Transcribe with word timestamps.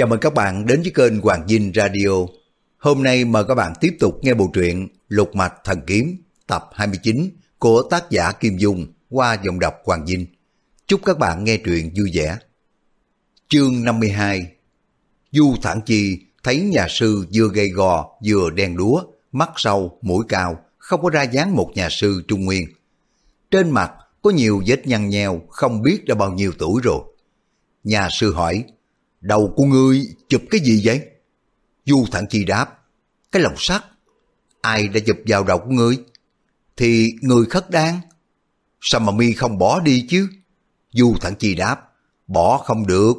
Chào 0.00 0.08
mừng 0.08 0.20
các 0.20 0.34
bạn 0.34 0.66
đến 0.66 0.82
với 0.82 0.92
kênh 0.94 1.20
Hoàng 1.20 1.48
Dinh 1.48 1.72
Radio. 1.74 2.10
Hôm 2.78 3.02
nay 3.02 3.24
mời 3.24 3.44
các 3.48 3.54
bạn 3.54 3.72
tiếp 3.80 3.96
tục 4.00 4.18
nghe 4.22 4.34
bộ 4.34 4.50
truyện 4.52 4.88
Lục 5.08 5.36
Mạch 5.36 5.54
Thần 5.64 5.80
Kiếm 5.86 6.16
tập 6.46 6.68
29 6.72 7.30
của 7.58 7.82
tác 7.90 8.10
giả 8.10 8.32
Kim 8.32 8.56
Dung 8.56 8.86
qua 9.10 9.36
giọng 9.44 9.60
đọc 9.60 9.74
Hoàng 9.84 10.06
Dinh. 10.06 10.26
Chúc 10.86 11.00
các 11.04 11.18
bạn 11.18 11.44
nghe 11.44 11.56
truyện 11.56 11.92
vui 11.96 12.10
vẻ. 12.14 12.38
Chương 13.48 13.84
52 13.84 14.52
Du 15.30 15.54
Thản 15.62 15.80
Chi 15.86 16.18
thấy 16.42 16.60
nhà 16.60 16.86
sư 16.88 17.26
vừa 17.34 17.48
gầy 17.48 17.68
gò 17.68 18.08
vừa 18.26 18.50
đen 18.50 18.76
đúa, 18.76 19.02
mắt 19.32 19.50
sâu, 19.56 19.98
mũi 20.02 20.24
cao, 20.28 20.60
không 20.78 21.02
có 21.02 21.10
ra 21.10 21.22
dáng 21.22 21.56
một 21.56 21.70
nhà 21.74 21.88
sư 21.90 22.22
Trung 22.28 22.44
Nguyên. 22.44 22.68
Trên 23.50 23.70
mặt 23.70 23.92
có 24.22 24.30
nhiều 24.30 24.62
vết 24.66 24.86
nhăn 24.86 25.08
nheo 25.08 25.40
không 25.48 25.82
biết 25.82 26.04
đã 26.06 26.14
bao 26.14 26.32
nhiêu 26.32 26.52
tuổi 26.58 26.80
rồi. 26.84 27.00
Nhà 27.84 28.08
sư 28.10 28.32
hỏi, 28.32 28.64
đầu 29.20 29.52
của 29.56 29.64
ngươi 29.64 30.06
chụp 30.28 30.42
cái 30.50 30.60
gì 30.60 30.82
vậy? 30.84 31.00
Du 31.84 32.06
Thản 32.12 32.26
Chi 32.30 32.44
đáp, 32.44 32.78
cái 33.32 33.42
lồng 33.42 33.54
sắt. 33.56 33.84
Ai 34.60 34.88
đã 34.88 35.00
chụp 35.06 35.16
vào 35.26 35.44
đầu 35.44 35.58
của 35.58 35.70
ngươi? 35.70 35.98
Thì 36.76 37.12
người 37.20 37.46
khất 37.46 37.70
đan. 37.70 37.94
Sao 38.80 39.00
mà 39.00 39.12
mi 39.12 39.32
không 39.32 39.58
bỏ 39.58 39.80
đi 39.80 40.06
chứ? 40.08 40.28
Du 40.92 41.14
Thản 41.20 41.34
Chi 41.34 41.54
đáp, 41.54 41.92
bỏ 42.26 42.58
không 42.58 42.86
được. 42.86 43.14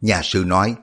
Nhà 0.00 0.20
sư 0.24 0.44
nói, 0.46 0.74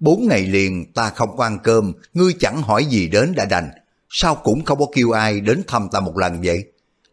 bốn 0.00 0.28
ngày 0.28 0.46
liền 0.46 0.92
ta 0.92 1.10
không 1.10 1.36
có 1.36 1.44
ăn 1.44 1.58
cơm, 1.62 1.92
ngươi 2.14 2.32
chẳng 2.40 2.62
hỏi 2.62 2.84
gì 2.84 3.08
đến 3.08 3.34
đã 3.36 3.44
đành. 3.44 3.70
Sao 4.08 4.34
cũng 4.34 4.64
không 4.64 4.78
có 4.78 4.86
kêu 4.94 5.10
ai 5.10 5.40
đến 5.40 5.62
thăm 5.66 5.88
ta 5.92 6.00
một 6.00 6.18
lần 6.18 6.40
vậy? 6.42 6.64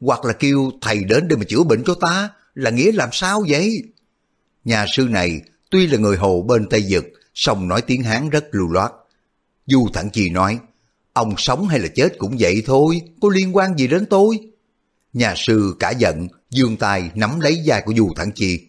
Hoặc 0.02 0.26
là 0.26 0.34
kêu 0.34 0.71
thầy 0.82 1.04
đến 1.04 1.27
để 1.27 1.35
mà 1.35 1.43
chữa 1.48 1.63
bệnh 1.63 1.84
cho 1.84 1.95
ta, 2.02 2.29
là 2.54 2.70
nghĩa 2.70 2.91
làm 2.91 3.09
sao 3.12 3.43
vậy? 3.49 3.84
Nhà 4.63 4.85
sư 4.91 5.07
này 5.09 5.41
tuy 5.70 5.88
là 5.88 5.98
người 5.98 6.17
hồ 6.17 6.41
bên 6.41 6.67
Tây 6.70 6.84
Dực, 6.84 7.05
song 7.34 7.67
nói 7.67 7.81
tiếng 7.81 8.03
Hán 8.03 8.30
rất 8.30 8.45
lưu 8.52 8.71
loát. 8.71 8.91
Du 9.66 9.88
Thẳng 9.93 10.09
Chi 10.13 10.30
nói, 10.30 10.59
ông 11.13 11.34
sống 11.37 11.68
hay 11.68 11.79
là 11.79 11.87
chết 11.96 12.18
cũng 12.18 12.35
vậy 12.40 12.63
thôi, 12.65 13.01
có 13.21 13.29
liên 13.29 13.55
quan 13.55 13.77
gì 13.77 13.88
đến 13.88 14.05
tôi? 14.05 14.40
Nhà 15.13 15.34
sư 15.38 15.76
cả 15.79 15.91
giận, 15.91 16.27
dương 16.49 16.77
tay 16.77 17.12
nắm 17.15 17.40
lấy 17.40 17.62
vai 17.65 17.82
của 17.85 17.93
Du 17.98 18.13
Thẳng 18.15 18.32
Chi. 18.35 18.68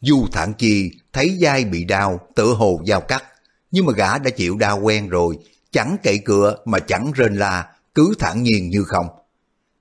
Du 0.00 0.26
Thẳng 0.32 0.52
Chi 0.58 0.90
thấy 1.12 1.36
vai 1.40 1.64
bị 1.64 1.84
đau, 1.84 2.28
tựa 2.34 2.54
hồ 2.54 2.80
dao 2.86 3.00
cắt, 3.00 3.24
nhưng 3.70 3.86
mà 3.86 3.92
gã 3.92 4.18
đã 4.18 4.30
chịu 4.30 4.56
đau 4.56 4.80
quen 4.80 5.08
rồi, 5.08 5.38
chẳng 5.70 5.96
cậy 6.02 6.18
cửa 6.24 6.56
mà 6.64 6.78
chẳng 6.78 7.12
rên 7.14 7.34
la, 7.36 7.66
cứ 7.94 8.14
thản 8.18 8.42
nhiên 8.42 8.70
như 8.70 8.84
không. 8.84 9.06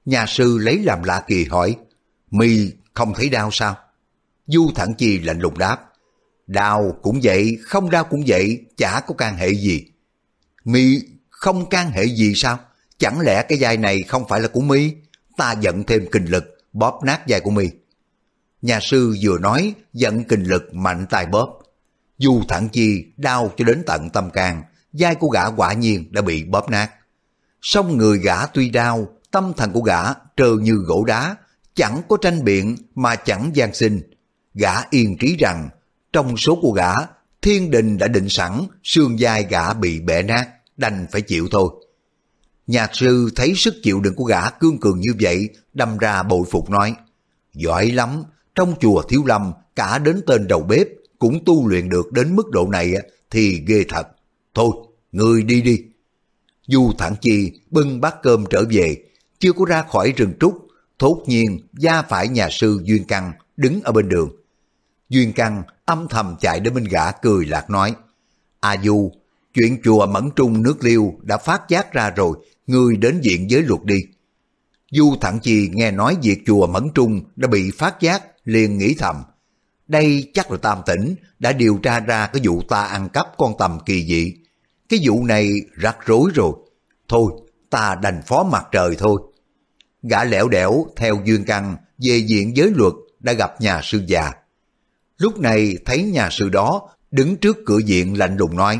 Nhà 0.05 0.25
sư 0.27 0.57
lấy 0.57 0.79
làm 0.79 1.03
lạ 1.03 1.23
kỳ 1.27 1.45
hỏi, 1.45 1.75
mi 2.31 2.71
không 2.93 3.13
thấy 3.13 3.29
đau 3.29 3.49
sao? 3.51 3.77
Du 4.47 4.71
Thẳng 4.75 4.93
Chi 4.97 5.19
lạnh 5.19 5.39
lùng 5.39 5.57
đáp, 5.57 5.84
đau 6.47 6.97
cũng 7.01 7.19
vậy, 7.23 7.57
không 7.63 7.89
đau 7.89 8.03
cũng 8.03 8.23
vậy, 8.27 8.65
chả 8.77 8.99
có 9.07 9.15
can 9.15 9.37
hệ 9.37 9.49
gì. 9.49 9.85
Mi 10.65 11.01
không 11.29 11.69
can 11.69 11.91
hệ 11.91 12.05
gì 12.05 12.33
sao? 12.35 12.59
Chẳng 12.97 13.19
lẽ 13.19 13.43
cái 13.49 13.57
vai 13.61 13.77
này 13.77 14.03
không 14.03 14.27
phải 14.27 14.39
là 14.39 14.47
của 14.47 14.61
mi? 14.61 14.91
Ta 15.37 15.51
giận 15.61 15.83
thêm 15.83 16.05
kinh 16.11 16.25
lực, 16.25 16.57
bóp 16.73 16.99
nát 17.03 17.21
vai 17.27 17.39
của 17.39 17.51
mi. 17.51 17.69
Nhà 18.61 18.79
sư 18.79 19.15
vừa 19.21 19.37
nói, 19.37 19.73
giận 19.93 20.23
kinh 20.23 20.43
lực 20.43 20.73
mạnh 20.73 21.05
tay 21.09 21.25
bóp. 21.25 21.59
dù 22.17 22.41
Thẳng 22.47 22.69
Chi 22.69 23.05
đau 23.17 23.51
cho 23.57 23.65
đến 23.65 23.83
tận 23.87 24.09
tâm 24.09 24.29
can, 24.29 24.63
vai 24.93 25.15
của 25.15 25.27
gã 25.27 25.45
quả 25.45 25.73
nhiên 25.73 26.11
đã 26.11 26.21
bị 26.21 26.43
bóp 26.43 26.69
nát. 26.69 26.91
Song 27.61 27.97
người 27.97 28.19
gã 28.19 28.45
tuy 28.45 28.69
đau, 28.69 29.07
tâm 29.31 29.53
thần 29.57 29.71
của 29.71 29.81
gã 29.81 30.03
trơ 30.37 30.55
như 30.61 30.73
gỗ 30.73 31.03
đá, 31.03 31.35
chẳng 31.73 32.01
có 32.09 32.17
tranh 32.21 32.43
biện 32.43 32.75
mà 32.95 33.15
chẳng 33.15 33.51
gian 33.53 33.73
sinh. 33.73 34.01
Gã 34.53 34.73
yên 34.89 35.17
trí 35.17 35.35
rằng, 35.39 35.69
trong 36.15 36.37
số 36.37 36.55
của 36.61 36.71
gã, 36.71 36.93
thiên 37.41 37.71
đình 37.71 37.97
đã 37.97 38.07
định 38.07 38.29
sẵn, 38.29 38.61
xương 38.83 39.15
vai 39.19 39.45
gã 39.49 39.73
bị 39.73 39.99
bẻ 39.99 40.21
nát, 40.21 40.47
đành 40.77 41.05
phải 41.11 41.21
chịu 41.21 41.47
thôi. 41.51 41.69
Nhạc 42.67 42.95
sư 42.95 43.29
thấy 43.35 43.53
sức 43.55 43.75
chịu 43.83 43.99
đựng 43.99 44.15
của 44.15 44.23
gã 44.23 44.49
cương 44.49 44.79
cường 44.79 44.99
như 44.99 45.11
vậy, 45.21 45.49
đâm 45.73 45.97
ra 45.97 46.23
bội 46.23 46.45
phục 46.51 46.69
nói, 46.69 46.95
giỏi 47.53 47.91
lắm, 47.91 48.23
trong 48.55 48.75
chùa 48.79 49.01
Thiếu 49.01 49.23
Lâm, 49.25 49.51
cả 49.75 49.97
đến 49.97 50.21
tên 50.27 50.47
đầu 50.47 50.59
bếp 50.59 50.87
cũng 51.19 51.39
tu 51.45 51.67
luyện 51.67 51.89
được 51.89 52.11
đến 52.11 52.35
mức 52.35 52.49
độ 52.51 52.67
này 52.71 52.93
thì 53.29 53.63
ghê 53.67 53.85
thật. 53.89 54.07
Thôi, 54.53 54.71
người 55.11 55.43
đi 55.43 55.61
đi. 55.61 55.79
Du 56.67 56.91
Thản 56.97 57.15
Chi 57.21 57.51
bưng 57.69 58.01
bát 58.01 58.15
cơm 58.23 58.45
trở 58.49 58.63
về, 58.71 59.03
chưa 59.39 59.53
có 59.53 59.65
ra 59.65 59.83
khỏi 59.91 60.13
rừng 60.17 60.33
trúc, 60.39 60.67
thốt 60.99 61.23
nhiên 61.27 61.59
gia 61.73 62.01
phải 62.01 62.27
nhà 62.27 62.47
sư 62.51 62.79
Duyên 62.83 63.03
Căng 63.03 63.31
đứng 63.57 63.81
ở 63.83 63.91
bên 63.91 64.09
đường. 64.09 64.29
Duyên 65.09 65.33
Căng 65.33 65.63
âm 65.85 66.07
thầm 66.07 66.35
chạy 66.39 66.59
đến 66.59 66.73
bên 66.73 66.83
gã 66.83 67.11
cười 67.11 67.45
lạc 67.45 67.69
nói, 67.69 67.95
A 68.59 68.77
Du, 68.83 69.11
chuyện 69.53 69.81
chùa 69.83 70.05
Mẫn 70.05 70.29
Trung 70.35 70.63
nước 70.63 70.83
liêu 70.83 71.13
đã 71.21 71.37
phát 71.37 71.61
giác 71.69 71.93
ra 71.93 72.09
rồi, 72.09 72.37
ngươi 72.67 72.95
đến 72.95 73.21
diện 73.21 73.49
giới 73.49 73.61
luật 73.61 73.83
đi. 73.83 73.97
Du 74.91 75.15
Thẳng 75.21 75.39
Chi 75.39 75.69
nghe 75.73 75.91
nói 75.91 76.17
việc 76.21 76.43
chùa 76.45 76.67
Mẫn 76.67 76.89
Trung 76.95 77.21
đã 77.35 77.47
bị 77.47 77.71
phát 77.71 78.01
giác, 78.01 78.23
liền 78.45 78.77
nghĩ 78.77 78.95
thầm, 78.99 79.15
đây 79.87 80.31
chắc 80.33 80.51
là 80.51 80.57
Tam 80.57 80.81
Tỉnh 80.85 81.15
đã 81.39 81.51
điều 81.51 81.77
tra 81.83 81.99
ra 81.99 82.27
cái 82.27 82.41
vụ 82.45 82.61
ta 82.61 82.83
ăn 82.83 83.09
cắp 83.09 83.27
con 83.37 83.53
tầm 83.59 83.79
kỳ 83.85 84.05
dị. 84.05 84.33
Cái 84.89 84.99
vụ 85.03 85.25
này 85.25 85.53
rắc 85.73 85.97
rối 86.05 86.31
rồi. 86.35 86.51
Thôi, 87.09 87.31
ta 87.69 87.95
đành 88.01 88.21
phó 88.27 88.43
mặt 88.43 88.65
trời 88.71 88.95
thôi. 88.99 89.21
Gã 90.03 90.23
lẻo 90.23 90.47
đẻo 90.47 90.85
theo 90.95 91.21
duyên 91.25 91.43
căn 91.45 91.75
về 91.97 92.17
diện 92.17 92.57
giới 92.57 92.71
luật 92.75 92.93
đã 93.19 93.33
gặp 93.33 93.61
nhà 93.61 93.81
sư 93.83 94.03
già. 94.07 94.31
Lúc 95.17 95.39
này 95.39 95.77
thấy 95.85 96.03
nhà 96.03 96.29
sư 96.31 96.49
đó 96.49 96.89
đứng 97.11 97.37
trước 97.37 97.57
cửa 97.65 97.79
diện 97.79 98.17
lạnh 98.17 98.37
lùng 98.37 98.55
nói 98.55 98.79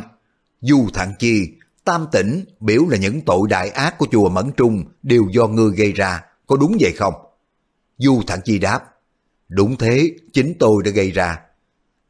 Du 0.61 0.87
thản 0.93 1.13
Chi, 1.19 1.47
Tam 1.83 2.05
Tỉnh 2.11 2.45
biểu 2.59 2.85
là 2.89 2.97
những 2.97 3.21
tội 3.21 3.47
đại 3.49 3.69
ác 3.69 3.97
của 3.97 4.07
chùa 4.11 4.29
Mẫn 4.29 4.51
Trung 4.57 4.83
đều 5.03 5.23
do 5.31 5.47
ngươi 5.47 5.71
gây 5.77 5.91
ra, 5.91 6.21
có 6.47 6.57
đúng 6.57 6.77
vậy 6.79 6.91
không? 6.91 7.13
Du 7.97 8.21
thản 8.27 8.39
Chi 8.45 8.59
đáp 8.59 8.83
Đúng 9.49 9.77
thế, 9.77 10.11
chính 10.33 10.53
tôi 10.59 10.83
đã 10.83 10.91
gây 10.91 11.11
ra. 11.11 11.39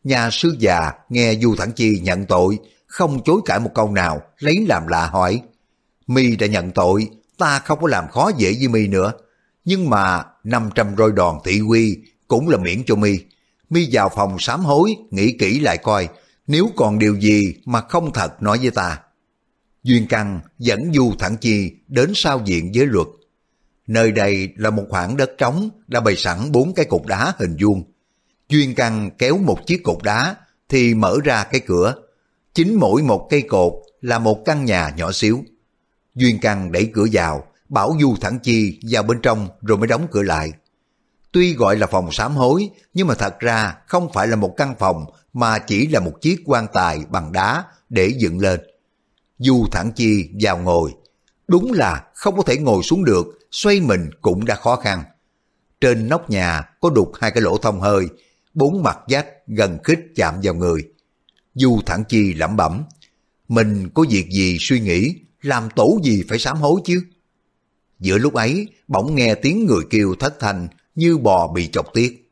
Nhà 0.03 0.29
sư 0.31 0.55
già 0.59 0.91
nghe 1.09 1.35
Du 1.35 1.55
thản 1.55 1.71
Chi 1.71 1.99
nhận 1.99 2.25
tội, 2.25 2.59
không 2.87 3.23
chối 3.23 3.41
cãi 3.45 3.59
một 3.59 3.71
câu 3.75 3.91
nào, 3.91 4.21
lấy 4.39 4.65
làm 4.69 4.87
lạ 4.87 5.07
hỏi. 5.07 5.41
Mi 6.07 6.35
đã 6.35 6.47
nhận 6.47 6.71
tội, 6.71 7.09
ta 7.37 7.59
không 7.59 7.79
có 7.81 7.87
làm 7.87 8.07
khó 8.07 8.31
dễ 8.37 8.55
với 8.59 8.67
Mi 8.67 8.87
nữa. 8.87 9.13
Nhưng 9.65 9.89
mà 9.89 10.23
500 10.43 10.95
roi 10.97 11.11
đòn 11.11 11.37
thị 11.45 11.61
quy 11.61 11.97
cũng 12.27 12.49
là 12.49 12.57
miễn 12.57 12.83
cho 12.85 12.95
Mi. 12.95 13.17
Mi 13.69 13.89
vào 13.91 14.09
phòng 14.15 14.37
sám 14.39 14.65
hối, 14.65 14.95
nghĩ 15.11 15.35
kỹ 15.39 15.59
lại 15.59 15.77
coi, 15.77 16.07
nếu 16.47 16.69
còn 16.75 16.99
điều 16.99 17.19
gì 17.19 17.53
mà 17.65 17.81
không 17.81 18.13
thật 18.13 18.41
nói 18.41 18.57
với 18.57 18.71
ta. 18.71 18.99
Duyên 19.83 20.07
Căn 20.07 20.39
dẫn 20.59 20.93
Du 20.93 21.13
Thẳng 21.19 21.37
Chi 21.37 21.71
đến 21.87 22.11
sau 22.15 22.41
diện 22.45 22.71
với 22.75 22.85
luật. 22.85 23.07
Nơi 23.87 24.11
đây 24.11 24.49
là 24.55 24.69
một 24.69 24.83
khoảng 24.89 25.17
đất 25.17 25.31
trống 25.37 25.69
đã 25.87 25.99
bày 25.99 26.15
sẵn 26.15 26.51
bốn 26.51 26.73
cái 26.73 26.85
cục 26.85 27.05
đá 27.05 27.33
hình 27.37 27.57
vuông. 27.61 27.83
Duyên 28.49 28.75
Căn 28.75 29.09
kéo 29.17 29.37
một 29.37 29.67
chiếc 29.67 29.83
cột 29.83 29.97
đá 30.03 30.35
thì 30.69 30.93
mở 30.93 31.17
ra 31.23 31.43
cái 31.43 31.61
cửa. 31.65 31.95
Chính 32.53 32.79
mỗi 32.79 33.01
một 33.01 33.27
cây 33.29 33.41
cột 33.41 33.73
là 34.01 34.19
một 34.19 34.45
căn 34.45 34.65
nhà 34.65 34.93
nhỏ 34.97 35.11
xíu. 35.11 35.43
Duyên 36.15 36.39
Căn 36.41 36.71
đẩy 36.71 36.89
cửa 36.93 37.05
vào, 37.11 37.47
bảo 37.69 37.95
Du 38.01 38.15
Thẳng 38.21 38.39
Chi 38.39 38.79
vào 38.91 39.03
bên 39.03 39.21
trong 39.21 39.47
rồi 39.61 39.77
mới 39.77 39.87
đóng 39.87 40.07
cửa 40.11 40.21
lại. 40.21 40.51
Tuy 41.35 41.53
gọi 41.53 41.77
là 41.77 41.87
phòng 41.87 42.11
sám 42.11 42.35
hối, 42.35 42.69
nhưng 42.93 43.07
mà 43.07 43.15
thật 43.15 43.39
ra 43.39 43.75
không 43.87 44.13
phải 44.13 44.27
là 44.27 44.35
một 44.35 44.53
căn 44.57 44.75
phòng 44.79 45.05
mà 45.33 45.59
chỉ 45.59 45.87
là 45.87 45.99
một 45.99 46.21
chiếc 46.21 46.41
quan 46.45 46.67
tài 46.73 46.99
bằng 47.09 47.31
đá 47.31 47.63
để 47.89 48.11
dựng 48.19 48.39
lên. 48.39 48.59
Du 49.37 49.65
Thẳng 49.71 49.91
Chi 49.95 50.29
vào 50.41 50.57
ngồi. 50.57 50.91
Đúng 51.47 51.73
là 51.73 52.03
không 52.13 52.37
có 52.37 52.43
thể 52.43 52.57
ngồi 52.57 52.83
xuống 52.83 53.05
được, 53.05 53.27
xoay 53.51 53.79
mình 53.79 54.09
cũng 54.21 54.45
đã 54.45 54.55
khó 54.55 54.75
khăn. 54.75 55.03
Trên 55.81 56.09
nóc 56.09 56.29
nhà 56.29 56.61
có 56.81 56.89
đục 56.89 57.11
hai 57.19 57.31
cái 57.31 57.41
lỗ 57.41 57.57
thông 57.57 57.81
hơi, 57.81 58.07
bốn 58.53 58.83
mặt 58.83 58.97
vách 59.07 59.27
gần 59.47 59.77
khít 59.83 59.99
chạm 60.15 60.35
vào 60.43 60.53
người. 60.53 60.83
Du 61.53 61.79
Thẳng 61.85 62.03
Chi 62.09 62.33
lẩm 62.33 62.55
bẩm, 62.55 62.83
mình 63.47 63.89
có 63.93 64.05
việc 64.09 64.29
gì 64.31 64.57
suy 64.59 64.79
nghĩ, 64.79 65.15
làm 65.41 65.69
tổ 65.75 65.99
gì 66.03 66.23
phải 66.29 66.39
sám 66.39 66.57
hối 66.57 66.81
chứ? 66.85 67.03
Giữa 67.99 68.17
lúc 68.17 68.33
ấy, 68.33 68.67
bỗng 68.87 69.15
nghe 69.15 69.35
tiếng 69.35 69.65
người 69.65 69.83
kêu 69.89 70.15
thất 70.19 70.39
thanh 70.39 70.67
như 70.95 71.17
bò 71.17 71.47
bị 71.47 71.67
chọc 71.67 71.93
tiết. 71.93 72.31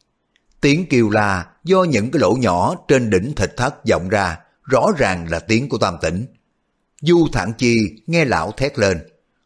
Tiếng 0.62 0.86
kêu 0.90 1.10
là 1.10 1.48
do 1.64 1.84
những 1.84 2.12
cái 2.12 2.20
lỗ 2.20 2.34
nhỏ 2.34 2.76
trên 2.88 3.10
đỉnh 3.10 3.34
thịt 3.36 3.58
thất 3.58 3.86
vọng 3.90 4.10
ra, 4.10 4.38
rõ 4.64 4.92
ràng 4.98 5.28
là 5.30 5.40
tiếng 5.40 5.70
của 5.70 5.78
Tam 5.78 5.98
Tỉnh. 6.02 6.26
Du 7.02 7.28
Thản 7.34 7.54
Chi 7.58 7.78
nghe 8.08 8.26
lão 8.26 8.52
thét 8.52 8.80
lên, 8.80 8.98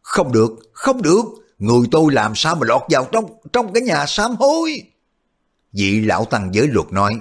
không 0.01 0.31
được, 0.31 0.51
không 0.73 1.01
được, 1.01 1.23
người 1.59 1.87
tôi 1.91 2.13
làm 2.13 2.35
sao 2.35 2.55
mà 2.55 2.67
lọt 2.67 2.81
vào 2.89 3.07
trong 3.11 3.25
trong 3.53 3.73
cái 3.73 3.83
nhà 3.83 4.05
sám 4.05 4.35
hối. 4.35 4.81
Vị 5.73 6.01
lão 6.01 6.25
tăng 6.25 6.53
giới 6.53 6.67
luật 6.67 6.87
nói, 6.91 7.19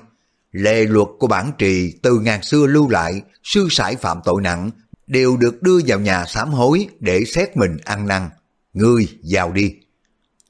lệ 0.53 0.85
luật 0.85 1.09
của 1.19 1.27
bản 1.27 1.53
trì 1.59 1.93
từ 2.03 2.21
ngàn 2.21 2.43
xưa 2.43 2.67
lưu 2.67 2.89
lại, 2.89 3.23
sư 3.43 3.69
sải 3.71 3.97
phạm 3.97 4.21
tội 4.25 4.43
nặng, 4.43 4.71
đều 5.07 5.37
được 5.37 5.63
đưa 5.63 5.79
vào 5.87 6.01
nhà 6.01 6.25
sám 6.27 6.51
hối 6.51 6.89
để 7.01 7.25
xét 7.25 7.57
mình 7.57 7.77
ăn 7.85 8.07
năn. 8.07 8.31
Ngươi 8.73 9.09
vào 9.23 9.53
đi. 9.53 9.75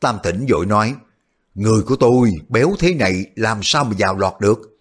Tam 0.01 0.19
tỉnh 0.23 0.47
vội 0.49 0.67
nói, 0.67 0.95
người 1.57 1.83
của 1.83 1.97
tôi 1.97 2.33
béo 2.49 2.75
thế 2.79 2.95
này 2.95 3.25
làm 3.37 3.61
sao 3.63 3.85
mà 3.85 3.91
vào 3.99 4.17
lọt 4.19 4.35
được. 4.41 4.79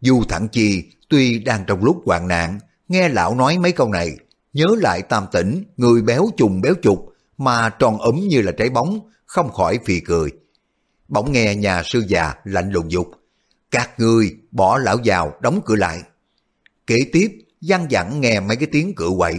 Du 0.00 0.22
Thẳng 0.28 0.48
Chi 0.48 0.82
tuy 1.08 1.38
đang 1.38 1.64
trong 1.66 1.84
lúc 1.84 2.02
hoạn 2.06 2.28
nạn, 2.28 2.58
nghe 2.88 3.08
lão 3.08 3.34
nói 3.34 3.58
mấy 3.58 3.72
câu 3.72 3.88
này, 3.88 4.16
nhớ 4.52 4.66
lại 4.78 5.02
tam 5.02 5.26
tỉnh, 5.32 5.64
người 5.76 6.02
béo 6.02 6.28
trùng 6.36 6.60
béo 6.60 6.74
trục, 6.82 7.12
mà 7.38 7.68
tròn 7.68 7.98
ấm 7.98 8.20
như 8.28 8.42
là 8.42 8.52
trái 8.52 8.70
bóng, 8.70 9.00
không 9.26 9.52
khỏi 9.52 9.78
phì 9.84 10.00
cười. 10.00 10.30
Bỗng 11.08 11.32
nghe 11.32 11.54
nhà 11.54 11.82
sư 11.84 12.04
già 12.08 12.34
lạnh 12.44 12.70
lùng 12.70 12.90
dục, 12.90 13.10
các 13.70 13.90
người 13.98 14.36
bỏ 14.50 14.78
lão 14.78 14.96
vào 15.04 15.32
đóng 15.40 15.60
cửa 15.64 15.76
lại. 15.76 16.02
Kế 16.86 16.96
tiếp, 17.12 17.28
gian 17.60 17.90
dặn 17.90 18.20
nghe 18.20 18.40
mấy 18.40 18.56
cái 18.56 18.68
tiếng 18.72 18.94
cửa 18.94 19.10
quậy. 19.18 19.34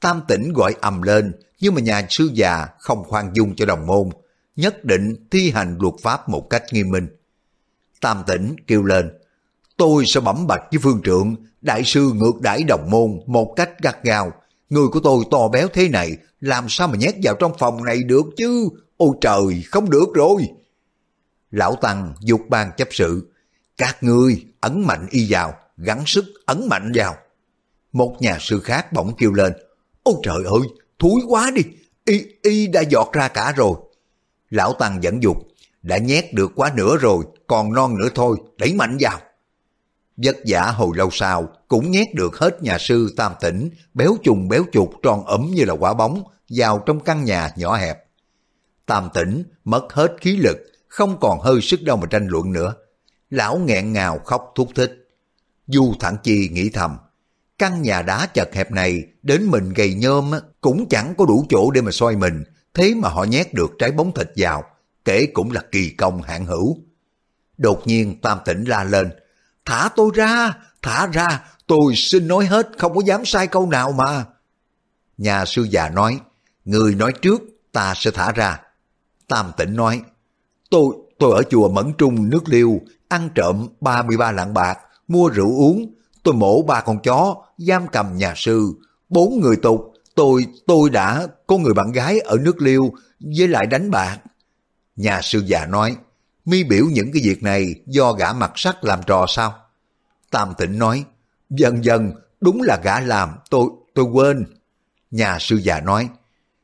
Tam 0.00 0.20
tỉnh 0.28 0.52
gọi 0.52 0.74
ầm 0.80 1.02
lên, 1.02 1.32
nhưng 1.60 1.74
mà 1.74 1.80
nhà 1.80 2.06
sư 2.08 2.30
già 2.34 2.66
không 2.78 3.04
khoan 3.04 3.30
dung 3.34 3.56
cho 3.56 3.66
đồng 3.66 3.86
môn, 3.86 4.08
nhất 4.56 4.84
định 4.84 5.26
thi 5.30 5.50
hành 5.50 5.78
luật 5.80 5.94
pháp 6.02 6.28
một 6.28 6.50
cách 6.50 6.62
nghiêm 6.72 6.90
minh. 6.90 7.08
Tam 8.00 8.22
tỉnh 8.26 8.56
kêu 8.66 8.82
lên, 8.82 9.10
tôi 9.76 10.04
sẽ 10.06 10.20
bẩm 10.20 10.46
bạch 10.46 10.62
với 10.70 10.78
phương 10.82 11.00
trượng, 11.04 11.36
đại 11.60 11.82
sư 11.84 12.12
ngược 12.14 12.40
đãi 12.40 12.62
đồng 12.62 12.90
môn 12.90 13.20
một 13.26 13.52
cách 13.56 13.70
gắt 13.82 14.04
gao. 14.04 14.32
Người 14.70 14.88
của 14.88 15.00
tôi 15.00 15.24
to 15.30 15.48
béo 15.48 15.68
thế 15.72 15.88
này, 15.88 16.16
làm 16.40 16.66
sao 16.68 16.88
mà 16.88 16.96
nhét 16.96 17.14
vào 17.22 17.34
trong 17.34 17.52
phòng 17.58 17.84
này 17.84 18.02
được 18.02 18.26
chứ? 18.36 18.68
Ôi 18.96 19.10
trời, 19.20 19.62
không 19.70 19.90
được 19.90 20.06
rồi. 20.14 20.48
Lão 21.50 21.76
Tăng 21.76 22.14
dục 22.20 22.40
ban 22.48 22.70
chấp 22.76 22.88
sự, 22.90 23.32
các 23.76 24.02
ngươi 24.02 24.44
ấn 24.60 24.86
mạnh 24.86 25.06
y 25.10 25.26
vào, 25.30 25.54
gắng 25.76 26.02
sức 26.06 26.24
ấn 26.46 26.68
mạnh 26.68 26.92
vào. 26.94 27.16
Một 27.92 28.16
nhà 28.20 28.38
sư 28.40 28.60
khác 28.60 28.92
bỗng 28.92 29.14
kêu 29.18 29.32
lên, 29.32 29.52
ôi 30.02 30.14
trời 30.22 30.44
ơi, 30.44 30.68
thúi 30.98 31.20
quá 31.28 31.50
đi, 31.54 31.62
y, 32.04 32.26
y 32.42 32.66
đã 32.66 32.80
giọt 32.80 33.12
ra 33.12 33.28
cả 33.28 33.52
rồi. 33.56 33.74
Lão 34.52 34.72
Tăng 34.72 35.02
dẫn 35.02 35.22
dục, 35.22 35.36
đã 35.82 35.98
nhét 35.98 36.34
được 36.34 36.52
quá 36.54 36.72
nửa 36.76 36.96
rồi, 36.96 37.24
còn 37.46 37.72
non 37.72 37.98
nữa 37.98 38.08
thôi, 38.14 38.36
đẩy 38.58 38.74
mạnh 38.74 38.96
vào. 39.00 39.20
Vất 40.16 40.36
giả 40.44 40.70
hồi 40.70 40.90
lâu 40.96 41.08
sau 41.12 41.48
cũng 41.68 41.90
nhét 41.90 42.14
được 42.14 42.36
hết 42.36 42.62
nhà 42.62 42.78
sư 42.78 43.14
tam 43.16 43.32
tỉnh, 43.40 43.70
béo 43.94 44.16
trùng 44.22 44.48
béo 44.48 44.64
chuột 44.72 44.88
tròn 45.02 45.26
ấm 45.26 45.50
như 45.54 45.64
là 45.64 45.74
quả 45.74 45.94
bóng, 45.94 46.22
vào 46.48 46.82
trong 46.86 47.00
căn 47.00 47.24
nhà 47.24 47.50
nhỏ 47.56 47.76
hẹp. 47.76 48.04
Tam 48.86 49.08
tỉnh 49.14 49.44
mất 49.64 49.92
hết 49.92 50.12
khí 50.20 50.36
lực, 50.36 50.58
không 50.88 51.20
còn 51.20 51.40
hơi 51.40 51.60
sức 51.60 51.82
đâu 51.82 51.96
mà 51.96 52.06
tranh 52.06 52.26
luận 52.26 52.52
nữa. 52.52 52.74
Lão 53.30 53.58
nghẹn 53.58 53.92
ngào 53.92 54.18
khóc 54.18 54.52
thúc 54.54 54.68
thích. 54.74 55.08
Du 55.66 55.94
Thẳng 56.00 56.16
Chi 56.22 56.48
nghĩ 56.52 56.70
thầm, 56.70 56.96
căn 57.58 57.82
nhà 57.82 58.02
đá 58.02 58.26
chật 58.26 58.54
hẹp 58.54 58.70
này 58.70 59.02
đến 59.22 59.46
mình 59.46 59.72
gầy 59.72 59.94
nhôm 59.94 60.30
cũng 60.60 60.88
chẳng 60.88 61.14
có 61.18 61.24
đủ 61.26 61.46
chỗ 61.48 61.70
để 61.70 61.80
mà 61.80 61.90
xoay 61.90 62.16
mình, 62.16 62.44
thế 62.74 62.94
mà 62.94 63.08
họ 63.08 63.24
nhét 63.24 63.54
được 63.54 63.70
trái 63.78 63.92
bóng 63.92 64.12
thịt 64.12 64.30
vào, 64.36 64.64
kể 65.04 65.26
cũng 65.34 65.52
là 65.52 65.60
kỳ 65.72 65.90
công 65.90 66.22
hạng 66.22 66.46
hữu. 66.46 66.78
Đột 67.58 67.86
nhiên 67.86 68.20
Tam 68.20 68.38
Tỉnh 68.44 68.64
la 68.64 68.84
lên, 68.84 69.10
thả 69.64 69.88
tôi 69.96 70.10
ra, 70.14 70.54
thả 70.82 71.06
ra, 71.06 71.44
tôi 71.66 71.92
xin 71.96 72.28
nói 72.28 72.46
hết, 72.46 72.68
không 72.78 72.94
có 72.94 73.00
dám 73.04 73.24
sai 73.24 73.46
câu 73.46 73.66
nào 73.66 73.92
mà. 73.92 74.24
Nhà 75.18 75.44
sư 75.44 75.66
già 75.70 75.88
nói, 75.88 76.20
người 76.64 76.94
nói 76.94 77.12
trước, 77.22 77.42
ta 77.72 77.94
sẽ 77.96 78.10
thả 78.10 78.32
ra. 78.32 78.60
Tam 79.28 79.52
Tỉnh 79.56 79.76
nói, 79.76 80.02
tôi, 80.70 80.96
tôi 81.18 81.36
ở 81.36 81.42
chùa 81.50 81.68
Mẫn 81.68 81.92
Trung 81.98 82.30
nước 82.30 82.48
liêu, 82.48 82.80
ăn 83.08 83.28
trộm 83.34 83.68
33 83.80 84.32
lạng 84.32 84.54
bạc, 84.54 84.78
mua 85.08 85.28
rượu 85.28 85.58
uống, 85.58 85.94
tôi 86.22 86.34
mổ 86.34 86.62
ba 86.62 86.80
con 86.80 86.98
chó, 87.02 87.36
giam 87.58 87.88
cầm 87.88 88.16
nhà 88.16 88.34
sư, 88.36 88.72
bốn 89.08 89.40
người 89.40 89.56
tục, 89.56 89.91
tôi, 90.14 90.46
tôi 90.66 90.90
đã 90.90 91.26
có 91.46 91.58
người 91.58 91.74
bạn 91.74 91.92
gái 91.92 92.18
ở 92.18 92.36
nước 92.40 92.62
liêu 92.62 92.92
với 93.36 93.48
lại 93.48 93.66
đánh 93.66 93.90
bạc. 93.90 94.18
Nhà 94.96 95.20
sư 95.22 95.42
già 95.46 95.66
nói, 95.66 95.96
mi 96.44 96.64
biểu 96.64 96.86
những 96.92 97.12
cái 97.12 97.22
việc 97.24 97.42
này 97.42 97.74
do 97.86 98.12
gã 98.12 98.32
mặt 98.32 98.52
sắt 98.54 98.84
làm 98.84 99.00
trò 99.06 99.26
sao? 99.28 99.54
Tam 100.30 100.54
tịnh 100.58 100.78
nói, 100.78 101.04
dần 101.50 101.84
dần, 101.84 102.12
đúng 102.40 102.62
là 102.62 102.78
gã 102.84 103.00
làm, 103.00 103.30
tôi, 103.50 103.66
tôi 103.94 104.04
quên. 104.04 104.44
Nhà 105.10 105.38
sư 105.40 105.56
già 105.56 105.80
nói, 105.80 106.08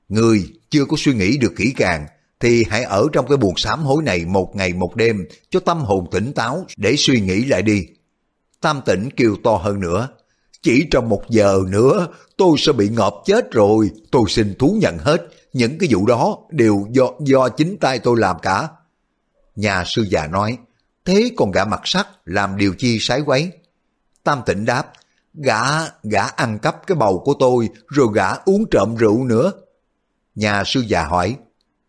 người 0.09 0.53
chưa 0.71 0.85
có 0.85 0.97
suy 1.01 1.15
nghĩ 1.15 1.39
được 1.39 1.53
kỹ 1.57 1.75
càng, 1.77 2.07
thì 2.41 2.65
hãy 2.71 2.83
ở 2.83 3.07
trong 3.13 3.27
cái 3.29 3.37
buồn 3.37 3.57
sám 3.57 3.83
hối 3.83 4.03
này 4.03 4.25
một 4.25 4.57
ngày 4.57 4.73
một 4.73 4.97
đêm 4.97 5.25
cho 5.51 5.61
tâm 5.61 5.81
hồn 5.81 6.09
tỉnh 6.11 6.33
táo 6.33 6.67
để 6.77 6.95
suy 6.99 7.21
nghĩ 7.21 7.45
lại 7.45 7.63
đi. 7.63 7.87
Tam 8.61 8.81
tỉnh 8.87 9.09
kêu 9.17 9.37
to 9.45 9.57
hơn 9.57 9.81
nữa. 9.81 10.09
Chỉ 10.63 10.87
trong 10.91 11.09
một 11.09 11.23
giờ 11.29 11.61
nữa 11.69 12.07
tôi 12.37 12.57
sẽ 12.59 12.73
bị 12.73 12.89
ngợp 12.89 13.15
chết 13.25 13.51
rồi. 13.53 13.91
Tôi 14.11 14.23
xin 14.29 14.55
thú 14.59 14.77
nhận 14.81 14.99
hết. 14.99 15.29
Những 15.53 15.79
cái 15.79 15.89
vụ 15.93 16.07
đó 16.07 16.39
đều 16.51 16.87
do 16.91 17.11
do 17.21 17.49
chính 17.49 17.77
tay 17.81 17.99
tôi 17.99 18.17
làm 18.19 18.37
cả. 18.43 18.69
Nhà 19.57 19.85
sư 19.87 20.07
già 20.11 20.27
nói. 20.27 20.59
Thế 21.05 21.31
còn 21.37 21.51
gã 21.51 21.65
mặt 21.65 21.81
sắt 21.85 22.07
làm 22.25 22.57
điều 22.57 22.75
chi 22.79 22.99
sái 23.01 23.21
quấy? 23.21 23.51
Tam 24.25 24.43
tỉnh 24.47 24.65
đáp. 24.65 24.93
Gã, 25.35 25.61
gã 26.03 26.23
ăn 26.23 26.59
cắp 26.59 26.87
cái 26.87 26.97
bầu 26.97 27.23
của 27.25 27.35
tôi 27.39 27.69
rồi 27.87 28.09
gã 28.15 28.31
uống 28.45 28.65
trộm 28.71 28.95
rượu 28.97 29.25
nữa. 29.25 29.53
Nhà 30.35 30.65
sư 30.67 30.85
già 30.87 31.05
hỏi. 31.05 31.37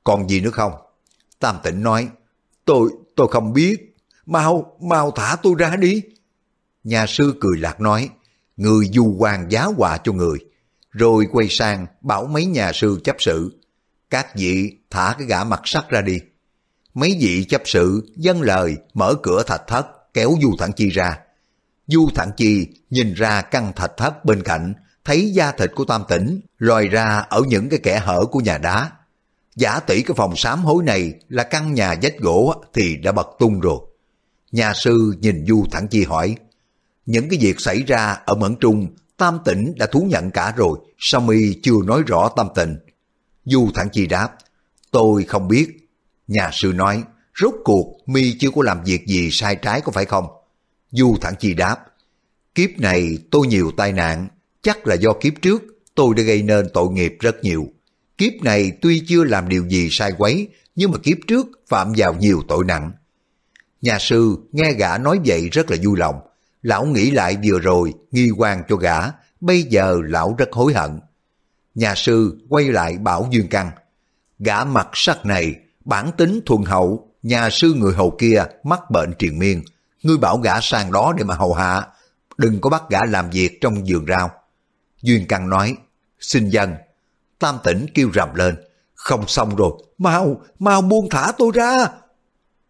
Còn 0.04 0.30
gì 0.30 0.42
nữa 0.42 0.50
không? 0.50 0.72
Tam 1.40 1.56
tỉnh 1.64 1.84
nói. 1.84 2.08
Tôi, 2.66 2.90
tôi 3.16 3.28
không 3.32 3.54
biết. 3.54 3.96
Mau, 4.26 4.78
mau 4.82 5.12
thả 5.12 5.36
tôi 5.44 5.54
ra 5.58 5.76
đi. 5.76 6.02
Nhà 6.84 7.06
sư 7.08 7.34
cười 7.42 7.58
lạc 7.58 7.82
nói, 7.82 8.10
người 8.60 8.90
du 8.94 9.16
quan 9.18 9.52
giá 9.52 9.64
họa 9.64 9.98
cho 10.04 10.12
người. 10.12 10.38
Rồi 10.92 11.28
quay 11.32 11.48
sang 11.50 11.86
bảo 12.02 12.26
mấy 12.26 12.46
nhà 12.46 12.72
sư 12.74 13.00
chấp 13.04 13.16
sự, 13.20 13.60
các 14.10 14.36
vị 14.36 14.78
thả 14.90 15.16
cái 15.18 15.28
gã 15.28 15.44
mặt 15.44 15.62
sắt 15.66 15.90
ra 15.90 16.02
đi. 16.02 16.20
Mấy 16.94 17.18
vị 17.20 17.44
chấp 17.44 17.62
sự 17.66 18.14
dân 18.16 18.42
lời 18.42 18.78
mở 18.94 19.16
cửa 19.24 19.44
thạch 19.44 19.68
thất 19.68 20.14
kéo 20.14 20.36
Du 20.42 20.56
Thẳng 20.60 20.72
Chi 20.74 20.90
ra. 20.90 21.20
Du 21.88 22.10
Thẳng 22.16 22.32
Chi 22.38 22.68
nhìn 22.90 23.14
ra 23.14 23.42
căn 23.42 23.74
thạch 23.76 23.98
thất 23.98 24.26
bên 24.26 24.44
cạnh, 24.44 24.74
thấy 25.06 25.32
da 25.32 25.52
thịt 25.52 25.72
của 25.76 25.86
Tam 25.86 26.04
Tỉnh 26.10 26.42
lòi 26.58 26.88
ra 26.88 27.26
ở 27.30 27.42
những 27.48 27.70
cái 27.70 27.80
kẻ 27.84 28.00
hở 28.00 28.26
của 28.32 28.40
nhà 28.40 28.58
đá. 28.58 28.92
Giả 29.56 29.80
tỷ 29.80 30.02
cái 30.02 30.16
phòng 30.16 30.36
sám 30.36 30.66
hối 30.66 30.84
này 30.84 31.14
là 31.30 31.44
căn 31.44 31.74
nhà 31.74 31.96
vách 32.02 32.20
gỗ 32.20 32.64
thì 32.74 32.98
đã 32.98 33.12
bật 33.12 33.28
tung 33.40 33.60
rồi. 33.60 33.80
Nhà 34.52 34.74
sư 34.74 35.16
nhìn 35.22 35.46
Du 35.46 35.66
Thẳng 35.72 35.88
Chi 35.88 36.04
hỏi, 36.04 36.36
những 37.10 37.30
cái 37.30 37.40
việc 37.42 37.60
xảy 37.60 37.84
ra 37.84 38.18
ở 38.26 38.36
Mẫn 38.36 38.56
Trung, 38.56 38.88
Tam 39.18 39.40
Tỉnh 39.46 39.74
đã 39.78 39.86
thú 39.86 40.08
nhận 40.10 40.32
cả 40.32 40.54
rồi, 40.58 40.80
sao 40.98 41.22
mi 41.22 41.54
chưa 41.64 41.84
nói 41.86 42.04
rõ 42.08 42.30
tâm 42.38 42.48
tình? 42.56 42.78
Du 43.46 43.70
Thẳng 43.74 43.90
Chi 43.92 44.08
đáp, 44.08 44.30
tôi 44.92 45.24
không 45.24 45.48
biết. 45.48 45.90
Nhà 46.28 46.50
sư 46.54 46.74
nói, 46.76 47.04
rốt 47.42 47.54
cuộc 47.64 47.98
mi 48.06 48.38
chưa 48.40 48.50
có 48.56 48.64
làm 48.64 48.84
việc 48.84 49.08
gì 49.08 49.30
sai 49.32 49.56
trái 49.56 49.82
có 49.82 49.92
phải 49.92 50.06
không? 50.06 50.26
Du 50.92 51.18
Thẳng 51.22 51.36
Chi 51.40 51.54
đáp, 51.54 51.78
kiếp 52.56 52.70
này 52.80 53.18
tôi 53.32 53.48
nhiều 53.48 53.72
tai 53.78 53.94
nạn, 53.94 54.28
chắc 54.62 54.88
là 54.88 54.96
do 54.96 55.14
kiếp 55.22 55.34
trước 55.42 55.64
tôi 55.96 56.16
đã 56.16 56.24
gây 56.24 56.42
nên 56.44 56.68
tội 56.74 56.90
nghiệp 56.92 57.18
rất 57.20 57.44
nhiều. 57.44 57.68
Kiếp 58.18 58.34
này 58.44 58.72
tuy 58.82 59.04
chưa 59.08 59.24
làm 59.24 59.50
điều 59.50 59.70
gì 59.70 59.88
sai 59.92 60.12
quấy, 60.18 60.48
nhưng 60.76 60.92
mà 60.92 60.98
kiếp 61.04 61.18
trước 61.28 61.48
phạm 61.68 61.94
vào 61.98 62.14
nhiều 62.14 62.42
tội 62.48 62.66
nặng. 62.66 62.92
Nhà 63.82 63.98
sư 64.00 64.38
nghe 64.52 64.74
gã 64.74 64.98
nói 64.98 65.20
vậy 65.26 65.50
rất 65.52 65.72
là 65.72 65.78
vui 65.84 65.98
lòng, 66.00 66.16
Lão 66.62 66.86
nghĩ 66.86 67.12
lại 67.12 67.38
vừa 67.44 67.60
rồi, 67.60 67.94
nghi 68.12 68.30
quan 68.38 68.64
cho 68.70 68.76
gã, 68.76 68.98
bây 69.42 69.64
giờ 69.64 69.98
lão 70.04 70.36
rất 70.38 70.50
hối 70.52 70.74
hận. 70.74 71.00
Nhà 71.76 71.96
sư 71.96 72.38
quay 72.50 72.66
lại 72.66 72.98
bảo 72.98 73.28
Dương 73.32 73.48
Căn. 73.48 73.72
Gã 74.40 74.64
mặt 74.64 74.88
sắc 74.94 75.26
này, 75.26 75.56
bản 75.86 76.12
tính 76.18 76.40
thuần 76.46 76.64
hậu, 76.64 77.10
nhà 77.24 77.50
sư 77.50 77.74
người 77.74 77.94
hầu 77.94 78.16
kia 78.20 78.44
mắc 78.64 78.92
bệnh 78.92 79.14
triền 79.20 79.40
miên. 79.40 79.64
Ngươi 80.04 80.18
bảo 80.18 80.38
gã 80.38 80.62
sang 80.62 80.92
đó 80.92 81.14
để 81.18 81.24
mà 81.24 81.36
hầu 81.36 81.54
hạ, 81.54 81.88
đừng 82.38 82.62
có 82.62 82.70
bắt 82.70 82.84
gã 82.90 83.06
làm 83.06 83.30
việc 83.30 83.58
trong 83.62 83.84
vườn 83.88 84.06
rau. 84.08 84.32
Duyên 85.02 85.26
Căn 85.28 85.50
nói, 85.50 85.78
xin 86.20 86.50
dân. 86.50 86.76
Tam 87.40 87.58
tỉnh 87.64 87.86
kêu 87.94 88.10
rầm 88.16 88.36
lên, 88.36 88.56
không 88.96 89.28
xong 89.28 89.56
rồi, 89.56 89.72
mau, 89.98 90.42
mau 90.60 90.82
buông 90.82 91.10
thả 91.10 91.32
tôi 91.38 91.52
ra. 91.54 91.88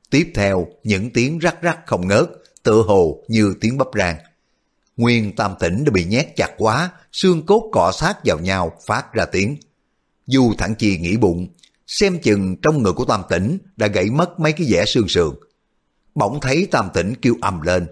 Tiếp 0.10 0.32
theo, 0.36 0.68
những 0.84 1.10
tiếng 1.14 1.40
rắc 1.40 1.62
rắc 1.62 1.80
không 1.86 2.08
ngớt, 2.08 2.30
tự 2.70 2.82
hồ 2.88 3.24
như 3.28 3.56
tiếng 3.62 3.78
bắp 3.78 3.88
rang. 3.98 4.18
Nguyên 4.98 5.36
tam 5.36 5.54
tỉnh 5.60 5.86
đã 5.86 5.92
bị 5.92 6.04
nhét 6.04 6.36
chặt 6.36 6.52
quá, 6.58 6.92
xương 7.12 7.46
cốt 7.46 7.70
cọ 7.72 7.92
sát 7.92 8.18
vào 8.26 8.40
nhau 8.40 8.72
phát 8.86 9.14
ra 9.14 9.26
tiếng. 9.26 9.58
Du 10.28 10.54
thẳng 10.58 10.76
chi 10.76 10.98
nghĩ 10.98 11.18
bụng, 11.18 11.48
xem 11.88 12.20
chừng 12.20 12.56
trong 12.62 12.84
người 12.84 12.94
của 12.94 13.06
tam 13.06 13.22
tỉnh 13.30 13.58
đã 13.78 13.88
gãy 13.88 14.10
mất 14.10 14.40
mấy 14.40 14.52
cái 14.52 14.68
vẻ 14.72 14.86
xương 14.86 15.08
sườn. 15.08 15.30
Bỗng 16.16 16.40
thấy 16.40 16.68
tam 16.72 16.90
tỉnh 16.94 17.16
kêu 17.22 17.36
ầm 17.42 17.62
lên. 17.62 17.88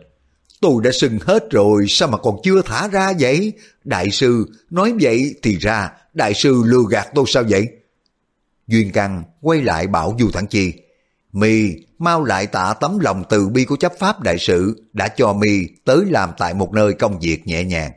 Tôi 0.62 0.84
đã 0.84 0.92
sưng 0.94 1.20
hết 1.22 1.44
rồi, 1.52 1.86
sao 1.90 2.08
mà 2.08 2.18
còn 2.18 2.36
chưa 2.44 2.62
thả 2.62 2.88
ra 2.88 3.14
vậy? 3.20 3.54
Đại 3.84 4.12
sư, 4.12 4.46
nói 4.70 4.94
vậy 5.02 5.36
thì 5.44 5.58
ra, 5.58 5.92
đại 6.14 6.34
sư 6.34 6.64
lừa 6.66 6.84
gạt 6.90 7.08
tôi 7.16 7.26
sao 7.28 7.44
vậy? 7.50 7.68
Duyên 8.68 8.92
Căng 8.92 9.24
quay 9.42 9.62
lại 9.62 9.88
bảo 9.88 10.18
Du 10.20 10.32
Thẳng 10.32 10.48
Chi, 10.48 10.74
mi 11.38 11.76
mau 12.00 12.24
lại 12.24 12.48
tạ 12.48 12.74
tấm 12.80 13.00
lòng 13.00 13.24
từ 13.30 13.50
bi 13.50 13.66
của 13.66 13.76
chấp 13.76 13.94
pháp 14.00 14.22
đại 14.22 14.38
sự 14.40 14.84
đã 14.94 15.08
cho 15.08 15.34
mi 15.34 15.68
tới 15.86 16.06
làm 16.10 16.30
tại 16.38 16.54
một 16.54 16.74
nơi 16.74 16.94
công 16.94 17.20
việc 17.20 17.48
nhẹ 17.48 17.64
nhàng. 17.64 17.92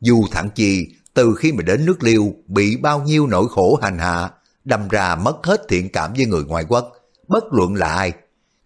Dù 0.00 0.24
thẳng 0.30 0.48
chi, 0.54 0.86
từ 1.14 1.34
khi 1.38 1.52
mà 1.52 1.62
đến 1.62 1.86
nước 1.86 2.02
liêu 2.02 2.34
bị 2.46 2.76
bao 2.76 3.02
nhiêu 3.02 3.26
nỗi 3.26 3.46
khổ 3.50 3.78
hành 3.82 3.98
hạ, 3.98 4.30
đâm 4.64 4.88
ra 4.88 5.14
mất 5.14 5.46
hết 5.46 5.62
thiện 5.68 5.88
cảm 5.88 6.12
với 6.16 6.26
người 6.26 6.44
ngoại 6.44 6.64
quốc, 6.68 6.92
bất 7.28 7.44
luận 7.52 7.74
là 7.74 7.88
ai. 7.88 8.12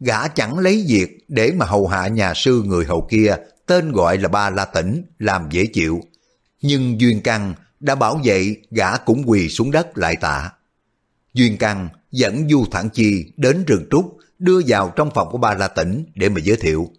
Gã 0.00 0.28
chẳng 0.28 0.58
lấy 0.58 0.84
việc 0.88 1.24
để 1.28 1.52
mà 1.56 1.66
hầu 1.66 1.86
hạ 1.86 2.08
nhà 2.08 2.32
sư 2.34 2.62
người 2.66 2.84
hầu 2.84 3.06
kia 3.10 3.36
tên 3.66 3.92
gọi 3.92 4.18
là 4.18 4.28
ba 4.28 4.50
la 4.50 4.64
tỉnh 4.64 5.02
làm 5.18 5.48
dễ 5.50 5.66
chịu. 5.66 6.00
Nhưng 6.62 7.00
Duyên 7.00 7.20
Căn 7.20 7.54
đã 7.80 7.94
bảo 7.94 8.20
vệ 8.24 8.56
gã 8.70 8.96
cũng 8.96 9.22
quỳ 9.26 9.48
xuống 9.48 9.70
đất 9.70 9.98
lại 9.98 10.16
tạ. 10.16 10.50
Duyên 11.36 11.56
Căn 11.58 11.88
dẫn 12.10 12.48
Du 12.48 12.64
Thản 12.70 12.88
Chi 12.90 13.32
đến 13.36 13.64
rừng 13.66 13.86
trúc 13.90 14.16
đưa 14.38 14.60
vào 14.66 14.92
trong 14.96 15.10
phòng 15.14 15.28
của 15.30 15.38
ba 15.38 15.54
la 15.54 15.68
tỉnh 15.68 16.04
để 16.14 16.28
mà 16.28 16.40
giới 16.44 16.56
thiệu. 16.56 16.90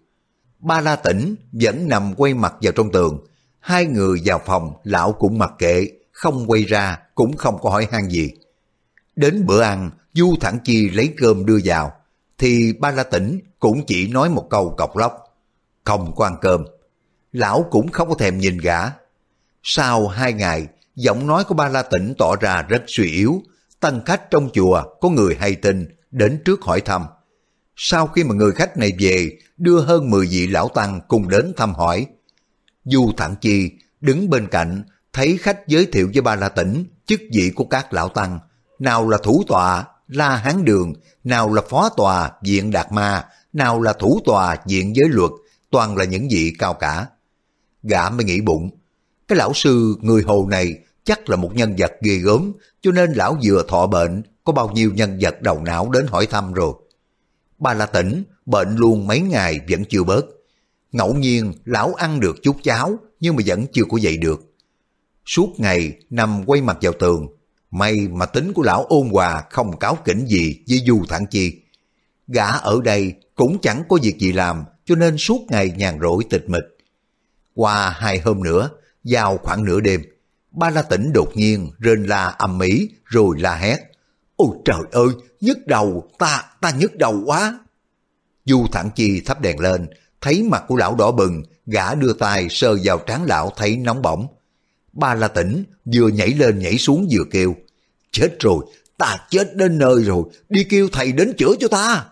Ba 0.59 0.81
la 0.81 0.95
tỉnh 0.95 1.35
vẫn 1.51 1.87
nằm 1.87 2.13
quay 2.17 2.33
mặt 2.33 2.53
vào 2.61 2.73
trong 2.73 2.91
tường. 2.91 3.25
Hai 3.59 3.85
người 3.85 4.21
vào 4.25 4.41
phòng 4.45 4.73
lão 4.83 5.13
cũng 5.13 5.37
mặc 5.37 5.51
kệ, 5.59 5.87
không 6.11 6.45
quay 6.47 6.63
ra 6.63 6.99
cũng 7.15 7.37
không 7.37 7.57
có 7.61 7.69
hỏi 7.69 7.87
han 7.91 8.09
gì. 8.09 8.31
Đến 9.15 9.45
bữa 9.45 9.61
ăn, 9.61 9.91
Du 10.13 10.35
Thản 10.41 10.59
Chi 10.63 10.89
lấy 10.89 11.13
cơm 11.17 11.45
đưa 11.45 11.59
vào, 11.63 11.91
thì 12.37 12.73
ba 12.79 12.91
la 12.91 13.03
tỉnh 13.03 13.39
cũng 13.59 13.85
chỉ 13.85 14.07
nói 14.07 14.29
một 14.29 14.47
câu 14.49 14.75
cọc 14.77 14.97
lóc. 14.97 15.13
Không 15.83 16.15
có 16.15 16.25
ăn 16.25 16.35
cơm. 16.41 16.65
Lão 17.31 17.65
cũng 17.71 17.91
không 17.91 18.09
có 18.09 18.15
thèm 18.15 18.37
nhìn 18.37 18.57
gã. 18.57 18.79
Sau 19.63 20.07
hai 20.07 20.33
ngày, 20.33 20.67
giọng 20.95 21.27
nói 21.27 21.43
của 21.43 21.55
ba 21.55 21.67
la 21.67 21.83
tỉnh 21.83 22.13
tỏ 22.17 22.35
ra 22.35 22.61
rất 22.61 22.83
suy 22.87 23.11
yếu. 23.11 23.41
Tân 23.79 24.01
khách 24.05 24.31
trong 24.31 24.49
chùa 24.53 24.83
có 25.01 25.09
người 25.09 25.35
hay 25.39 25.55
tin, 25.55 25.87
đến 26.11 26.41
trước 26.45 26.61
hỏi 26.61 26.81
thăm. 26.81 27.05
Sau 27.75 28.07
khi 28.07 28.23
mà 28.23 28.35
người 28.35 28.51
khách 28.51 28.77
này 28.77 28.91
về, 28.99 29.37
đưa 29.57 29.81
hơn 29.81 30.09
10 30.09 30.27
vị 30.27 30.47
lão 30.47 30.69
tăng 30.69 31.01
cùng 31.07 31.29
đến 31.29 31.53
thăm 31.57 31.73
hỏi. 31.73 32.05
Du 32.85 33.11
Thẳng 33.17 33.35
Chi 33.41 33.71
đứng 34.01 34.29
bên 34.29 34.47
cạnh, 34.47 34.83
thấy 35.13 35.37
khách 35.37 35.67
giới 35.67 35.85
thiệu 35.85 36.09
với 36.13 36.21
ba 36.21 36.35
la 36.35 36.49
tỉnh 36.49 36.85
chức 37.05 37.21
vị 37.33 37.51
của 37.55 37.63
các 37.63 37.93
lão 37.93 38.09
tăng, 38.09 38.39
nào 38.79 39.09
là 39.09 39.17
thủ 39.23 39.43
tọa, 39.47 39.85
la 40.07 40.35
hán 40.35 40.65
đường, 40.65 40.93
nào 41.23 41.53
là 41.53 41.61
phó 41.69 41.89
tòa, 41.89 42.31
viện 42.43 42.71
đạt 42.71 42.91
ma, 42.91 43.25
nào 43.53 43.81
là 43.81 43.93
thủ 43.93 44.19
tòa, 44.25 44.57
viện 44.65 44.95
giới 44.95 45.09
luật, 45.09 45.31
toàn 45.71 45.97
là 45.97 46.05
những 46.05 46.27
vị 46.31 46.55
cao 46.59 46.73
cả. 46.73 47.07
Gã 47.83 48.09
mới 48.09 48.25
nghĩ 48.25 48.41
bụng, 48.41 48.69
cái 49.27 49.37
lão 49.37 49.53
sư 49.53 49.95
người 50.01 50.21
hồ 50.21 50.47
này 50.49 50.79
chắc 51.07 51.29
là 51.29 51.35
một 51.35 51.51
nhân 51.55 51.75
vật 51.77 51.91
ghê 52.01 52.15
gớm, 52.15 52.53
cho 52.81 52.91
nên 52.91 53.11
lão 53.13 53.37
vừa 53.43 53.63
thọ 53.67 53.87
bệnh, 53.87 54.23
có 54.43 54.53
bao 54.53 54.69
nhiêu 54.69 54.91
nhân 54.95 55.17
vật 55.21 55.41
đầu 55.41 55.63
não 55.63 55.89
đến 55.89 56.07
hỏi 56.07 56.25
thăm 56.25 56.53
rồi. 56.53 56.73
Ba 57.59 57.73
la 57.73 57.85
tỉnh, 57.85 58.23
bệnh 58.45 58.75
luôn 58.75 59.07
mấy 59.07 59.19
ngày 59.19 59.59
vẫn 59.69 59.85
chưa 59.89 60.03
bớt. 60.03 60.25
Ngẫu 60.91 61.13
nhiên 61.13 61.53
lão 61.65 61.93
ăn 61.93 62.19
được 62.19 62.35
chút 62.43 62.55
cháo, 62.63 62.99
nhưng 63.19 63.35
mà 63.35 63.43
vẫn 63.45 63.65
chưa 63.73 63.83
có 63.89 63.97
dậy 63.97 64.17
được. 64.17 64.53
Suốt 65.25 65.49
ngày 65.57 65.93
nằm 66.09 66.43
quay 66.45 66.61
mặt 66.61 66.77
vào 66.81 66.93
tường, 66.93 67.27
may 67.71 68.07
mà 68.07 68.25
tính 68.25 68.53
của 68.53 68.63
lão 68.63 68.85
ôn 68.85 69.09
hòa 69.09 69.43
không 69.49 69.79
cáo 69.79 69.97
kỉnh 70.05 70.25
gì 70.25 70.59
với 70.69 70.83
Du 70.87 71.01
Thản 71.09 71.25
Chi. 71.25 71.61
Gã 72.27 72.45
ở 72.45 72.79
đây 72.83 73.13
cũng 73.35 73.57
chẳng 73.61 73.83
có 73.89 73.97
việc 74.01 74.19
gì 74.19 74.31
làm, 74.31 74.63
cho 74.85 74.95
nên 74.95 75.17
suốt 75.17 75.39
ngày 75.49 75.71
nhàn 75.77 75.99
rỗi 76.01 76.23
tịch 76.29 76.49
mịch. 76.49 76.63
Qua 77.53 77.89
hai 77.89 78.19
hôm 78.19 78.43
nữa, 78.43 78.69
vào 79.03 79.37
khoảng 79.37 79.65
nửa 79.65 79.79
đêm, 79.79 80.01
ba 80.57 80.69
la 80.69 80.81
tỉnh 80.81 81.13
đột 81.13 81.31
nhiên 81.35 81.71
rên 81.79 82.03
la 82.03 82.25
âm 82.25 82.57
mỹ 82.57 82.89
rồi 83.05 83.35
la 83.39 83.55
hét. 83.55 83.77
Ôi 84.35 84.49
trời 84.65 84.81
ơi, 84.91 85.07
nhức 85.41 85.67
đầu, 85.67 86.09
ta, 86.19 86.43
ta 86.61 86.71
nhức 86.71 86.95
đầu 86.95 87.23
quá. 87.25 87.59
Du 88.45 88.65
Thản 88.71 88.89
Chi 88.95 89.21
thắp 89.25 89.41
đèn 89.41 89.59
lên, 89.59 89.87
thấy 90.21 90.43
mặt 90.43 90.63
của 90.67 90.75
lão 90.75 90.95
đỏ 90.95 91.11
bừng, 91.11 91.43
gã 91.65 91.95
đưa 91.95 92.13
tay 92.13 92.47
sờ 92.49 92.77
vào 92.83 92.97
trán 92.97 93.23
lão 93.23 93.53
thấy 93.57 93.77
nóng 93.77 94.01
bỏng. 94.01 94.27
Ba 94.93 95.13
la 95.13 95.27
tỉnh 95.27 95.63
vừa 95.85 96.07
nhảy 96.07 96.29
lên 96.29 96.59
nhảy 96.59 96.77
xuống 96.77 97.07
vừa 97.11 97.23
kêu. 97.31 97.55
Chết 98.11 98.29
rồi, 98.39 98.65
ta 98.97 99.17
chết 99.29 99.55
đến 99.55 99.77
nơi 99.77 100.03
rồi, 100.03 100.23
đi 100.49 100.63
kêu 100.63 100.87
thầy 100.91 101.11
đến 101.11 101.33
chữa 101.37 101.55
cho 101.59 101.67
ta. 101.67 102.05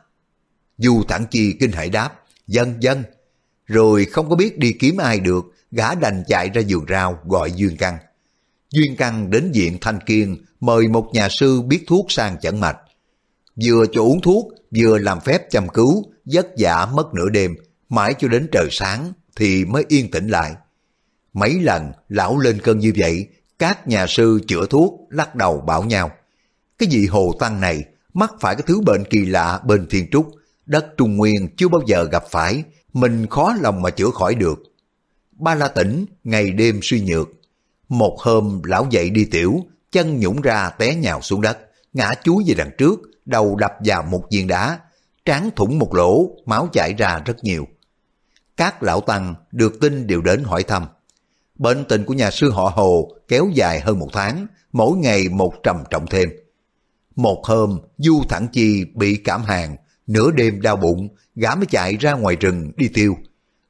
Du 0.78 1.04
Thản 1.08 1.26
Chi 1.32 1.54
kinh 1.60 1.72
hãi 1.72 1.90
đáp, 1.90 2.10
dân 2.48 2.74
dân. 2.80 3.04
Rồi 3.66 4.06
không 4.06 4.30
có 4.30 4.36
biết 4.36 4.58
đi 4.58 4.74
kiếm 4.80 4.98
ai 4.98 5.20
được, 5.20 5.46
gã 5.72 5.96
đành 5.96 6.24
chạy 6.28 6.50
ra 6.50 6.62
vườn 6.70 6.86
rau 6.90 7.20
gọi 7.24 7.52
Duyên 7.52 7.78
Căn. 7.78 7.98
Duyên 8.76 8.96
Căn 8.96 9.30
đến 9.30 9.52
viện 9.54 9.78
Thanh 9.82 10.00
Kiên 10.06 10.38
mời 10.60 10.88
một 10.88 11.10
nhà 11.14 11.30
sư 11.30 11.62
biết 11.62 11.84
thuốc 11.88 12.06
sang 12.12 12.40
chẩn 12.40 12.60
mạch. 12.60 12.78
Vừa 13.64 13.86
cho 13.92 14.02
uống 14.02 14.22
thuốc, 14.22 14.54
vừa 14.76 14.98
làm 14.98 15.20
phép 15.20 15.42
chăm 15.50 15.70
cứu, 15.70 16.04
giấc 16.26 16.48
giả 16.58 16.86
mất 16.86 17.14
nửa 17.14 17.30
đêm, 17.30 17.56
mãi 17.90 18.14
cho 18.20 18.28
đến 18.28 18.48
trời 18.52 18.68
sáng 18.72 19.14
thì 19.36 19.66
mới 19.66 19.86
yên 19.88 20.12
tĩnh 20.12 20.28
lại. 20.28 20.56
Mấy 21.34 21.60
lần 21.60 21.92
lão 22.10 22.40
lên 22.40 22.62
cơn 22.62 22.80
như 22.80 22.94
vậy, 22.98 23.28
các 23.60 23.88
nhà 23.88 24.08
sư 24.08 24.40
chữa 24.48 24.66
thuốc 24.70 24.94
lắc 25.10 25.36
đầu 25.36 25.62
bảo 25.62 25.84
nhau. 25.84 26.12
Cái 26.78 26.90
gì 26.90 27.08
hồ 27.08 27.36
tăng 27.40 27.62
này 27.62 27.84
mắc 28.14 28.34
phải 28.42 28.56
cái 28.56 28.64
thứ 28.68 28.82
bệnh 28.82 29.04
kỳ 29.10 29.26
lạ 29.26 29.60
bên 29.66 29.88
thiên 29.90 30.10
trúc, 30.12 30.32
đất 30.66 30.86
Trung 30.98 31.18
Nguyên 31.18 31.56
chưa 31.58 31.68
bao 31.68 31.82
giờ 31.88 32.04
gặp 32.12 32.24
phải, 32.32 32.64
mình 32.94 33.28
khó 33.28 33.56
lòng 33.62 33.82
mà 33.82 33.90
chữa 33.90 34.10
khỏi 34.10 34.36
được. 34.36 34.64
Ba 35.32 35.56
la 35.56 35.68
tỉnh, 35.68 36.06
ngày 36.24 36.52
đêm 36.52 36.80
suy 36.84 37.02
nhược. 37.02 37.30
Một 37.90 38.18
hôm 38.20 38.62
lão 38.64 38.88
dậy 38.90 39.10
đi 39.10 39.26
tiểu, 39.26 39.66
chân 39.92 40.20
nhũng 40.20 40.42
ra 40.42 40.70
té 40.70 40.96
nhào 40.96 41.22
xuống 41.22 41.42
đất, 41.42 41.58
ngã 41.94 42.14
chuối 42.24 42.44
về 42.48 42.54
đằng 42.54 42.72
trước, 42.78 43.00
đầu 43.26 43.56
đập 43.56 43.74
vào 43.86 44.04
một 44.04 44.24
viên 44.32 44.48
đá, 44.48 44.80
trán 45.26 45.50
thủng 45.56 45.80
một 45.80 45.96
lỗ, 45.96 46.30
máu 46.46 46.70
chảy 46.74 46.94
ra 46.94 47.22
rất 47.26 47.44
nhiều. 47.44 47.68
Các 48.58 48.84
lão 48.84 49.02
tăng 49.02 49.36
được 49.52 49.80
tin 49.82 50.08
đều 50.08 50.22
đến 50.22 50.44
hỏi 50.44 50.64
thăm. 50.64 50.86
Bệnh 51.56 51.86
tình 51.86 52.06
của 52.06 52.14
nhà 52.14 52.32
sư 52.32 52.52
họ 52.52 52.72
Hồ 52.76 53.12
kéo 53.28 53.50
dài 53.54 53.80
hơn 53.80 54.00
một 54.00 54.10
tháng, 54.14 54.48
mỗi 54.72 54.98
ngày 54.98 55.30
một 55.30 55.54
trầm 55.64 55.84
trọng 55.90 56.06
thêm. 56.08 56.30
Một 57.16 57.46
hôm, 57.46 57.80
Du 57.98 58.22
Thẳng 58.30 58.48
Chi 58.52 58.86
bị 58.94 59.16
cảm 59.16 59.44
hàng, 59.44 59.76
nửa 60.08 60.32
đêm 60.32 60.62
đau 60.62 60.76
bụng, 60.76 61.10
gã 61.36 61.56
mới 61.56 61.66
chạy 61.66 61.98
ra 61.98 62.14
ngoài 62.14 62.36
rừng 62.36 62.72
đi 62.78 62.88
tiêu. 62.88 63.18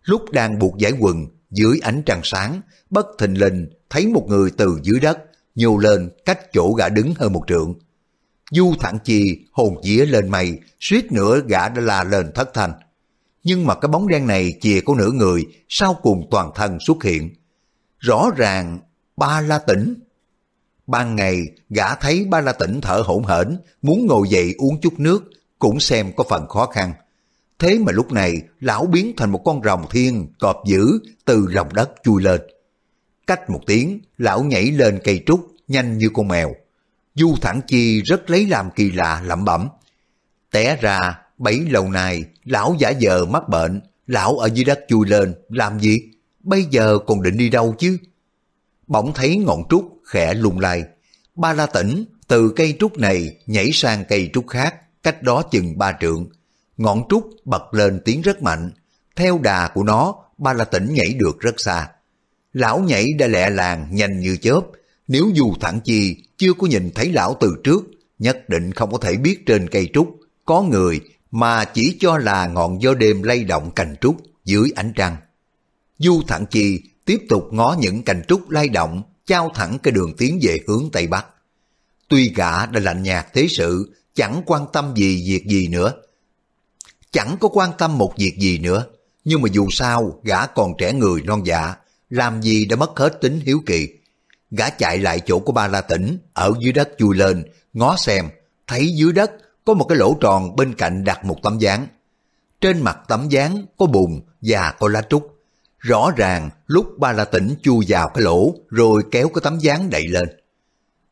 Lúc 0.04 0.32
đang 0.32 0.60
buộc 0.60 0.78
giải 0.78 0.92
quần, 1.00 1.26
dưới 1.56 1.80
ánh 1.82 2.02
trăng 2.06 2.22
sáng, 2.24 2.62
bất 2.90 3.06
thình 3.20 3.34
lình 3.34 3.68
thấy 3.90 4.08
một 4.08 4.26
người 4.28 4.52
từ 4.58 4.80
dưới 4.84 5.00
đất 5.00 5.18
nhô 5.56 5.78
lên 5.78 6.10
cách 6.26 6.40
chỗ 6.54 6.74
gã 6.74 6.90
đứng 6.90 7.14
hơn 7.18 7.34
một 7.34 7.44
trượng. 7.48 7.74
Du 8.52 8.74
Thẳng 8.80 8.98
Chi 9.04 9.46
hồn 9.52 9.84
dĩa 9.84 10.06
lên 10.06 10.30
mây, 10.30 10.60
suýt 10.80 11.12
nữa 11.12 11.42
gã 11.48 11.70
đã 11.70 11.82
la 11.82 12.04
lên 12.04 12.32
thất 12.36 12.54
thanh. 12.54 12.74
Nhưng 13.44 13.66
mà 13.66 13.76
cái 13.76 13.90
bóng 13.90 14.08
đen 14.08 14.28
này 14.28 14.54
chìa 14.62 14.82
có 14.86 14.96
nửa 14.96 15.12
người, 15.12 15.46
sau 15.70 15.94
cùng 15.94 16.28
toàn 16.32 16.52
thân 16.56 16.78
xuất 16.80 17.04
hiện. 17.04 17.30
Rõ 18.00 18.30
ràng, 18.36 18.80
ba 19.18 19.42
la 19.42 19.60
tỉnh. 19.60 19.96
Ban 20.88 21.16
ngày, 21.16 21.42
gã 21.70 21.96
thấy 21.96 22.26
ba 22.30 22.42
la 22.42 22.54
tỉnh 22.54 22.82
thở 22.82 23.04
hổn 23.06 23.24
hển, 23.26 23.58
muốn 23.82 24.06
ngồi 24.08 24.30
dậy 24.30 24.56
uống 24.58 24.82
chút 24.82 25.00
nước, 25.00 25.24
cũng 25.60 25.80
xem 25.80 26.12
có 26.16 26.24
phần 26.30 26.48
khó 26.48 26.66
khăn. 26.66 26.94
Thế 27.60 27.80
mà 27.80 27.92
lúc 27.92 28.12
này, 28.12 28.42
lão 28.60 28.86
biến 28.86 29.14
thành 29.18 29.32
một 29.32 29.42
con 29.46 29.64
rồng 29.64 29.86
thiên, 29.90 30.28
cọp 30.40 30.64
dữ, 30.68 31.00
từ 31.26 31.48
lòng 31.50 31.74
đất 31.74 31.92
chui 32.04 32.24
lên. 32.24 32.42
Cách 33.28 33.50
một 33.50 33.62
tiếng, 33.68 34.00
lão 34.18 34.44
nhảy 34.44 34.72
lên 34.72 35.00
cây 35.04 35.24
trúc, 35.26 35.48
nhanh 35.68 35.98
như 35.98 36.10
con 36.14 36.28
mèo. 36.28 36.56
Du 37.16 37.36
Thẳng 37.42 37.62
Chi 37.68 38.02
rất 38.02 38.30
lấy 38.30 38.48
làm 38.48 38.70
kỳ 38.76 38.92
lạ 38.92 39.22
lẩm 39.26 39.46
bẩm. 39.46 39.68
Té 40.52 40.78
ra, 40.82 41.20
bấy 41.38 41.60
lâu 41.60 41.90
nay, 41.90 42.24
lão 42.44 42.76
giả 42.80 42.92
vờ 43.02 43.26
mắc 43.26 43.50
bệnh, 43.50 43.82
lão 44.08 44.38
ở 44.38 44.50
dưới 44.54 44.64
đất 44.64 44.80
chui 44.88 45.08
lên, 45.08 45.36
làm 45.50 45.80
gì? 45.80 46.00
Bây 46.44 46.64
giờ 46.64 46.98
còn 47.08 47.24
định 47.24 47.38
đi 47.38 47.50
đâu 47.50 47.76
chứ? 47.80 47.98
Bỗng 48.88 49.14
thấy 49.14 49.38
ngọn 49.38 49.64
trúc 49.70 50.02
khẽ 50.06 50.34
lung 50.34 50.60
lay. 50.60 50.84
Ba 51.36 51.54
la 51.54 51.66
tỉnh 51.66 52.06
từ 52.28 52.54
cây 52.56 52.76
trúc 52.80 52.98
này 52.98 53.38
nhảy 53.46 53.72
sang 53.74 54.06
cây 54.10 54.30
trúc 54.34 54.48
khác, 54.48 54.76
cách 55.04 55.24
đó 55.24 55.44
chừng 55.52 55.78
ba 55.78 55.98
trượng. 56.02 56.28
Ngọn 56.78 57.04
trúc 57.10 57.30
bật 57.46 57.74
lên 57.74 58.02
tiếng 58.06 58.22
rất 58.22 58.42
mạnh. 58.42 58.72
Theo 59.16 59.40
đà 59.44 59.68
của 59.74 59.84
nó, 59.84 60.16
ba 60.38 60.54
la 60.54 60.66
tỉnh 60.66 60.94
nhảy 60.94 61.14
được 61.20 61.40
rất 61.40 61.60
xa. 61.60 61.90
Lão 62.54 62.80
nhảy 62.80 63.14
đã 63.14 63.28
lẹ 63.28 63.50
làng 63.50 63.88
nhanh 63.92 64.20
như 64.20 64.38
chớp. 64.38 64.62
Nếu 65.08 65.30
dù 65.34 65.54
thẳng 65.60 65.80
chi 65.84 66.16
chưa 66.38 66.54
có 66.54 66.68
nhìn 66.68 66.92
thấy 66.96 67.12
lão 67.12 67.38
từ 67.40 67.56
trước, 67.64 67.84
nhất 68.20 68.50
định 68.50 68.72
không 68.72 68.92
có 68.92 68.98
thể 68.98 69.18
biết 69.18 69.46
trên 69.46 69.70
cây 69.70 69.90
trúc 69.94 70.20
có 70.46 70.62
người 70.62 71.02
mà 71.32 71.66
chỉ 71.66 71.98
cho 72.00 72.18
là 72.18 72.48
ngọn 72.48 72.82
gió 72.82 72.94
đêm 72.94 73.24
lay 73.24 73.44
động 73.44 73.72
cành 73.72 73.96
trúc 74.02 74.18
dưới 74.46 74.72
ánh 74.76 74.94
trăng. 74.96 75.18
Du 75.98 76.22
Thẳng 76.28 76.46
Chi 76.46 76.82
tiếp 77.06 77.18
tục 77.30 77.48
ngó 77.52 77.76
những 77.80 78.04
cành 78.04 78.22
trúc 78.28 78.50
lay 78.50 78.70
động, 78.70 79.04
trao 79.26 79.52
thẳng 79.56 79.80
cái 79.84 79.92
đường 79.92 80.14
tiến 80.18 80.40
về 80.42 80.60
hướng 80.68 80.90
Tây 80.92 81.08
Bắc. 81.08 81.26
Tuy 82.08 82.34
gã 82.36 82.66
đã 82.66 82.80
lạnh 82.80 83.04
nhạt 83.04 83.28
thế 83.34 83.48
sự, 83.50 83.94
chẳng 84.14 84.42
quan 84.46 84.66
tâm 84.74 84.94
gì 84.96 85.24
việc 85.28 85.46
gì 85.48 85.68
nữa. 85.68 85.94
Chẳng 87.16 87.38
có 87.40 87.48
quan 87.48 87.72
tâm 87.78 87.98
một 87.98 88.14
việc 88.18 88.38
gì 88.40 88.60
nữa, 88.60 88.86
nhưng 89.26 89.42
mà 89.42 89.50
dù 89.52 89.68
sao 89.72 90.20
gã 90.24 90.46
còn 90.46 90.74
trẻ 90.78 90.94
người 90.94 91.22
non 91.22 91.42
dạ, 91.46 91.76
làm 92.10 92.42
gì 92.42 92.66
đã 92.66 92.76
mất 92.76 93.00
hết 93.00 93.22
tính 93.22 93.40
hiếu 93.46 93.60
kỳ. 93.66 93.88
Gã 94.52 94.70
chạy 94.70 94.98
lại 94.98 95.20
chỗ 95.26 95.40
của 95.40 95.52
ba 95.52 95.68
la 95.68 95.82
tỉnh, 95.82 96.18
ở 96.34 96.54
dưới 96.60 96.74
đất 96.74 96.90
chui 96.98 97.16
lên, 97.16 97.44
ngó 97.74 97.96
xem, 97.98 98.30
thấy 98.68 98.94
dưới 98.96 99.12
đất 99.12 99.32
có 99.66 99.74
một 99.74 99.86
cái 99.90 99.98
lỗ 99.98 100.18
tròn 100.22 100.56
bên 100.56 100.74
cạnh 100.74 101.04
đặt 101.04 101.26
một 101.26 101.38
tấm 101.44 101.60
dáng. 101.60 101.88
Trên 102.62 102.82
mặt 102.82 103.00
tấm 103.08 103.30
dáng 103.30 103.66
có 103.78 103.86
bùn 103.86 104.22
và 104.42 104.72
có 104.80 104.88
lá 104.88 105.02
trúc. 105.10 105.40
Rõ 105.80 106.12
ràng 106.16 106.50
lúc 106.68 107.00
ba 107.00 107.12
la 107.12 107.26
tỉnh 107.26 107.56
chui 107.62 107.86
vào 107.88 108.10
cái 108.10 108.24
lỗ 108.24 108.56
rồi 108.70 109.04
kéo 109.12 109.30
cái 109.30 109.42
tấm 109.44 109.60
dáng 109.60 109.90
đậy 109.90 110.08
lên. 110.08 110.30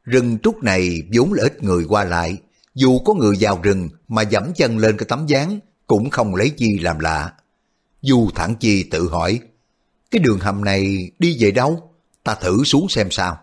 Rừng 0.03 0.38
trúc 0.43 0.63
này 0.63 1.01
vốn 1.13 1.33
là 1.33 1.43
ít 1.43 1.63
người 1.63 1.86
qua 1.89 2.03
lại. 2.03 2.38
Dù 2.75 3.00
có 3.00 3.13
người 3.13 3.36
vào 3.39 3.60
rừng 3.63 3.89
mà 4.07 4.22
dẫm 4.22 4.53
chân 4.55 4.77
lên 4.77 4.98
cái 4.98 5.05
tấm 5.10 5.25
dáng 5.27 5.60
cũng 5.93 6.09
không 6.09 6.35
lấy 6.35 6.50
chi 6.50 6.79
làm 6.79 7.00
lạ. 7.00 7.33
Du 8.01 8.29
Thẳng 8.35 8.55
Chi 8.55 8.83
tự 8.83 9.09
hỏi, 9.09 9.39
cái 10.12 10.19
đường 10.19 10.39
hầm 10.39 10.65
này 10.65 11.12
đi 11.19 11.38
về 11.39 11.51
đâu? 11.51 11.91
Ta 12.23 12.35
thử 12.35 12.63
xuống 12.63 12.89
xem 12.89 13.07
sao. 13.12 13.38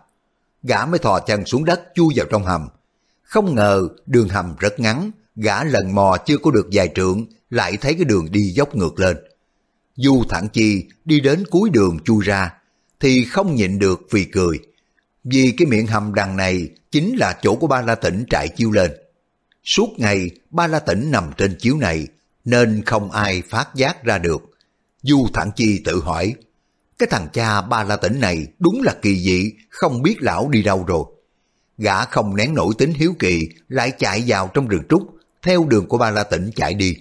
Gã 0.63 0.85
mới 0.85 0.99
thò 0.99 1.19
chân 1.19 1.45
xuống 1.45 1.65
đất 1.65 1.81
chui 1.95 2.13
vào 2.15 2.25
trong 2.31 2.43
hầm. 2.43 2.67
Không 3.23 3.55
ngờ 3.55 3.87
đường 4.05 4.29
hầm 4.29 4.55
rất 4.59 4.79
ngắn, 4.79 5.11
gã 5.35 5.63
lần 5.63 5.95
mò 5.95 6.17
chưa 6.25 6.37
có 6.37 6.51
được 6.51 6.67
vài 6.71 6.89
trượng, 6.95 7.25
lại 7.49 7.77
thấy 7.77 7.93
cái 7.93 8.05
đường 8.05 8.31
đi 8.31 8.41
dốc 8.41 8.75
ngược 8.75 8.99
lên. 8.99 9.17
Du 9.95 10.23
Thẳng 10.29 10.47
Chi 10.53 10.83
đi 11.05 11.19
đến 11.19 11.43
cuối 11.51 11.69
đường 11.69 11.99
chui 12.05 12.25
ra, 12.25 12.53
thì 12.99 13.25
không 13.25 13.55
nhịn 13.55 13.79
được 13.79 14.01
vì 14.11 14.25
cười. 14.25 14.59
Vì 15.23 15.53
cái 15.57 15.65
miệng 15.65 15.87
hầm 15.87 16.13
đằng 16.13 16.37
này 16.37 16.69
chính 16.91 17.15
là 17.17 17.39
chỗ 17.41 17.55
của 17.55 17.67
ba 17.67 17.81
la 17.81 17.95
tỉnh 17.95 18.25
trại 18.29 18.47
chiêu 18.49 18.71
lên. 18.71 18.91
Suốt 19.63 19.89
ngày 19.97 20.29
ba 20.49 20.67
la 20.67 20.79
tỉnh 20.79 21.11
nằm 21.11 21.31
trên 21.37 21.55
chiếu 21.59 21.77
này 21.77 22.07
nên 22.45 22.83
không 22.85 23.11
ai 23.11 23.41
phát 23.49 23.75
giác 23.75 24.03
ra 24.03 24.17
được. 24.17 24.41
Du 25.01 25.27
Thẳng 25.33 25.51
Chi 25.55 25.81
tự 25.85 26.01
hỏi, 26.01 26.33
cái 26.99 27.07
thằng 27.11 27.27
cha 27.33 27.61
ba 27.61 27.83
la 27.83 27.95
tỉnh 27.95 28.19
này 28.19 28.47
đúng 28.59 28.81
là 28.81 28.95
kỳ 29.01 29.19
dị, 29.19 29.51
không 29.69 30.01
biết 30.01 30.15
lão 30.19 30.49
đi 30.49 30.63
đâu 30.63 30.83
rồi. 30.87 31.03
Gã 31.77 32.05
không 32.05 32.35
nén 32.35 32.53
nổi 32.53 32.73
tính 32.77 32.93
hiếu 32.93 33.13
kỳ, 33.19 33.49
lại 33.67 33.91
chạy 33.97 34.23
vào 34.27 34.49
trong 34.53 34.67
rừng 34.67 34.83
trúc, 34.89 35.01
theo 35.41 35.65
đường 35.65 35.87
của 35.87 35.97
ba 35.97 36.11
la 36.11 36.23
tỉnh 36.23 36.51
chạy 36.55 36.73
đi. 36.73 36.95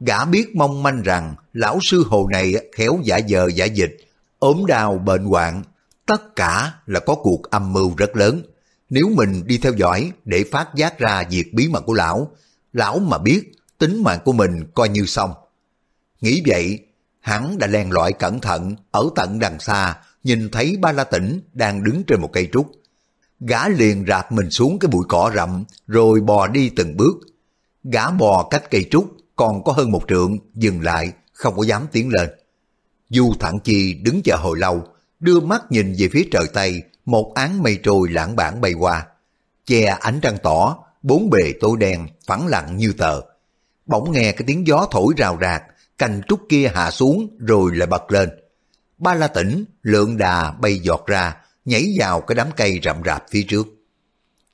Gã 0.00 0.24
biết 0.24 0.56
mong 0.56 0.82
manh 0.82 1.02
rằng 1.02 1.34
lão 1.52 1.78
sư 1.82 2.04
hồ 2.06 2.28
này 2.32 2.54
khéo 2.76 2.98
giả 3.04 3.20
dờ 3.28 3.48
giả 3.54 3.64
dịch, 3.64 3.96
ốm 4.38 4.66
đau 4.66 4.98
bệnh 4.98 5.24
hoạn, 5.24 5.62
tất 6.06 6.36
cả 6.36 6.72
là 6.86 7.00
có 7.00 7.14
cuộc 7.14 7.42
âm 7.42 7.72
mưu 7.72 7.94
rất 7.96 8.16
lớn. 8.16 8.42
Nếu 8.90 9.08
mình 9.14 9.46
đi 9.46 9.58
theo 9.58 9.72
dõi 9.72 10.12
để 10.24 10.44
phát 10.52 10.68
giác 10.74 10.98
ra 10.98 11.24
việc 11.30 11.54
bí 11.54 11.68
mật 11.68 11.80
của 11.80 11.94
lão, 11.94 12.30
lão 12.72 12.98
mà 12.98 13.18
biết 13.18 13.52
tính 13.80 14.02
mạng 14.02 14.20
của 14.24 14.32
mình 14.32 14.64
coi 14.74 14.88
như 14.88 15.06
xong. 15.06 15.32
Nghĩ 16.20 16.42
vậy, 16.46 16.78
hắn 17.20 17.58
đã 17.58 17.66
len 17.66 17.92
lỏi 17.92 18.12
cẩn 18.12 18.40
thận 18.40 18.76
ở 18.90 19.10
tận 19.16 19.38
đằng 19.38 19.60
xa, 19.60 19.98
nhìn 20.24 20.48
thấy 20.50 20.76
ba 20.80 20.92
la 20.92 21.04
tỉnh 21.04 21.40
đang 21.52 21.84
đứng 21.84 22.02
trên 22.06 22.20
một 22.20 22.30
cây 22.32 22.48
trúc. 22.52 22.72
Gã 23.40 23.68
liền 23.68 24.04
rạp 24.08 24.32
mình 24.32 24.50
xuống 24.50 24.78
cái 24.78 24.88
bụi 24.88 25.04
cỏ 25.08 25.32
rậm, 25.34 25.64
rồi 25.86 26.20
bò 26.20 26.46
đi 26.46 26.70
từng 26.76 26.96
bước. 26.96 27.14
Gã 27.84 28.10
bò 28.10 28.48
cách 28.50 28.70
cây 28.70 28.86
trúc, 28.90 29.16
còn 29.36 29.64
có 29.64 29.72
hơn 29.72 29.90
một 29.90 30.02
trượng, 30.08 30.38
dừng 30.54 30.80
lại, 30.80 31.12
không 31.32 31.56
có 31.56 31.62
dám 31.62 31.86
tiến 31.92 32.08
lên. 32.08 32.30
Du 33.08 33.32
Thẳng 33.40 33.58
Chi 33.64 33.94
đứng 33.94 34.20
chờ 34.24 34.36
hồi 34.36 34.58
lâu, 34.58 34.84
đưa 35.20 35.40
mắt 35.40 35.62
nhìn 35.70 35.94
về 35.98 36.08
phía 36.12 36.28
trời 36.32 36.46
Tây, 36.52 36.82
một 37.04 37.32
án 37.34 37.62
mây 37.62 37.78
trôi 37.82 38.08
lãng 38.10 38.36
bản 38.36 38.60
bay 38.60 38.72
qua. 38.72 39.06
Che 39.66 39.84
ánh 39.84 40.20
trăng 40.22 40.36
tỏ, 40.42 40.78
bốn 41.02 41.30
bề 41.30 41.52
tối 41.60 41.76
đen, 41.78 42.06
phẳng 42.26 42.46
lặng 42.46 42.76
như 42.76 42.92
tờ. 42.98 43.20
Bỗng 43.90 44.12
nghe 44.12 44.32
cái 44.32 44.44
tiếng 44.46 44.66
gió 44.66 44.86
thổi 44.90 45.14
rào 45.16 45.38
rạc, 45.40 45.62
cành 45.98 46.20
trúc 46.28 46.40
kia 46.48 46.70
hạ 46.74 46.90
xuống 46.90 47.36
rồi 47.38 47.76
lại 47.76 47.86
bật 47.86 48.12
lên. 48.12 48.28
Ba 48.98 49.14
la 49.14 49.28
tỉnh, 49.28 49.64
lượng 49.82 50.16
đà 50.16 50.50
bay 50.50 50.78
giọt 50.78 51.06
ra, 51.06 51.36
nhảy 51.64 51.86
vào 51.98 52.20
cái 52.20 52.34
đám 52.34 52.48
cây 52.56 52.80
rậm 52.82 52.96
rạp 53.04 53.24
phía 53.30 53.42
trước. 53.42 53.66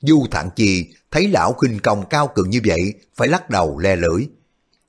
Du 0.01 0.25
Thẳng 0.31 0.49
Chi 0.55 0.93
thấy 1.11 1.27
lão 1.27 1.53
khinh 1.53 1.79
công 1.79 2.09
cao 2.09 2.27
cường 2.27 2.49
như 2.49 2.61
vậy, 2.65 2.93
phải 3.15 3.27
lắc 3.27 3.49
đầu 3.49 3.77
le 3.77 3.95
lưỡi. 3.95 4.27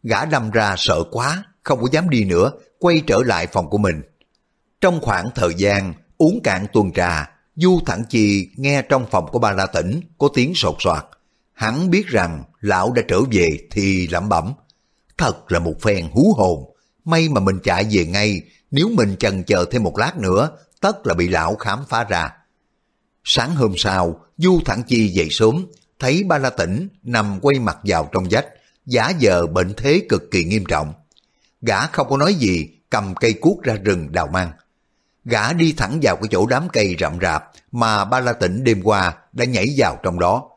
Gã 0.02 0.24
đâm 0.24 0.50
ra 0.50 0.74
sợ 0.78 1.04
quá, 1.10 1.44
không 1.62 1.80
có 1.80 1.88
dám 1.92 2.10
đi 2.10 2.24
nữa, 2.24 2.52
quay 2.78 3.02
trở 3.06 3.18
lại 3.24 3.46
phòng 3.46 3.70
của 3.70 3.78
mình. 3.78 4.02
Trong 4.80 5.00
khoảng 5.00 5.30
thời 5.34 5.54
gian 5.54 5.94
uống 6.18 6.40
cạn 6.44 6.66
tuần 6.72 6.92
trà, 6.92 7.30
Du 7.56 7.80
Thẳng 7.86 8.02
Chi 8.08 8.48
nghe 8.56 8.82
trong 8.82 9.06
phòng 9.10 9.26
của 9.32 9.38
ba 9.38 9.52
la 9.52 9.66
tỉnh 9.66 10.00
có 10.18 10.28
tiếng 10.34 10.52
sột 10.54 10.76
soạt. 10.80 11.04
Hắn 11.58 11.90
biết 11.90 12.06
rằng 12.06 12.44
lão 12.60 12.92
đã 12.92 13.02
trở 13.08 13.20
về 13.30 13.58
thì 13.70 14.06
lẩm 14.06 14.28
bẩm. 14.28 14.52
Thật 15.16 15.52
là 15.52 15.58
một 15.58 15.74
phen 15.80 16.08
hú 16.12 16.34
hồn, 16.36 16.74
may 17.04 17.28
mà 17.28 17.40
mình 17.40 17.58
chạy 17.64 17.86
về 17.90 18.06
ngay, 18.06 18.40
nếu 18.70 18.88
mình 18.88 19.16
chần 19.16 19.44
chờ 19.44 19.64
thêm 19.70 19.82
một 19.82 19.98
lát 19.98 20.16
nữa, 20.16 20.50
tất 20.80 21.06
là 21.06 21.14
bị 21.14 21.28
lão 21.28 21.56
khám 21.56 21.84
phá 21.88 22.04
ra. 22.04 22.32
Sáng 23.24 23.54
hôm 23.54 23.74
sau, 23.76 24.20
Du 24.36 24.60
Thẳng 24.64 24.82
Chi 24.82 25.08
dậy 25.08 25.28
sớm, 25.30 25.66
thấy 25.98 26.24
ba 26.24 26.38
la 26.38 26.50
tỉnh 26.50 26.88
nằm 27.02 27.38
quay 27.42 27.58
mặt 27.58 27.78
vào 27.84 28.08
trong 28.12 28.26
vách, 28.30 28.46
giả 28.86 29.12
vờ 29.20 29.46
bệnh 29.46 29.74
thế 29.76 30.06
cực 30.08 30.30
kỳ 30.30 30.44
nghiêm 30.44 30.64
trọng. 30.68 30.92
Gã 31.60 31.86
không 31.86 32.08
có 32.08 32.16
nói 32.16 32.34
gì, 32.34 32.68
cầm 32.90 33.14
cây 33.14 33.32
cuốc 33.32 33.62
ra 33.62 33.74
rừng 33.74 34.12
đào 34.12 34.26
mang. 34.26 34.52
Gã 35.24 35.52
đi 35.52 35.72
thẳng 35.72 35.98
vào 36.02 36.16
cái 36.16 36.28
chỗ 36.30 36.46
đám 36.46 36.68
cây 36.72 36.96
rậm 37.00 37.18
rạp 37.22 37.44
mà 37.72 38.04
ba 38.04 38.20
la 38.20 38.32
tỉnh 38.32 38.64
đêm 38.64 38.82
qua 38.82 39.14
đã 39.32 39.44
nhảy 39.44 39.74
vào 39.76 39.98
trong 40.02 40.18
đó. 40.18 40.50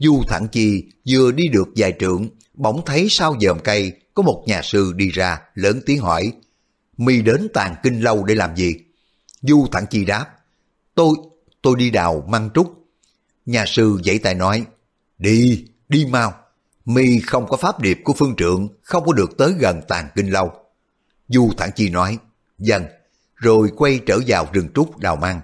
Du 0.00 0.22
thẳng 0.28 0.48
chi 0.52 0.84
vừa 1.08 1.32
đi 1.32 1.48
được 1.48 1.68
vài 1.76 1.94
trượng, 2.00 2.28
bỗng 2.54 2.84
thấy 2.86 3.06
sau 3.10 3.36
dòm 3.40 3.58
cây 3.64 3.92
có 4.14 4.22
một 4.22 4.44
nhà 4.46 4.62
sư 4.62 4.92
đi 4.96 5.10
ra, 5.10 5.40
lớn 5.54 5.80
tiếng 5.86 6.00
hỏi, 6.00 6.32
mi 6.96 7.22
đến 7.22 7.48
tàn 7.54 7.74
kinh 7.82 8.00
lâu 8.00 8.24
để 8.24 8.34
làm 8.34 8.56
gì? 8.56 8.74
Du 9.42 9.66
thẳng 9.72 9.86
chi 9.90 10.04
đáp, 10.04 10.26
tôi, 10.94 11.16
tôi 11.62 11.76
đi 11.78 11.90
đào 11.90 12.24
măng 12.28 12.50
trúc. 12.54 12.86
Nhà 13.46 13.64
sư 13.66 14.00
dãy 14.04 14.18
tay 14.18 14.34
nói, 14.34 14.64
đi, 15.18 15.64
đi 15.88 16.06
mau, 16.06 16.34
mi 16.84 17.20
không 17.20 17.46
có 17.48 17.56
pháp 17.56 17.80
điệp 17.80 17.98
của 18.04 18.12
phương 18.12 18.34
trượng, 18.36 18.68
không 18.82 19.04
có 19.06 19.12
được 19.12 19.38
tới 19.38 19.52
gần 19.58 19.80
tàn 19.88 20.08
kinh 20.14 20.28
lâu. 20.32 20.52
Du 21.28 21.50
thẳng 21.56 21.70
chi 21.74 21.90
nói, 21.90 22.18
dần, 22.58 22.84
rồi 23.34 23.70
quay 23.76 24.00
trở 24.06 24.18
vào 24.26 24.46
rừng 24.52 24.68
trúc 24.74 24.98
đào 24.98 25.16
măng. 25.16 25.40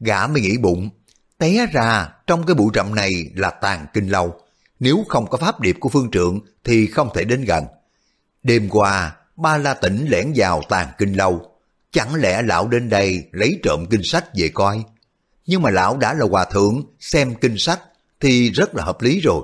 Gã 0.00 0.26
mới 0.26 0.42
nghĩ 0.42 0.58
bụng, 0.58 0.90
té 1.38 1.66
ra 1.72 2.08
trong 2.32 2.46
cái 2.46 2.54
bụi 2.54 2.70
rậm 2.74 2.94
này 2.94 3.10
là 3.34 3.50
tàn 3.50 3.86
kinh 3.92 4.08
lâu, 4.08 4.40
nếu 4.80 5.04
không 5.08 5.26
có 5.30 5.38
pháp 5.38 5.60
điệp 5.60 5.76
của 5.80 5.88
phương 5.88 6.10
trượng 6.10 6.40
thì 6.64 6.86
không 6.86 7.08
thể 7.14 7.24
đến 7.24 7.44
gần. 7.44 7.64
Đêm 8.42 8.68
qua, 8.70 9.16
ba 9.36 9.58
la 9.58 9.74
tỉnh 9.74 10.06
lẻn 10.08 10.32
vào 10.36 10.62
tàn 10.68 10.88
kinh 10.98 11.12
lâu, 11.12 11.50
chẳng 11.90 12.14
lẽ 12.14 12.42
lão 12.42 12.68
đến 12.68 12.88
đây 12.88 13.24
lấy 13.32 13.60
trộm 13.62 13.86
kinh 13.90 14.00
sách 14.04 14.24
về 14.34 14.48
coi? 14.48 14.82
Nhưng 15.46 15.62
mà 15.62 15.70
lão 15.70 15.96
đã 15.96 16.14
là 16.14 16.26
hòa 16.30 16.44
thượng, 16.44 16.82
xem 17.00 17.34
kinh 17.34 17.58
sách 17.58 17.80
thì 18.20 18.50
rất 18.50 18.74
là 18.74 18.84
hợp 18.84 19.02
lý 19.02 19.20
rồi. 19.20 19.42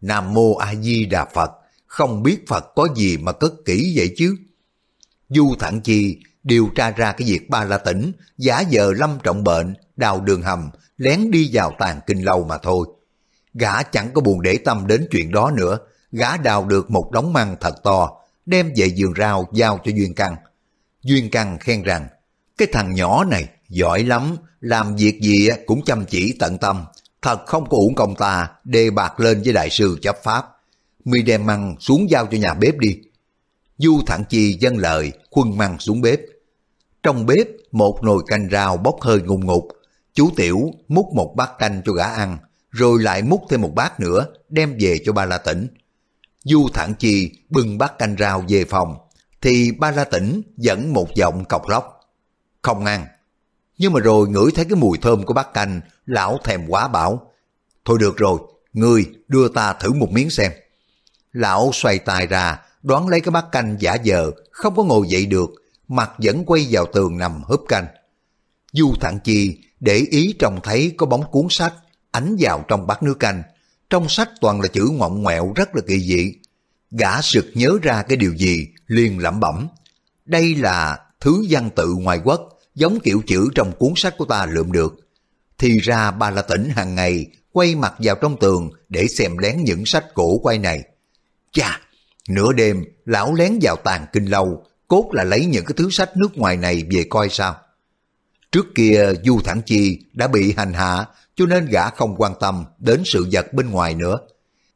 Nam 0.00 0.34
Mô 0.34 0.54
A 0.54 0.74
Di 0.74 1.06
Đà 1.06 1.24
Phật, 1.24 1.50
không 1.86 2.22
biết 2.22 2.48
Phật 2.48 2.72
có 2.74 2.88
gì 2.96 3.16
mà 3.16 3.32
cất 3.32 3.52
kỹ 3.64 3.92
vậy 3.96 4.14
chứ? 4.16 4.36
Du 5.28 5.54
Thẳng 5.58 5.80
Chi 5.80 6.18
điều 6.44 6.68
tra 6.74 6.90
ra 6.90 7.12
cái 7.12 7.28
việc 7.28 7.50
ba 7.50 7.64
la 7.64 7.78
tỉnh, 7.78 8.12
giả 8.38 8.60
giờ 8.60 8.92
lâm 8.96 9.18
trọng 9.22 9.44
bệnh, 9.44 9.74
đào 9.96 10.20
đường 10.20 10.42
hầm, 10.42 10.70
lén 10.96 11.30
đi 11.30 11.50
vào 11.52 11.72
tàn 11.78 12.00
kinh 12.06 12.24
lâu 12.24 12.44
mà 12.44 12.58
thôi. 12.58 12.86
Gã 13.54 13.82
chẳng 13.82 14.10
có 14.14 14.20
buồn 14.20 14.42
để 14.42 14.58
tâm 14.64 14.86
đến 14.86 15.06
chuyện 15.10 15.30
đó 15.30 15.50
nữa, 15.50 15.78
gã 16.12 16.36
đào 16.36 16.64
được 16.64 16.90
một 16.90 17.10
đống 17.12 17.32
măng 17.32 17.56
thật 17.60 17.82
to, 17.82 18.10
đem 18.46 18.72
về 18.76 18.86
giường 18.86 19.12
rau 19.18 19.48
giao 19.52 19.78
cho 19.84 19.92
Duyên 19.96 20.14
Căng. 20.14 20.36
Duyên 21.02 21.30
Căng 21.30 21.58
khen 21.58 21.82
rằng, 21.82 22.08
cái 22.58 22.68
thằng 22.72 22.94
nhỏ 22.94 23.24
này 23.24 23.48
giỏi 23.68 24.02
lắm, 24.02 24.36
làm 24.60 24.96
việc 24.96 25.20
gì 25.20 25.48
cũng 25.66 25.84
chăm 25.84 26.04
chỉ 26.06 26.36
tận 26.38 26.58
tâm, 26.58 26.84
thật 27.22 27.46
không 27.46 27.68
có 27.68 27.76
uổng 27.76 27.94
công 27.94 28.14
ta 28.14 28.48
đề 28.64 28.90
bạc 28.90 29.20
lên 29.20 29.42
với 29.42 29.52
đại 29.52 29.70
sư 29.70 29.98
chấp 30.02 30.16
pháp. 30.24 30.46
Mi 31.04 31.22
đem 31.22 31.46
măng 31.46 31.76
xuống 31.80 32.10
giao 32.10 32.26
cho 32.26 32.38
nhà 32.38 32.54
bếp 32.54 32.78
đi. 32.78 32.98
Du 33.78 34.00
Thẳng 34.06 34.24
Chi 34.28 34.58
dân 34.60 34.76
lời, 34.76 35.12
khuân 35.30 35.58
măng 35.58 35.78
xuống 35.78 36.00
bếp. 36.00 36.20
Trong 37.02 37.26
bếp, 37.26 37.46
một 37.72 37.98
nồi 38.02 38.22
canh 38.26 38.48
rau 38.52 38.76
bốc 38.76 38.96
hơi 39.00 39.20
ngùng 39.22 39.46
ngục. 39.46 39.68
Chú 40.16 40.30
Tiểu 40.36 40.70
múc 40.88 41.14
một 41.14 41.34
bát 41.36 41.50
canh 41.58 41.82
cho 41.84 41.92
gã 41.92 42.04
ăn, 42.04 42.38
rồi 42.70 43.02
lại 43.02 43.22
múc 43.22 43.42
thêm 43.50 43.60
một 43.60 43.72
bát 43.74 44.00
nữa, 44.00 44.26
đem 44.48 44.76
về 44.80 44.98
cho 45.04 45.12
ba 45.12 45.24
la 45.24 45.38
tỉnh. 45.38 45.68
Du 46.44 46.68
Thẳng 46.74 46.94
Chi 46.98 47.32
bưng 47.48 47.78
bát 47.78 47.98
canh 47.98 48.16
rau 48.18 48.44
về 48.48 48.64
phòng, 48.64 48.96
thì 49.40 49.72
ba 49.72 49.90
la 49.90 50.04
tỉnh 50.04 50.42
dẫn 50.56 50.92
một 50.92 51.14
giọng 51.14 51.44
cọc 51.44 51.68
lóc. 51.68 52.00
Không 52.62 52.84
ăn. 52.84 53.06
Nhưng 53.78 53.92
mà 53.92 54.00
rồi 54.00 54.28
ngửi 54.28 54.50
thấy 54.54 54.64
cái 54.64 54.76
mùi 54.76 54.98
thơm 54.98 55.22
của 55.22 55.34
bát 55.34 55.54
canh, 55.54 55.80
lão 56.06 56.38
thèm 56.44 56.68
quá 56.68 56.88
bảo. 56.88 57.32
Thôi 57.84 57.98
được 58.00 58.16
rồi, 58.16 58.38
ngươi 58.72 59.06
đưa 59.28 59.48
ta 59.48 59.72
thử 59.72 59.92
một 59.92 60.10
miếng 60.10 60.30
xem. 60.30 60.52
Lão 61.32 61.70
xoay 61.72 61.98
tài 61.98 62.26
ra, 62.26 62.60
đoán 62.82 63.08
lấy 63.08 63.20
cái 63.20 63.30
bát 63.30 63.44
canh 63.52 63.76
giả 63.80 63.96
dờ, 64.04 64.30
không 64.50 64.76
có 64.76 64.82
ngồi 64.82 65.08
dậy 65.08 65.26
được, 65.26 65.50
mặt 65.88 66.10
vẫn 66.18 66.44
quay 66.46 66.66
vào 66.70 66.86
tường 66.86 67.18
nằm 67.18 67.42
húp 67.42 67.64
canh. 67.68 67.86
Du 68.72 68.94
Thẳng 69.00 69.18
Chi 69.24 69.58
để 69.80 69.94
ý 70.10 70.34
trông 70.38 70.60
thấy 70.62 70.94
có 70.96 71.06
bóng 71.06 71.30
cuốn 71.30 71.46
sách, 71.50 71.74
ánh 72.10 72.36
vào 72.38 72.64
trong 72.68 72.86
bát 72.86 73.02
nước 73.02 73.20
canh. 73.20 73.42
Trong 73.90 74.08
sách 74.08 74.28
toàn 74.40 74.60
là 74.60 74.68
chữ 74.68 74.88
ngọng 74.92 75.22
ngoẹo 75.22 75.52
rất 75.56 75.76
là 75.76 75.82
kỳ 75.86 76.00
dị. 76.00 76.34
Gã 76.90 77.22
sực 77.22 77.46
nhớ 77.54 77.78
ra 77.82 78.02
cái 78.02 78.16
điều 78.16 78.34
gì, 78.36 78.66
liền 78.86 79.18
lẩm 79.18 79.40
bẩm. 79.40 79.68
Đây 80.24 80.54
là 80.54 80.98
thứ 81.20 81.44
văn 81.50 81.70
tự 81.76 81.94
ngoài 81.94 82.20
quốc, 82.24 82.40
giống 82.74 83.00
kiểu 83.00 83.22
chữ 83.26 83.48
trong 83.54 83.72
cuốn 83.72 83.92
sách 83.96 84.14
của 84.18 84.24
ta 84.24 84.46
lượm 84.46 84.72
được. 84.72 84.94
Thì 85.58 85.78
ra 85.78 86.10
bà 86.10 86.30
là 86.30 86.42
tỉnh 86.42 86.70
hàng 86.70 86.94
ngày 86.94 87.26
quay 87.52 87.74
mặt 87.74 87.94
vào 87.98 88.16
trong 88.16 88.36
tường 88.40 88.70
để 88.88 89.06
xem 89.08 89.38
lén 89.38 89.64
những 89.64 89.86
sách 89.86 90.04
cổ 90.14 90.38
quay 90.38 90.58
này. 90.58 90.82
Chà, 91.52 91.80
nửa 92.28 92.52
đêm 92.52 92.84
lão 93.04 93.34
lén 93.34 93.58
vào 93.62 93.76
tàn 93.76 94.06
kinh 94.12 94.24
lâu, 94.26 94.64
cốt 94.88 95.10
là 95.12 95.24
lấy 95.24 95.46
những 95.46 95.64
cái 95.64 95.74
thứ 95.76 95.90
sách 95.90 96.16
nước 96.16 96.38
ngoài 96.38 96.56
này 96.56 96.84
về 96.90 97.04
coi 97.10 97.28
sao. 97.28 97.56
Trước 98.52 98.66
kia 98.74 99.12
Du 99.24 99.40
Thẳng 99.44 99.62
Chi 99.66 99.98
đã 100.12 100.28
bị 100.28 100.54
hành 100.56 100.72
hạ 100.72 101.06
cho 101.36 101.46
nên 101.46 101.66
gã 101.66 101.90
không 101.90 102.14
quan 102.16 102.32
tâm 102.40 102.64
đến 102.78 103.02
sự 103.04 103.26
vật 103.32 103.52
bên 103.52 103.70
ngoài 103.70 103.94
nữa. 103.94 104.18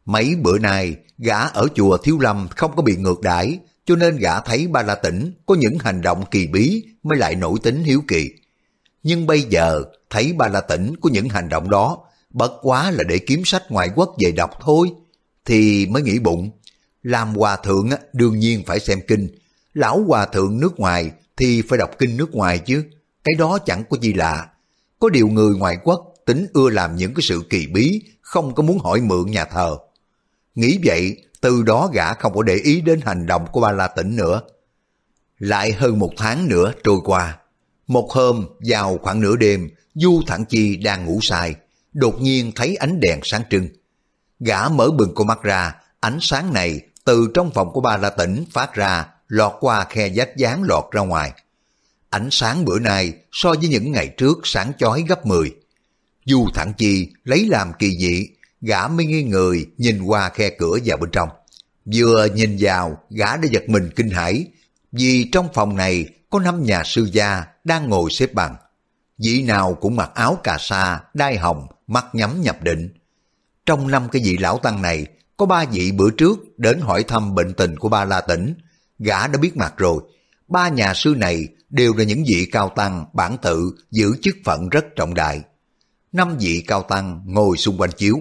Mấy 0.04 0.35
bữa 0.35 0.59
nay, 0.59 0.96
gã 1.18 1.38
ở 1.38 1.68
chùa 1.74 1.96
Thiếu 1.96 2.18
Lâm 2.18 2.48
không 2.56 2.76
có 2.76 2.83
bị 2.83 2.96
ngược 2.96 3.20
đãi, 3.20 3.59
cho 3.85 3.96
nên 3.96 4.16
gã 4.16 4.40
thấy 4.40 4.68
Ba 4.68 4.83
La 4.83 4.94
Tĩnh 4.94 5.33
có 5.46 5.54
những 5.54 5.78
hành 5.78 6.02
động 6.02 6.24
kỳ 6.30 6.46
bí 6.46 6.85
mới 7.02 7.18
lại 7.18 7.35
nổi 7.35 7.59
tính 7.62 7.85
hiếu 7.85 8.02
kỳ. 8.09 8.30
Nhưng 9.02 9.26
bây 9.26 9.42
giờ, 9.42 9.83
thấy 10.11 10.33
Ba 10.33 10.48
La 10.48 10.61
Tĩnh 10.61 10.94
có 11.00 11.11
những 11.12 11.28
hành 11.28 11.48
động 11.48 11.70
đó, 11.70 11.98
bất 12.30 12.52
quá 12.62 12.90
là 12.90 13.04
để 13.09 13.18
kiếm 13.18 13.42
sách 13.44 13.62
ngoại 13.68 13.90
quốc 13.94 14.16
về 14.18 14.33
đọc 14.33 14.50
thôi, 14.61 14.90
thì 15.44 15.87
mới 15.87 16.02
nghĩ 16.02 16.18
bụng. 16.18 16.50
Làm 17.02 17.35
hòa 17.35 17.56
thượng 17.56 17.90
đương 18.12 18.38
nhiên 18.38 18.62
phải 18.66 18.80
xem 18.80 19.00
kinh, 19.09 19.28
lão 19.74 20.02
hòa 20.02 20.26
thượng 20.26 20.61
nước 20.61 20.80
ngoài 20.80 21.11
thì 21.37 21.62
phải 21.62 21.78
đọc 21.78 21.90
kinh 21.98 22.16
nước 22.16 22.35
ngoài 22.35 22.59
chứ, 22.59 22.85
cái 23.24 23.35
đó 23.38 23.59
chẳng 23.66 23.85
có 23.90 23.96
gì 24.00 24.12
lạ. 24.12 24.48
Có 24.98 25.09
điều 25.09 25.28
người 25.28 25.54
ngoại 25.54 25.78
quốc 25.85 26.14
tính 26.26 26.46
ưa 26.52 26.70
làm 26.70 26.96
những 26.96 27.14
cái 27.14 27.22
sự 27.22 27.42
kỳ 27.50 27.66
bí, 27.66 28.02
không 28.20 28.54
có 28.54 28.62
muốn 28.62 28.78
hỏi 28.78 29.00
mượn 29.00 29.30
nhà 29.30 29.44
thờ. 29.44 29.76
Nghĩ 30.54 30.78
vậy, 30.85 31.16
từ 31.40 31.62
đó 31.62 31.90
gã 31.94 32.14
không 32.14 32.35
có 32.35 32.42
để 32.42 32.54
ý 32.54 32.80
đến 32.80 33.00
hành 33.04 33.26
động 33.26 33.46
của 33.52 33.61
ba 33.61 33.72
La 33.72 33.88
tỉnh 33.88 34.16
nữa. 34.16 34.42
Lại 35.38 35.72
hơn 35.72 35.98
một 35.98 36.11
tháng 36.16 36.48
nữa 36.48 36.72
trôi 36.85 36.98
qua. 37.04 37.38
Một 37.87 38.11
hôm, 38.11 38.46
vào 38.68 38.98
khoảng 39.02 39.20
nửa 39.20 39.37
đêm, 39.37 39.70
Du 39.94 40.22
Thẳng 40.26 40.44
Chi 40.44 40.76
đang 40.76 41.06
ngủ 41.06 41.18
say, 41.22 41.54
đột 41.92 42.20
nhiên 42.20 42.52
thấy 42.54 42.76
ánh 42.76 43.00
đèn 43.00 43.20
sáng 43.22 43.42
trưng. 43.50 43.68
Gã 44.40 44.68
mở 44.68 44.90
bừng 44.90 45.14
con 45.14 45.26
mắt 45.26 45.42
ra, 45.42 45.74
ánh 46.00 46.18
sáng 46.20 46.52
này 46.52 46.80
từ 47.04 47.30
trong 47.35 47.50
phòng 47.54 47.72
của 47.72 47.80
ba 47.80 47.96
La 47.96 48.11
tỉnh 48.11 48.44
phát 48.52 48.74
ra, 48.74 49.06
lọt 49.28 49.52
qua 49.61 49.85
khe 49.85 50.11
vách 50.14 50.37
dán 50.37 50.62
lọt 50.62 50.85
ra 50.90 51.00
ngoài. 51.00 51.33
Ánh 52.10 52.28
sáng 52.30 52.64
bữa 52.64 52.78
nay 52.78 53.12
so 53.32 53.50
với 53.50 53.68
những 53.68 53.92
ngày 53.92 54.08
trước 54.16 54.38
sáng 54.44 54.72
chói 54.78 55.04
gấp 55.08 55.26
10. 55.26 55.54
Du 56.24 56.46
Thẳng 56.54 56.72
Chi 56.78 57.08
lấy 57.24 57.46
làm 57.46 57.72
kỳ 57.78 57.98
dị, 57.98 58.28
gã 58.60 58.88
mới 58.88 59.06
nghi 59.06 59.22
người 59.22 59.66
nhìn 59.78 60.02
qua 60.02 60.28
khe 60.28 60.50
cửa 60.50 60.78
vào 60.84 60.96
bên 60.96 61.10
trong. 61.10 61.28
Vừa 61.94 62.26
nhìn 62.34 62.56
vào, 62.60 62.98
gã 63.10 63.36
đã 63.36 63.48
giật 63.50 63.68
mình 63.68 63.90
kinh 63.96 64.10
hãi, 64.10 64.46
vì 64.92 65.28
trong 65.32 65.48
phòng 65.54 65.76
này 65.76 66.06
có 66.30 66.40
năm 66.40 66.62
nhà 66.62 66.82
sư 66.84 67.08
gia 67.12 67.44
đang 67.64 67.88
ngồi 67.88 68.10
xếp 68.10 68.34
bằng. 68.34 68.56
Vị 69.18 69.42
nào 69.42 69.74
cũng 69.74 69.96
mặc 69.96 70.10
áo 70.14 70.38
cà 70.44 70.56
sa, 70.60 71.00
đai 71.14 71.36
hồng, 71.36 71.66
mắt 71.86 72.04
nhắm 72.12 72.40
nhập 72.42 72.62
định. 72.62 72.88
Trong 73.66 73.90
năm 73.90 74.08
cái 74.12 74.22
vị 74.24 74.36
lão 74.36 74.58
tăng 74.58 74.82
này, 74.82 75.06
có 75.36 75.46
ba 75.46 75.64
vị 75.64 75.92
bữa 75.92 76.10
trước 76.10 76.58
đến 76.58 76.80
hỏi 76.80 77.02
thăm 77.02 77.34
bệnh 77.34 77.54
tình 77.54 77.78
của 77.78 77.88
ba 77.88 78.04
La 78.04 78.20
Tĩnh. 78.20 78.54
Gã 78.98 79.26
đã 79.26 79.38
biết 79.38 79.56
mặt 79.56 79.74
rồi. 79.76 80.02
Ba 80.50 80.68
nhà 80.68 80.94
sư 80.94 81.14
này 81.16 81.48
đều 81.70 81.94
là 81.94 82.04
những 82.04 82.24
vị 82.26 82.48
cao 82.52 82.72
tăng 82.76 83.04
bản 83.12 83.36
tự 83.42 83.72
giữ 83.90 84.12
chức 84.22 84.36
phận 84.44 84.68
rất 84.68 84.84
trọng 84.96 85.14
đại. 85.14 85.40
Năm 86.12 86.36
vị 86.38 86.64
cao 86.66 86.82
tăng 86.82 87.22
ngồi 87.26 87.56
xung 87.56 87.78
quanh 87.78 87.90
chiếu. 87.96 88.20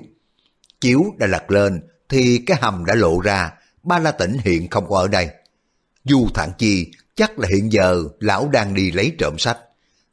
Chiếu 0.81 1.05
đã 1.17 1.27
lật 1.27 1.51
lên 1.51 1.81
thì 2.09 2.43
cái 2.45 2.57
hầm 2.61 2.85
đã 2.85 2.95
lộ 2.95 3.19
ra, 3.19 3.53
ba 3.83 3.99
la 3.99 4.11
tỉnh 4.11 4.37
hiện 4.43 4.69
không 4.69 4.89
có 4.89 4.97
ở 4.97 5.07
đây. 5.07 5.29
Du 6.03 6.27
thản 6.33 6.51
chi 6.57 6.91
chắc 7.15 7.39
là 7.39 7.47
hiện 7.53 7.71
giờ 7.71 8.03
lão 8.19 8.49
đang 8.49 8.73
đi 8.73 8.91
lấy 8.91 9.15
trộm 9.19 9.35
sách. 9.37 9.57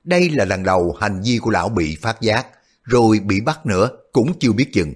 Đây 0.05 0.31
là 0.31 0.45
lần 0.45 0.63
đầu 0.63 0.97
hành 1.01 1.23
vi 1.23 1.39
của 1.39 1.51
lão 1.51 1.69
bị 1.69 1.97
phát 1.97 2.21
giác, 2.21 2.47
rồi 2.83 3.19
bị 3.19 3.41
bắt 3.41 3.67
nữa 3.67 3.91
cũng 4.13 4.39
chưa 4.39 4.53
biết 4.53 4.73
chừng. 4.73 4.93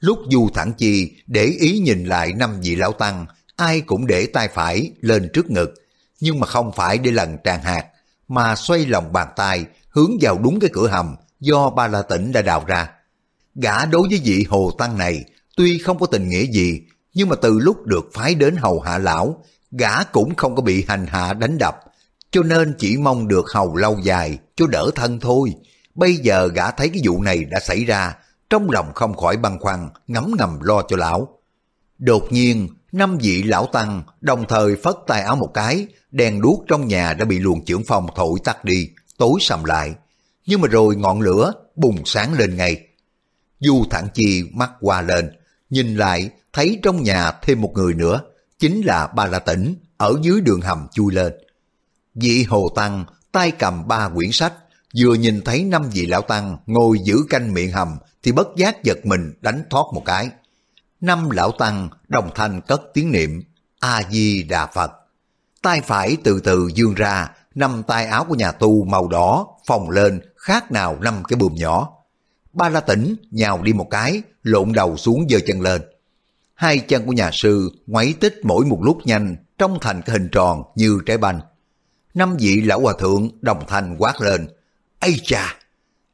Lúc 0.00 0.18
Du 0.30 0.48
thản 0.54 0.72
Chi 0.72 1.12
để 1.26 1.44
ý 1.44 1.78
nhìn 1.78 2.04
lại 2.04 2.32
năm 2.32 2.60
vị 2.60 2.76
lão 2.76 2.92
tăng, 2.92 3.26
ai 3.56 3.80
cũng 3.80 4.06
để 4.06 4.26
tay 4.26 4.48
phải 4.48 4.92
lên 5.00 5.28
trước 5.32 5.50
ngực, 5.50 5.74
nhưng 6.20 6.40
mà 6.40 6.46
không 6.46 6.72
phải 6.72 6.98
để 6.98 7.10
lần 7.10 7.38
tràn 7.44 7.62
hạt, 7.62 7.84
mà 8.28 8.56
xoay 8.56 8.86
lòng 8.86 9.12
bàn 9.12 9.28
tay 9.36 9.64
hướng 9.88 10.10
vào 10.20 10.38
đúng 10.38 10.60
cái 10.60 10.70
cửa 10.72 10.88
hầm 10.88 11.16
do 11.40 11.70
Ba 11.70 11.86
La 11.88 12.02
tỉnh 12.02 12.32
đã 12.32 12.42
đào 12.42 12.64
ra. 12.66 12.90
Gã 13.54 13.86
đối 13.86 14.08
với 14.08 14.20
vị 14.24 14.46
Hồ 14.48 14.70
Tăng 14.78 14.98
này 14.98 15.24
tuy 15.56 15.78
không 15.78 15.98
có 15.98 16.06
tình 16.06 16.28
nghĩa 16.28 16.46
gì, 16.46 16.80
nhưng 17.14 17.28
mà 17.28 17.36
từ 17.36 17.58
lúc 17.58 17.86
được 17.86 18.10
phái 18.14 18.34
đến 18.34 18.56
hầu 18.56 18.80
hạ 18.80 18.98
lão, 18.98 19.44
gã 19.70 20.04
cũng 20.04 20.34
không 20.34 20.56
có 20.56 20.62
bị 20.62 20.84
hành 20.88 21.06
hạ 21.06 21.32
đánh 21.32 21.58
đập, 21.58 21.76
cho 22.30 22.42
nên 22.42 22.74
chỉ 22.78 22.96
mong 22.96 23.28
được 23.28 23.46
hầu 23.54 23.76
lâu 23.76 23.98
dài 24.02 24.38
cho 24.56 24.66
đỡ 24.66 24.90
thân 24.94 25.20
thôi. 25.20 25.54
Bây 25.94 26.16
giờ 26.16 26.48
gã 26.48 26.70
thấy 26.70 26.88
cái 26.88 27.02
vụ 27.04 27.22
này 27.22 27.44
đã 27.44 27.60
xảy 27.60 27.84
ra, 27.84 28.14
trong 28.50 28.70
lòng 28.70 28.92
không 28.94 29.16
khỏi 29.16 29.36
băn 29.36 29.58
khoăn, 29.58 29.88
ngấm 30.06 30.34
ngầm 30.38 30.60
lo 30.60 30.82
cho 30.88 30.96
lão. 30.96 31.28
Đột 31.98 32.22
nhiên, 32.30 32.68
năm 32.92 33.18
vị 33.18 33.42
lão 33.42 33.66
tăng 33.66 34.02
đồng 34.20 34.44
thời 34.48 34.76
phất 34.76 34.94
tay 35.06 35.22
áo 35.22 35.36
một 35.36 35.50
cái, 35.54 35.86
đèn 36.10 36.40
đuốc 36.40 36.64
trong 36.68 36.88
nhà 36.88 37.12
đã 37.12 37.24
bị 37.24 37.38
luồng 37.38 37.64
trưởng 37.64 37.84
phòng 37.84 38.06
thổi 38.16 38.38
tắt 38.44 38.64
đi, 38.64 38.88
tối 39.18 39.38
sầm 39.40 39.64
lại. 39.64 39.94
Nhưng 40.46 40.60
mà 40.60 40.68
rồi 40.68 40.96
ngọn 40.96 41.20
lửa 41.20 41.52
bùng 41.76 42.02
sáng 42.04 42.32
lên 42.32 42.56
ngay. 42.56 42.86
Du 43.60 43.84
thẳng 43.90 44.08
chi 44.14 44.42
mắt 44.52 44.70
qua 44.80 45.02
lên, 45.02 45.30
nhìn 45.70 45.96
lại 45.96 46.30
thấy 46.52 46.78
trong 46.82 47.02
nhà 47.02 47.32
thêm 47.42 47.60
một 47.60 47.72
người 47.74 47.94
nữa, 47.94 48.20
chính 48.58 48.80
là 48.80 49.06
Ba 49.06 49.26
La 49.26 49.38
Tĩnh 49.38 49.74
ở 49.96 50.14
dưới 50.22 50.40
đường 50.40 50.60
hầm 50.60 50.86
chui 50.92 51.14
lên. 51.14 51.32
Vị 52.14 52.44
Hồ 52.44 52.68
Tăng 52.76 53.04
tay 53.32 53.50
cầm 53.50 53.88
ba 53.88 54.08
quyển 54.08 54.32
sách, 54.32 54.52
vừa 54.98 55.14
nhìn 55.14 55.40
thấy 55.44 55.64
năm 55.64 55.90
vị 55.92 56.06
lão 56.06 56.22
tăng 56.22 56.56
ngồi 56.66 56.98
giữ 57.04 57.16
canh 57.30 57.54
miệng 57.54 57.72
hầm 57.72 57.98
thì 58.22 58.32
bất 58.32 58.48
giác 58.56 58.82
giật 58.84 59.06
mình 59.06 59.32
đánh 59.40 59.62
thoát 59.70 59.84
một 59.94 60.02
cái. 60.04 60.30
Năm 61.00 61.30
lão 61.30 61.52
tăng 61.52 61.88
đồng 62.08 62.30
thanh 62.34 62.60
cất 62.60 62.82
tiếng 62.94 63.12
niệm 63.12 63.42
A-di-đà 63.80 64.66
Phật. 64.66 64.90
Tay 65.62 65.80
phải 65.80 66.16
từ 66.24 66.40
từ 66.40 66.70
dương 66.74 66.94
ra, 66.94 67.28
năm 67.54 67.82
tay 67.86 68.06
áo 68.06 68.24
của 68.24 68.34
nhà 68.34 68.52
tu 68.52 68.84
màu 68.84 69.08
đỏ 69.08 69.46
phồng 69.66 69.90
lên 69.90 70.20
khác 70.36 70.72
nào 70.72 70.98
năm 71.00 71.22
cái 71.28 71.36
bùm 71.36 71.54
nhỏ. 71.54 71.92
Ba 72.52 72.68
la 72.68 72.80
tỉnh 72.80 73.16
nhào 73.30 73.62
đi 73.62 73.72
một 73.72 73.86
cái, 73.90 74.22
lộn 74.42 74.72
đầu 74.72 74.96
xuống 74.96 75.26
giơ 75.30 75.38
chân 75.46 75.60
lên. 75.60 75.82
Hai 76.54 76.78
chân 76.78 77.06
của 77.06 77.12
nhà 77.12 77.30
sư 77.32 77.70
ngoáy 77.86 78.14
tích 78.20 78.40
mỗi 78.42 78.64
một 78.64 78.78
lúc 78.82 78.98
nhanh, 79.04 79.36
trong 79.58 79.78
thành 79.80 80.02
cái 80.02 80.12
hình 80.12 80.28
tròn 80.32 80.62
như 80.74 81.00
trái 81.06 81.18
banh. 81.18 81.40
Năm 82.14 82.36
vị 82.36 82.60
lão 82.60 82.80
hòa 82.80 82.94
thượng 82.98 83.28
đồng 83.40 83.64
thanh 83.68 83.96
quát 83.98 84.20
lên. 84.20 84.48
Ây 85.00 85.20
cha! 85.24 85.54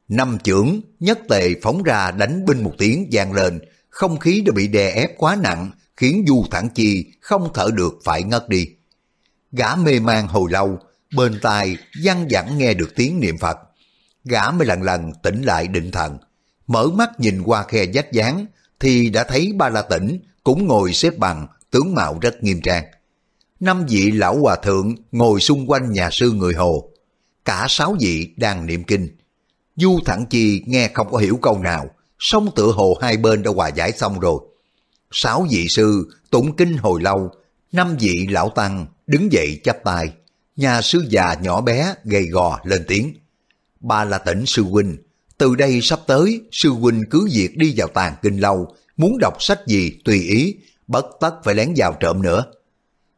Năm 0.08 0.38
trưởng 0.44 0.80
nhất 1.00 1.18
tề 1.28 1.54
phóng 1.62 1.82
ra 1.82 2.10
đánh 2.10 2.44
binh 2.44 2.62
một 2.62 2.72
tiếng 2.78 3.08
vang 3.12 3.32
lên, 3.32 3.60
không 3.96 4.18
khí 4.18 4.40
đã 4.40 4.52
bị 4.52 4.68
đè 4.68 4.90
ép 4.90 5.18
quá 5.18 5.36
nặng, 5.36 5.70
khiến 5.96 6.24
Du 6.28 6.44
Thản 6.50 6.68
Chi 6.68 7.04
không 7.20 7.48
thở 7.54 7.68
được 7.74 7.98
phải 8.04 8.22
ngất 8.22 8.48
đi. 8.48 8.68
Gã 9.52 9.76
mê 9.76 10.00
man 10.00 10.26
hồi 10.26 10.50
lâu, 10.52 10.78
bên 11.16 11.38
tai 11.42 11.76
văng 12.04 12.26
vẳng 12.30 12.58
nghe 12.58 12.74
được 12.74 12.92
tiếng 12.96 13.20
niệm 13.20 13.38
Phật. 13.38 13.58
Gã 14.24 14.50
mới 14.50 14.66
lần 14.66 14.82
lần 14.82 15.12
tỉnh 15.22 15.42
lại 15.42 15.68
định 15.68 15.90
thần, 15.90 16.18
mở 16.66 16.88
mắt 16.88 17.20
nhìn 17.20 17.42
qua 17.42 17.62
khe 17.62 17.84
vách 17.94 18.12
dáng 18.12 18.46
thì 18.80 19.10
đã 19.10 19.24
thấy 19.24 19.52
ba 19.56 19.68
la 19.68 19.82
tỉnh 19.82 20.18
cũng 20.44 20.66
ngồi 20.66 20.92
xếp 20.92 21.18
bằng, 21.18 21.46
tướng 21.70 21.94
mạo 21.94 22.18
rất 22.20 22.42
nghiêm 22.42 22.60
trang. 22.62 22.84
Năm 23.60 23.86
vị 23.88 24.10
lão 24.10 24.38
hòa 24.38 24.56
thượng 24.56 24.94
ngồi 25.12 25.40
xung 25.40 25.70
quanh 25.70 25.92
nhà 25.92 26.08
sư 26.12 26.32
người 26.32 26.54
Hồ. 26.54 26.90
Cả 27.44 27.66
sáu 27.68 27.96
vị 28.00 28.34
đang 28.36 28.66
niệm 28.66 28.84
kinh. 28.84 29.16
Du 29.76 30.00
Thẳng 30.04 30.26
Chi 30.30 30.62
nghe 30.66 30.90
không 30.94 31.10
có 31.10 31.18
hiểu 31.18 31.38
câu 31.42 31.58
nào, 31.58 31.90
sông 32.18 32.50
tựa 32.54 32.72
hồ 32.72 32.98
hai 33.00 33.16
bên 33.16 33.42
đã 33.42 33.50
hòa 33.50 33.68
giải 33.68 33.92
xong 33.92 34.20
rồi. 34.20 34.40
Sáu 35.10 35.46
vị 35.50 35.68
sư 35.68 36.10
tụng 36.30 36.56
kinh 36.56 36.76
hồi 36.76 37.02
lâu, 37.02 37.30
năm 37.72 37.96
vị 38.00 38.26
lão 38.30 38.48
tăng 38.48 38.86
đứng 39.06 39.32
dậy 39.32 39.60
chắp 39.64 39.76
tay. 39.84 40.12
Nhà 40.56 40.82
sư 40.82 41.06
già 41.08 41.34
nhỏ 41.34 41.60
bé 41.60 41.94
gầy 42.04 42.26
gò 42.26 42.58
lên 42.64 42.84
tiếng. 42.88 43.14
Ba 43.80 44.04
là 44.04 44.18
tỉnh 44.18 44.46
sư 44.46 44.62
huynh, 44.62 44.96
từ 45.38 45.54
đây 45.54 45.80
sắp 45.82 46.00
tới 46.06 46.40
sư 46.52 46.70
huynh 46.70 47.02
cứ 47.10 47.28
việc 47.32 47.56
đi 47.56 47.74
vào 47.76 47.88
tàn 47.88 48.14
kinh 48.22 48.36
lâu, 48.36 48.74
muốn 48.96 49.18
đọc 49.20 49.34
sách 49.40 49.66
gì 49.66 49.92
tùy 50.04 50.22
ý, 50.22 50.54
bất 50.86 51.06
tất 51.20 51.34
phải 51.44 51.54
lén 51.54 51.74
vào 51.76 51.96
trộm 52.00 52.22
nữa. 52.22 52.44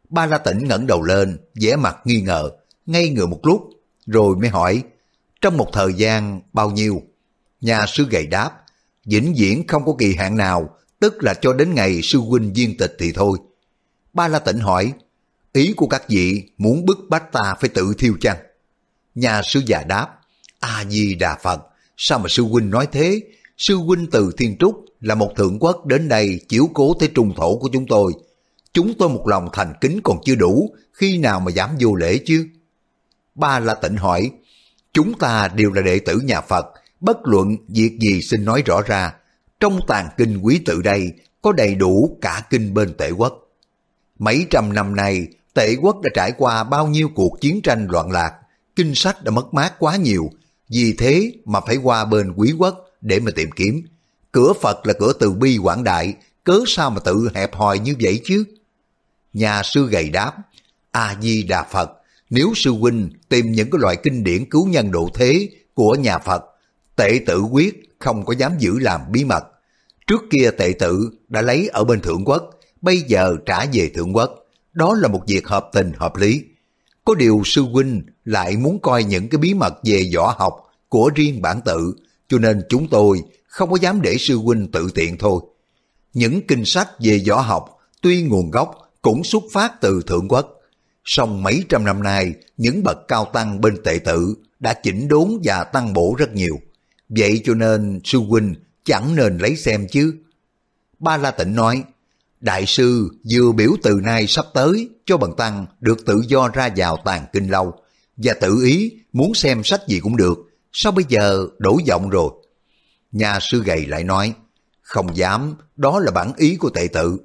Ba 0.09 0.27
La 0.27 0.39
Tĩnh 0.39 0.69
ngẩng 0.69 0.87
đầu 0.87 1.03
lên, 1.03 1.39
vẻ 1.55 1.77
mặt 1.77 1.97
nghi 2.05 2.21
ngờ, 2.21 2.51
ngây 2.87 3.11
người 3.11 3.27
một 3.27 3.41
lúc, 3.43 3.71
rồi 4.07 4.37
mới 4.37 4.49
hỏi, 4.49 4.83
trong 5.41 5.57
một 5.57 5.69
thời 5.73 5.95
gian 5.95 6.41
bao 6.53 6.71
nhiêu? 6.71 7.03
Nhà 7.61 7.87
sư 7.89 8.07
gầy 8.11 8.27
đáp, 8.27 8.51
vĩnh 9.11 9.35
viễn 9.37 9.67
không 9.67 9.85
có 9.85 9.95
kỳ 9.99 10.15
hạn 10.15 10.37
nào, 10.37 10.77
tức 11.01 11.25
là 11.25 11.35
cho 11.35 11.53
đến 11.53 11.75
ngày 11.75 12.01
sư 12.03 12.19
huynh 12.19 12.53
viên 12.53 12.77
tịch 12.77 12.97
thì 12.99 13.13
thôi. 13.13 13.39
Ba 14.13 14.29
La 14.29 14.39
tịnh 14.39 14.59
hỏi, 14.59 14.93
ý 15.53 15.73
của 15.73 15.87
các 15.87 16.09
vị 16.09 16.43
muốn 16.59 16.87
bức 16.87 16.99
bách 17.09 17.33
ta 17.33 17.55
phải 17.61 17.71
tự 17.71 17.95
thiêu 17.99 18.15
chăng? 18.21 18.37
Nhà 19.15 19.43
sư 19.43 19.63
già 19.67 19.83
đáp, 19.83 20.09
A-di-đà 20.61 21.37
Phật, 21.43 21.61
sao 21.97 22.19
mà 22.19 22.29
sư 22.29 22.43
huynh 22.43 22.71
nói 22.71 22.89
thế? 22.93 23.21
Sư 23.57 23.77
huynh 23.77 24.07
từ 24.11 24.33
Thiên 24.39 24.57
Trúc 24.59 24.85
là 25.01 25.15
một 25.15 25.33
thượng 25.37 25.59
quốc 25.59 25.87
đến 25.87 26.09
đây 26.09 26.41
chiếu 26.49 26.71
cố 26.75 26.95
tới 27.01 27.11
trung 27.15 27.35
thổ 27.37 27.59
của 27.59 27.69
chúng 27.73 27.87
tôi. 27.87 28.13
Chúng 28.73 28.95
tôi 28.99 29.09
một 29.09 29.29
lòng 29.29 29.49
thành 29.53 29.75
kính 29.81 30.01
còn 30.05 30.19
chưa 30.25 30.35
đủ, 30.35 30.75
khi 30.93 31.19
nào 31.19 31.41
mà 31.41 31.51
dám 31.51 31.71
vô 31.81 31.95
lễ 31.95 32.19
chứ? 32.27 32.49
Ba 33.35 33.61
La 33.61 33.75
Tịnh 33.75 33.97
hỏi, 33.97 34.31
chúng 34.93 35.19
ta 35.19 35.49
đều 35.49 35.73
là 35.73 35.83
đệ 35.83 35.99
tử 35.99 36.21
nhà 36.25 36.41
Phật, 36.41 36.67
bất 37.01 37.19
luận 37.25 37.57
việc 37.69 37.99
gì 38.01 38.23
xin 38.23 38.45
nói 38.45 38.63
rõ 38.67 38.83
ra. 38.83 39.15
Trong 39.61 39.81
tàn 39.89 40.09
kinh 40.17 40.39
quý 40.39 40.61
tự 40.67 40.83
đây 40.83 41.13
có 41.43 41.53
đầy 41.53 41.75
đủ 41.75 42.19
cả 42.21 42.43
kinh 42.51 42.75
bên 42.75 42.95
tể 42.95 43.11
quốc. 43.11 43.49
Mấy 44.19 44.47
trăm 44.51 44.73
năm 44.73 44.97
nay, 44.97 45.27
tể 45.55 45.77
quốc 45.81 46.01
đã 46.03 46.11
trải 46.15 46.33
qua 46.39 46.65
bao 46.65 46.87
nhiêu 46.87 47.09
cuộc 47.15 47.41
chiến 47.41 47.61
tranh 47.63 47.87
loạn 47.91 48.11
lạc, 48.11 48.35
kinh 48.77 48.95
sách 48.95 49.25
đã 49.25 49.31
mất 49.31 49.55
mát 49.55 49.73
quá 49.79 49.97
nhiều, 49.97 50.31
vì 50.69 50.95
thế 50.99 51.33
mà 51.45 51.61
phải 51.61 51.77
qua 51.77 52.05
bên 52.05 52.33
quý 52.37 52.53
quốc 52.59 52.91
để 53.01 53.21
mà 53.21 53.31
tìm 53.37 53.51
kiếm. 53.51 53.83
Cửa 54.33 54.53
Phật 54.61 54.87
là 54.87 54.93
cửa 54.93 55.13
từ 55.21 55.33
bi 55.33 55.59
quảng 55.59 55.85
đại, 55.85 56.15
cớ 56.45 56.61
sao 56.67 56.91
mà 56.91 57.01
tự 57.01 57.29
hẹp 57.35 57.55
hòi 57.55 57.79
như 57.79 57.95
vậy 58.01 58.21
chứ? 58.25 58.45
Nhà 59.33 59.63
sư 59.63 59.89
gầy 59.91 60.11
đáp, 60.11 60.33
A-di-đà 60.91 61.63
Phật, 61.63 61.93
nếu 62.31 62.53
sư 62.57 62.71
huynh 62.71 63.11
tìm 63.29 63.53
những 63.53 63.71
cái 63.71 63.79
loại 63.79 63.97
kinh 63.97 64.25
điển 64.25 64.51
cứu 64.51 64.67
nhân 64.67 64.91
độ 64.91 65.11
thế 65.15 65.49
của 65.75 65.95
nhà 65.95 66.19
Phật, 66.19 66.45
tệ 66.99 67.21
tử 67.27 67.41
quyết 67.41 67.89
không 67.99 68.25
có 68.25 68.35
dám 68.39 68.53
giữ 68.59 68.79
làm 68.79 69.01
bí 69.13 69.25
mật. 69.25 69.45
Trước 70.07 70.23
kia 70.31 70.51
tệ 70.59 70.73
tử 70.79 71.11
đã 71.29 71.43
lấy 71.43 71.69
ở 71.69 71.85
bên 71.85 72.01
Thượng 72.01 72.25
Quốc, 72.25 72.51
bây 72.81 73.01
giờ 73.01 73.37
trả 73.47 73.65
về 73.73 73.91
Thượng 73.95 74.17
Quốc. 74.17 74.31
Đó 74.73 74.95
là 74.95 75.09
một 75.09 75.23
việc 75.27 75.49
hợp 75.49 75.69
tình 75.73 75.93
hợp 75.97 76.17
lý. 76.17 76.43
Có 77.05 77.15
điều 77.15 77.43
sư 77.45 77.63
huynh 77.63 78.03
lại 78.25 78.57
muốn 78.57 78.79
coi 78.83 79.05
những 79.05 79.29
cái 79.29 79.39
bí 79.39 79.55
mật 79.55 79.75
về 79.85 80.11
võ 80.17 80.35
học 80.39 80.55
của 80.89 81.11
riêng 81.15 81.43
bản 81.43 81.61
tự, 81.65 81.95
cho 82.29 82.39
nên 82.39 82.63
chúng 82.69 82.89
tôi 82.89 83.23
không 83.47 83.71
có 83.71 83.79
dám 83.81 84.03
để 84.03 84.17
sư 84.19 84.37
huynh 84.37 84.71
tự 84.73 84.89
tiện 84.95 85.19
thôi. 85.19 85.41
Những 86.13 86.47
kinh 86.47 86.65
sách 86.65 86.89
về 87.01 87.21
võ 87.29 87.41
học 87.41 87.79
tuy 88.03 88.23
nguồn 88.23 88.51
gốc 88.51 88.75
cũng 89.03 89.25
xuất 89.25 89.43
phát 89.53 89.81
từ 89.81 90.03
Thượng 90.07 90.29
Quốc, 90.29 90.55
song 91.05 91.43
mấy 91.43 91.65
trăm 91.69 91.85
năm 91.85 92.03
nay 92.03 92.33
những 92.57 92.83
bậc 92.83 92.99
cao 93.09 93.25
tăng 93.25 93.61
bên 93.61 93.83
tệ 93.85 93.99
tự 93.99 94.35
đã 94.61 94.75
chỉnh 94.75 95.09
đốn 95.09 95.29
và 95.45 95.65
tăng 95.65 95.93
bổ 95.93 96.15
rất 96.19 96.35
nhiều. 96.35 96.57
Vậy 97.09 97.41
cho 97.45 97.55
nên 97.55 98.01
sư 98.05 98.19
huynh 98.19 98.55
chẳng 98.85 99.17
nên 99.17 99.39
lấy 99.39 99.57
xem 99.57 99.87
chứ. 99.91 100.15
Ba 100.99 101.17
La 101.17 101.31
Tịnh 101.31 101.55
nói, 101.55 101.85
Đại 102.41 102.67
sư 102.67 103.09
vừa 103.31 103.53
biểu 103.53 103.71
từ 103.83 104.01
nay 104.03 104.27
sắp 104.27 104.47
tới 104.55 104.91
cho 105.07 105.17
bần 105.17 105.37
tăng 105.37 105.67
được 105.81 106.07
tự 106.07 106.23
do 106.29 106.49
ra 106.49 106.69
vào 106.77 106.97
tàn 107.05 107.27
kinh 107.33 107.49
lâu 107.49 107.75
và 108.17 108.35
tự 108.41 108.63
ý 108.65 108.93
muốn 109.13 109.35
xem 109.35 109.65
sách 109.65 109.81
gì 109.89 110.01
cũng 110.01 110.17
được, 110.17 110.39
sao 110.73 110.93
bây 110.93 111.05
giờ 111.09 111.47
đổi 111.59 111.83
giọng 111.85 112.11
rồi? 112.11 112.31
Nhà 113.13 113.39
sư 113.41 113.63
gầy 113.63 113.87
lại 113.87 114.05
nói, 114.05 114.35
không 114.83 115.17
dám, 115.17 115.55
đó 115.77 116.01
là 116.01 116.11
bản 116.11 116.33
ý 116.37 116.57
của 116.57 116.71
tệ 116.71 116.89
tự. 116.93 117.19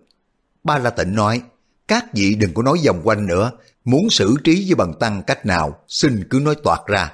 Ba 0.63 0.77
La 0.77 0.89
Tịnh 0.89 1.15
nói, 1.15 1.41
các 1.87 2.05
vị 2.13 2.35
đừng 2.35 2.53
có 2.53 2.63
nói 2.63 2.77
vòng 2.85 3.01
quanh 3.03 3.25
nữa, 3.25 3.51
muốn 3.85 4.09
xử 4.09 4.35
trí 4.43 4.65
với 4.67 4.75
bần 4.75 4.93
tăng 4.99 5.23
cách 5.27 5.45
nào, 5.45 5.79
xin 5.87 6.27
cứ 6.29 6.39
nói 6.39 6.55
toạt 6.63 6.79
ra. 6.87 7.13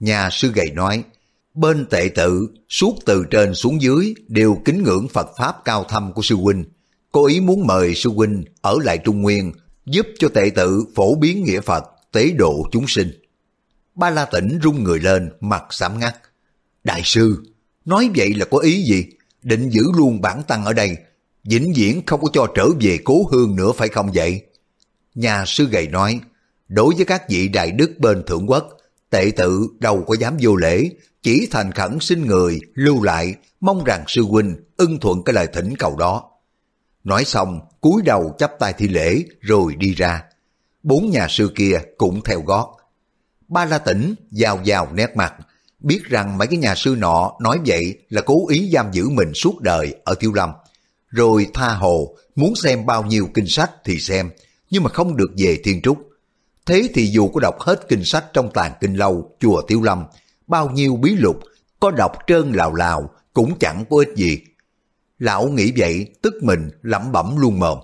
Nhà 0.00 0.28
sư 0.32 0.52
gầy 0.54 0.70
nói, 0.74 1.04
bên 1.54 1.86
tệ 1.86 2.08
tự, 2.14 2.48
suốt 2.68 2.94
từ 3.06 3.24
trên 3.30 3.54
xuống 3.54 3.82
dưới 3.82 4.14
đều 4.28 4.58
kính 4.64 4.82
ngưỡng 4.82 5.08
Phật 5.08 5.28
Pháp 5.38 5.56
cao 5.64 5.84
thâm 5.84 6.12
của 6.12 6.22
sư 6.22 6.36
huynh. 6.36 6.64
Cô 7.12 7.26
ý 7.26 7.40
muốn 7.40 7.66
mời 7.66 7.94
sư 7.94 8.10
huynh 8.10 8.44
ở 8.60 8.78
lại 8.82 8.98
Trung 8.98 9.22
Nguyên, 9.22 9.52
giúp 9.86 10.06
cho 10.18 10.28
tệ 10.28 10.50
tự 10.54 10.84
phổ 10.94 11.14
biến 11.14 11.44
nghĩa 11.44 11.60
Phật, 11.60 11.84
tế 12.12 12.30
độ 12.30 12.68
chúng 12.72 12.88
sinh. 12.88 13.10
Ba 13.94 14.10
La 14.10 14.24
Tĩnh 14.24 14.58
rung 14.62 14.84
người 14.84 15.00
lên, 15.00 15.30
mặt 15.40 15.64
sám 15.70 15.98
ngắt. 15.98 16.16
Đại 16.84 17.02
sư, 17.04 17.42
nói 17.84 18.10
vậy 18.16 18.34
là 18.34 18.44
có 18.44 18.58
ý 18.58 18.82
gì? 18.82 19.04
Định 19.42 19.70
giữ 19.70 19.82
luôn 19.96 20.20
bản 20.20 20.42
tăng 20.48 20.64
ở 20.64 20.72
đây, 20.72 20.96
vĩnh 21.44 21.72
viễn 21.76 22.06
không 22.06 22.20
có 22.20 22.28
cho 22.32 22.46
trở 22.54 22.68
về 22.80 22.98
cố 23.04 23.28
hương 23.30 23.56
nữa 23.56 23.72
phải 23.76 23.88
không 23.88 24.10
vậy? 24.14 24.42
Nhà 25.14 25.44
sư 25.46 25.66
gầy 25.66 25.88
nói, 25.88 26.20
đối 26.68 26.94
với 26.94 27.04
các 27.04 27.28
vị 27.28 27.48
đại 27.48 27.70
đức 27.70 27.92
bên 27.98 28.22
thượng 28.26 28.46
quốc, 28.46 28.68
tệ 29.10 29.30
tự 29.36 29.68
đâu 29.78 30.04
có 30.06 30.14
dám 30.14 30.36
vô 30.40 30.56
lễ, 30.56 30.90
chỉ 31.22 31.48
thành 31.50 31.72
khẩn 31.72 31.98
xin 32.00 32.26
người 32.26 32.60
lưu 32.74 33.02
lại, 33.02 33.34
mong 33.60 33.84
rằng 33.84 34.04
sư 34.06 34.22
huynh 34.22 34.56
ưng 34.76 35.00
thuận 35.00 35.22
cái 35.22 35.34
lời 35.34 35.46
thỉnh 35.52 35.74
cầu 35.78 35.96
đó. 35.96 36.30
Nói 37.04 37.24
xong, 37.24 37.60
cúi 37.80 38.02
đầu 38.02 38.34
chắp 38.38 38.52
tay 38.58 38.72
thi 38.78 38.88
lễ 38.88 39.22
rồi 39.40 39.74
đi 39.74 39.94
ra. 39.94 40.22
Bốn 40.82 41.10
nhà 41.10 41.26
sư 41.28 41.52
kia 41.54 41.80
cũng 41.98 42.20
theo 42.24 42.40
gót. 42.40 42.76
Ba 43.48 43.64
La 43.64 43.78
Tĩnh 43.78 44.14
giao 44.30 44.60
giao 44.64 44.88
nét 44.92 45.16
mặt, 45.16 45.34
biết 45.80 46.00
rằng 46.04 46.38
mấy 46.38 46.46
cái 46.48 46.58
nhà 46.58 46.74
sư 46.74 46.96
nọ 46.98 47.32
nói 47.40 47.58
vậy 47.66 47.98
là 48.08 48.20
cố 48.20 48.48
ý 48.48 48.70
giam 48.72 48.92
giữ 48.92 49.08
mình 49.08 49.34
suốt 49.34 49.60
đời 49.60 49.94
ở 50.04 50.14
Tiêu 50.14 50.32
Lâm. 50.32 50.50
Rồi 51.08 51.46
tha 51.54 51.68
hồ, 51.68 52.16
muốn 52.34 52.54
xem 52.56 52.86
bao 52.86 53.02
nhiêu 53.02 53.28
kinh 53.34 53.46
sách 53.46 53.70
thì 53.84 53.98
xem, 53.98 54.30
nhưng 54.70 54.82
mà 54.82 54.90
không 54.90 55.16
được 55.16 55.30
về 55.36 55.58
Thiên 55.64 55.82
Trúc. 55.82 55.98
Thế 56.66 56.88
thì 56.94 57.06
dù 57.06 57.28
có 57.28 57.40
đọc 57.40 57.60
hết 57.60 57.88
kinh 57.88 58.04
sách 58.04 58.24
trong 58.32 58.50
tàn 58.54 58.72
kinh 58.80 58.94
lâu, 58.94 59.36
chùa 59.40 59.62
Tiêu 59.62 59.82
Lâm, 59.82 60.04
bao 60.46 60.70
nhiêu 60.70 60.96
bí 60.96 61.14
lục, 61.16 61.40
có 61.80 61.90
đọc 61.90 62.12
trơn 62.26 62.52
lào 62.52 62.74
lào 62.74 63.10
cũng 63.32 63.58
chẳng 63.58 63.84
có 63.90 63.96
ích 63.96 64.16
gì. 64.16 64.38
Lão 65.18 65.48
nghĩ 65.48 65.72
vậy, 65.76 66.06
tức 66.22 66.34
mình 66.42 66.70
lẩm 66.82 67.12
bẩm 67.12 67.36
luôn 67.36 67.58
mồm. 67.58 67.78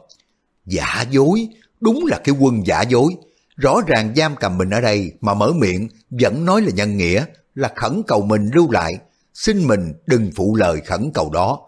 Giả 0.66 1.04
dối, 1.10 1.48
đúng 1.80 2.06
là 2.06 2.20
cái 2.24 2.34
quân 2.38 2.66
giả 2.66 2.82
dối. 2.82 3.14
Rõ 3.56 3.80
ràng 3.86 4.14
giam 4.16 4.36
cầm 4.36 4.58
mình 4.58 4.70
ở 4.70 4.80
đây 4.80 5.12
mà 5.20 5.34
mở 5.34 5.52
miệng 5.52 5.88
vẫn 6.10 6.44
nói 6.44 6.62
là 6.62 6.70
nhân 6.74 6.96
nghĩa, 6.96 7.24
là 7.54 7.72
khẩn 7.76 8.02
cầu 8.06 8.22
mình 8.22 8.50
lưu 8.54 8.70
lại, 8.70 8.98
xin 9.34 9.66
mình 9.66 9.92
đừng 10.06 10.30
phụ 10.36 10.56
lời 10.56 10.80
khẩn 10.80 11.10
cầu 11.14 11.30
đó. 11.32 11.60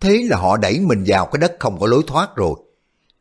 Thế 0.00 0.22
là 0.30 0.36
họ 0.36 0.56
đẩy 0.56 0.80
mình 0.80 1.04
vào 1.06 1.26
cái 1.26 1.40
đất 1.40 1.52
không 1.58 1.80
có 1.80 1.86
lối 1.86 2.02
thoát 2.06 2.36
rồi. 2.36 2.54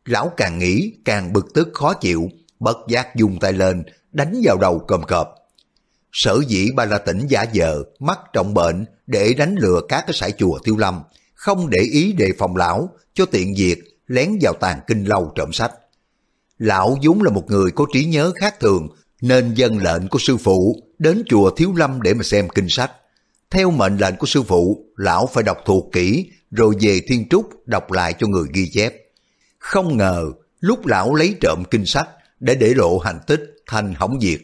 Lão 0.06 0.32
càng 0.38 0.60
nghĩ 0.60 0.94
càng 1.06 1.34
bực 1.34 1.54
tức 1.54 1.70
khó 1.74 1.94
chịu, 1.94 2.30
bất 2.60 2.78
giác 2.88 3.16
dùng 3.16 3.40
tay 3.40 3.54
lên, 3.54 3.84
đánh 4.12 4.42
vào 4.44 4.58
đầu 4.58 4.80
cơm 4.88 5.04
cọp. 5.04 5.36
Sở 6.12 6.40
dĩ 6.48 6.72
ba 6.76 6.86
la 6.86 6.98
tỉnh 6.98 7.28
giả 7.28 7.46
vờ, 7.54 7.84
mắc 8.00 8.20
trọng 8.34 8.54
bệnh 8.54 8.86
để 9.08 9.34
đánh 9.34 9.56
lừa 9.56 9.82
các 9.90 10.04
cái 10.08 10.14
sải 10.14 10.32
chùa 10.32 10.60
tiêu 10.64 10.78
lâm, 10.78 11.02
không 11.34 11.70
để 11.70 11.80
ý 11.80 12.14
đề 12.14 12.32
phòng 12.38 12.56
lão, 12.56 12.90
cho 13.14 13.26
tiện 13.26 13.54
việc 13.58 13.80
lén 14.08 14.38
vào 14.42 14.54
tàn 14.60 14.80
kinh 14.88 15.04
lâu 15.04 15.32
trộm 15.36 15.54
sách. 15.54 15.72
Lão 16.58 16.98
vốn 17.04 17.22
là 17.22 17.32
một 17.32 17.44
người 17.48 17.72
có 17.72 17.86
trí 17.94 18.06
nhớ 18.06 18.32
khác 18.36 18.60
thường, 18.60 18.88
nên 19.22 19.54
dân 19.54 19.78
lệnh 19.78 20.08
của 20.08 20.20
sư 20.20 20.38
phụ 20.38 20.84
đến 21.00 21.24
chùa 21.26 21.50
Thiếu 21.50 21.74
Lâm 21.76 22.02
để 22.02 22.14
mà 22.14 22.24
xem 22.24 22.50
kinh 22.50 22.70
sách. 22.70 22.92
Theo 23.50 23.72
mệnh 23.72 23.98
lệnh 23.98 24.16
của 24.16 24.28
sư 24.28 24.44
phụ, 24.44 24.86
lão 24.96 25.28
phải 25.34 25.44
đọc 25.44 25.58
thuộc 25.66 25.90
kỹ 25.94 26.30
rồi 26.52 26.76
về 26.82 27.02
Thiên 27.08 27.30
Trúc 27.30 27.68
đọc 27.68 27.92
lại 27.92 28.14
cho 28.20 28.28
người 28.28 28.48
ghi 28.54 28.70
chép. 28.74 28.94
Không 29.60 29.98
ngờ, 29.98 30.26
lúc 30.60 30.86
lão 30.86 31.16
lấy 31.16 31.36
trộm 31.42 31.64
kinh 31.72 31.86
sách 31.86 32.10
để 32.40 32.56
để 32.56 32.74
lộ 32.74 32.98
hành 32.98 33.20
tích 33.28 33.42
thành 33.68 33.94
hỏng 33.94 34.20
diệt. 34.22 34.42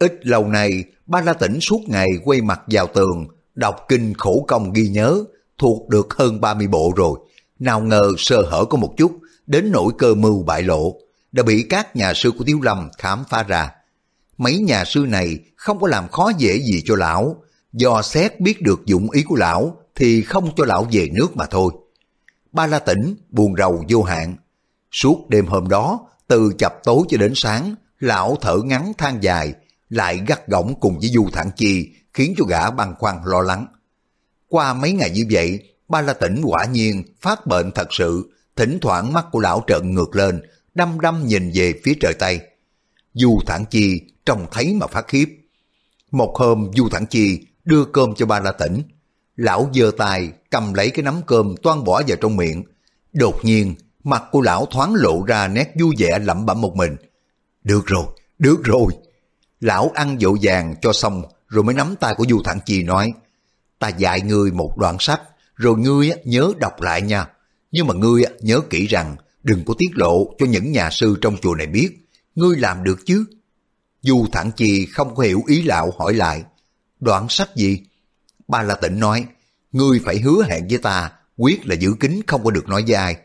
Ít 0.00 0.26
lâu 0.26 0.46
nay, 0.46 0.84
Ba 1.06 1.20
La 1.20 1.32
tỉnh 1.32 1.60
suốt 1.60 1.80
ngày 1.86 2.08
quay 2.24 2.40
mặt 2.40 2.60
vào 2.66 2.86
tường, 2.86 3.26
đọc 3.54 3.76
kinh 3.88 4.14
khổ 4.14 4.44
công 4.48 4.72
ghi 4.72 4.88
nhớ, 4.88 5.24
thuộc 5.58 5.88
được 5.88 6.14
hơn 6.14 6.40
30 6.40 6.66
bộ 6.66 6.92
rồi. 6.96 7.18
Nào 7.58 7.80
ngờ 7.80 8.12
sơ 8.18 8.42
hở 8.42 8.64
có 8.64 8.78
một 8.78 8.94
chút, 8.96 9.18
đến 9.46 9.70
nỗi 9.72 9.92
cơ 9.98 10.14
mưu 10.14 10.42
bại 10.42 10.62
lộ, 10.62 10.94
đã 11.32 11.42
bị 11.42 11.66
các 11.68 11.96
nhà 11.96 12.14
sư 12.14 12.30
của 12.38 12.44
Tiếu 12.46 12.60
Lâm 12.62 12.88
khám 12.98 13.24
phá 13.28 13.42
ra. 13.42 13.70
Mấy 14.38 14.58
nhà 14.58 14.84
sư 14.84 15.06
này 15.08 15.38
không 15.56 15.80
có 15.80 15.88
làm 15.88 16.08
khó 16.08 16.32
dễ 16.38 16.60
gì 16.60 16.82
cho 16.84 16.96
lão, 16.96 17.36
do 17.72 18.02
xét 18.02 18.40
biết 18.40 18.62
được 18.62 18.86
dụng 18.86 19.10
ý 19.10 19.22
của 19.22 19.36
lão 19.36 19.76
thì 19.94 20.22
không 20.22 20.50
cho 20.56 20.64
lão 20.64 20.86
về 20.92 21.08
nước 21.12 21.36
mà 21.36 21.46
thôi. 21.46 21.72
Ba 22.52 22.66
La 22.66 22.78
Tĩnh 22.78 23.14
buồn 23.30 23.56
rầu 23.58 23.84
vô 23.88 24.02
hạn. 24.02 24.36
Suốt 24.92 25.28
đêm 25.28 25.46
hôm 25.46 25.68
đó, 25.68 26.00
từ 26.28 26.52
chập 26.58 26.74
tối 26.84 27.02
cho 27.08 27.16
đến 27.16 27.32
sáng, 27.34 27.74
lão 27.98 28.36
thở 28.40 28.56
ngắn 28.64 28.92
than 28.98 29.22
dài, 29.22 29.54
lại 29.90 30.20
gắt 30.26 30.48
gỏng 30.48 30.74
cùng 30.80 30.98
với 30.98 31.08
Du 31.08 31.28
Thản 31.32 31.50
Chi, 31.56 31.88
khiến 32.14 32.34
cho 32.38 32.44
gã 32.44 32.70
băn 32.70 32.94
khoăn 32.98 33.16
lo 33.24 33.40
lắng. 33.40 33.66
Qua 34.48 34.74
mấy 34.74 34.92
ngày 34.92 35.10
như 35.10 35.26
vậy, 35.30 35.60
Ba 35.88 36.00
La 36.00 36.12
Tỉnh 36.12 36.42
quả 36.44 36.64
nhiên 36.64 37.02
phát 37.20 37.46
bệnh 37.46 37.70
thật 37.74 37.88
sự, 37.90 38.30
thỉnh 38.56 38.78
thoảng 38.82 39.12
mắt 39.12 39.26
của 39.32 39.40
lão 39.40 39.64
trợn 39.66 39.94
ngược 39.94 40.16
lên, 40.16 40.42
đăm 40.74 41.00
đăm 41.00 41.26
nhìn 41.26 41.50
về 41.54 41.74
phía 41.84 41.94
trời 42.00 42.14
Tây. 42.14 42.40
Du 43.14 43.40
Thản 43.46 43.64
Chi 43.70 44.00
trông 44.26 44.46
thấy 44.52 44.74
mà 44.74 44.86
phát 44.86 45.08
khiếp. 45.08 45.26
Một 46.10 46.36
hôm 46.36 46.70
Du 46.74 46.88
Thản 46.88 47.06
Chi 47.06 47.46
đưa 47.64 47.84
cơm 47.84 48.14
cho 48.14 48.26
Ba 48.26 48.40
La 48.40 48.52
Tỉnh. 48.52 48.82
Lão 49.36 49.70
giơ 49.74 49.90
tay 49.98 50.32
cầm 50.50 50.74
lấy 50.74 50.90
cái 50.90 51.02
nắm 51.02 51.20
cơm 51.26 51.54
toan 51.62 51.84
bỏ 51.84 52.02
vào 52.06 52.16
trong 52.20 52.36
miệng. 52.36 52.64
Đột 53.12 53.44
nhiên, 53.44 53.74
mặt 54.04 54.22
của 54.32 54.40
lão 54.40 54.66
thoáng 54.66 54.94
lộ 54.94 55.24
ra 55.26 55.48
nét 55.48 55.72
vui 55.80 55.94
vẻ 55.98 56.18
lẩm 56.18 56.46
bẩm 56.46 56.60
một 56.60 56.76
mình. 56.76 56.96
Được 57.64 57.86
rồi, 57.86 58.04
được 58.38 58.64
rồi. 58.64 58.92
Lão 59.60 59.90
ăn 59.94 60.16
dỗ 60.20 60.36
vàng 60.42 60.74
cho 60.82 60.92
xong 60.92 61.22
rồi 61.48 61.64
mới 61.64 61.74
nắm 61.74 61.94
tay 62.00 62.14
của 62.14 62.26
Du 62.28 62.42
Thản 62.44 62.58
Chi 62.66 62.82
nói 62.82 63.12
Ta 63.80 63.88
dạy 63.88 64.20
ngươi 64.20 64.52
một 64.52 64.78
đoạn 64.78 64.96
sách 65.00 65.20
rồi 65.56 65.78
ngươi 65.78 66.10
nhớ 66.24 66.52
đọc 66.58 66.80
lại 66.80 67.02
nha. 67.02 67.26
Nhưng 67.72 67.86
mà 67.86 67.94
ngươi 67.94 68.22
nhớ 68.40 68.60
kỹ 68.70 68.86
rằng 68.86 69.16
đừng 69.42 69.64
có 69.64 69.74
tiết 69.78 69.90
lộ 69.94 70.34
cho 70.38 70.46
những 70.46 70.72
nhà 70.72 70.90
sư 70.90 71.16
trong 71.20 71.36
chùa 71.42 71.54
này 71.54 71.66
biết. 71.66 72.08
Ngươi 72.34 72.56
làm 72.56 72.84
được 72.84 73.06
chứ? 73.06 73.24
Du 74.02 74.26
Thản 74.32 74.50
Chi 74.56 74.86
không 74.86 75.14
có 75.14 75.22
hiểu 75.22 75.42
ý 75.46 75.62
lão 75.62 75.92
hỏi 75.98 76.14
lại. 76.14 76.42
Đoạn 77.00 77.26
sách 77.28 77.56
gì? 77.56 77.80
Ba 78.48 78.62
La 78.62 78.74
Tịnh 78.74 79.00
nói, 79.00 79.26
ngươi 79.72 80.00
phải 80.04 80.18
hứa 80.18 80.44
hẹn 80.48 80.66
với 80.68 80.78
ta, 80.78 81.12
quyết 81.36 81.66
là 81.66 81.74
giữ 81.74 81.94
kín 82.00 82.20
không 82.26 82.44
có 82.44 82.50
được 82.50 82.68
nói 82.68 82.84
với 82.86 82.94
ai. 82.94 83.16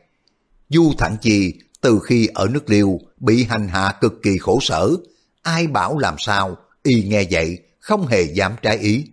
Du 0.69 0.93
Thản 0.97 1.17
Chi 1.21 1.53
từ 1.81 1.99
khi 2.03 2.29
ở 2.33 2.47
nước 2.47 2.69
liêu 2.69 2.99
bị 3.17 3.43
hành 3.43 3.67
hạ 3.67 3.93
cực 4.01 4.13
kỳ 4.23 4.37
khổ 4.37 4.59
sở, 4.61 4.89
ai 5.45 5.67
bảo 5.67 5.97
làm 5.97 6.15
sao, 6.17 6.57
y 6.83 7.03
nghe 7.03 7.23
vậy, 7.31 7.59
không 7.79 8.07
hề 8.07 8.21
dám 8.21 8.55
trái 8.61 8.77
ý. 8.77 9.05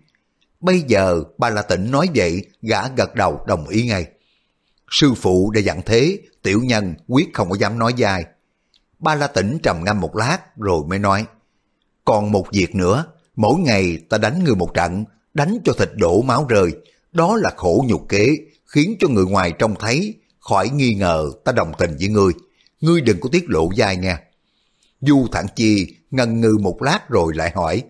Bây 0.60 0.80
giờ 0.80 1.22
ba 1.38 1.50
La 1.50 1.62
Tịnh 1.62 1.90
nói 1.90 2.08
vậy, 2.14 2.44
gã 2.62 2.88
gật 2.88 3.14
đầu 3.14 3.44
đồng 3.46 3.68
ý 3.68 3.86
ngay. 3.86 4.06
Sư 4.90 5.14
phụ 5.14 5.50
đã 5.50 5.60
dặn 5.60 5.82
thế, 5.86 6.18
tiểu 6.42 6.60
nhân 6.64 6.94
quyết 7.08 7.34
không 7.34 7.50
có 7.50 7.56
dám 7.56 7.78
nói 7.78 7.94
dài. 7.96 8.24
Ba 8.98 9.14
La 9.14 9.26
Tĩnh 9.26 9.58
trầm 9.62 9.84
ngâm 9.84 10.00
một 10.00 10.16
lát 10.16 10.38
rồi 10.56 10.84
mới 10.88 10.98
nói, 10.98 11.26
còn 12.04 12.32
một 12.32 12.46
việc 12.52 12.74
nữa, 12.74 13.04
mỗi 13.36 13.60
ngày 13.60 13.98
ta 14.08 14.18
đánh 14.18 14.44
người 14.44 14.54
một 14.54 14.74
trận, 14.74 15.04
đánh 15.34 15.58
cho 15.64 15.72
thịt 15.78 15.90
đổ 15.94 16.22
máu 16.22 16.46
rơi, 16.48 16.72
đó 17.12 17.36
là 17.36 17.50
khổ 17.56 17.84
nhục 17.88 18.08
kế, 18.08 18.36
khiến 18.66 18.96
cho 19.00 19.08
người 19.08 19.24
ngoài 19.24 19.52
trông 19.58 19.74
thấy 19.80 20.14
khỏi 20.40 20.68
nghi 20.68 20.94
ngờ 20.94 21.30
ta 21.44 21.52
đồng 21.52 21.72
tình 21.78 21.96
với 21.98 22.08
ngươi. 22.08 22.32
Ngươi 22.80 23.00
đừng 23.00 23.20
có 23.20 23.28
tiết 23.32 23.44
lộ 23.48 23.70
dai 23.76 23.96
nha. 23.96 24.20
Du 25.00 25.26
Thản 25.32 25.46
Chi 25.56 25.96
ngần 26.12 26.40
ngừ 26.40 26.58
một 26.60 26.82
lát 26.82 27.08
rồi 27.08 27.32
lại 27.34 27.52
hỏi. 27.54 27.82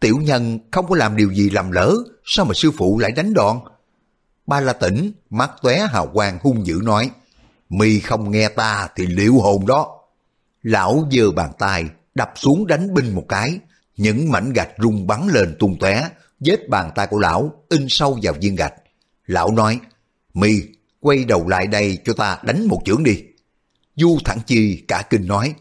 Tiểu 0.00 0.16
nhân 0.16 0.58
không 0.70 0.86
có 0.88 0.96
làm 0.96 1.16
điều 1.16 1.32
gì 1.32 1.50
làm 1.50 1.70
lỡ, 1.70 1.96
sao 2.24 2.44
mà 2.44 2.54
sư 2.54 2.70
phụ 2.70 2.98
lại 2.98 3.12
đánh 3.12 3.34
đòn? 3.34 3.60
Ba 4.46 4.60
La 4.60 4.72
Tỉnh, 4.72 5.12
mắt 5.30 5.50
tóe 5.62 5.86
hào 5.92 6.06
quang 6.06 6.38
hung 6.42 6.66
dữ 6.66 6.80
nói. 6.82 7.10
Mi 7.68 8.00
không 8.00 8.30
nghe 8.30 8.48
ta 8.48 8.88
thì 8.96 9.06
liệu 9.06 9.38
hồn 9.38 9.66
đó. 9.66 10.00
Lão 10.62 11.08
giơ 11.12 11.30
bàn 11.30 11.50
tay, 11.58 11.84
đập 12.14 12.32
xuống 12.36 12.66
đánh 12.66 12.94
binh 12.94 13.14
một 13.14 13.24
cái. 13.28 13.58
Những 13.96 14.30
mảnh 14.32 14.52
gạch 14.52 14.70
rung 14.78 15.06
bắn 15.06 15.28
lên 15.28 15.56
tung 15.58 15.76
tóe, 15.80 16.08
vết 16.40 16.68
bàn 16.68 16.90
tay 16.94 17.06
của 17.06 17.18
lão 17.18 17.52
in 17.68 17.86
sâu 17.88 18.18
vào 18.22 18.34
viên 18.40 18.56
gạch. 18.56 18.74
Lão 19.26 19.50
nói, 19.50 19.80
Mi, 20.34 20.60
quay 21.00 21.24
đầu 21.24 21.48
lại 21.48 21.66
đây 21.66 21.98
cho 22.04 22.12
ta 22.12 22.38
đánh 22.42 22.66
một 22.66 22.80
chưởng 22.84 23.04
đi. 23.04 23.22
Du 23.96 24.18
Thẳng 24.24 24.40
Chi 24.46 24.84
cả 24.88 25.02
kinh 25.10 25.26
nói, 25.26 25.54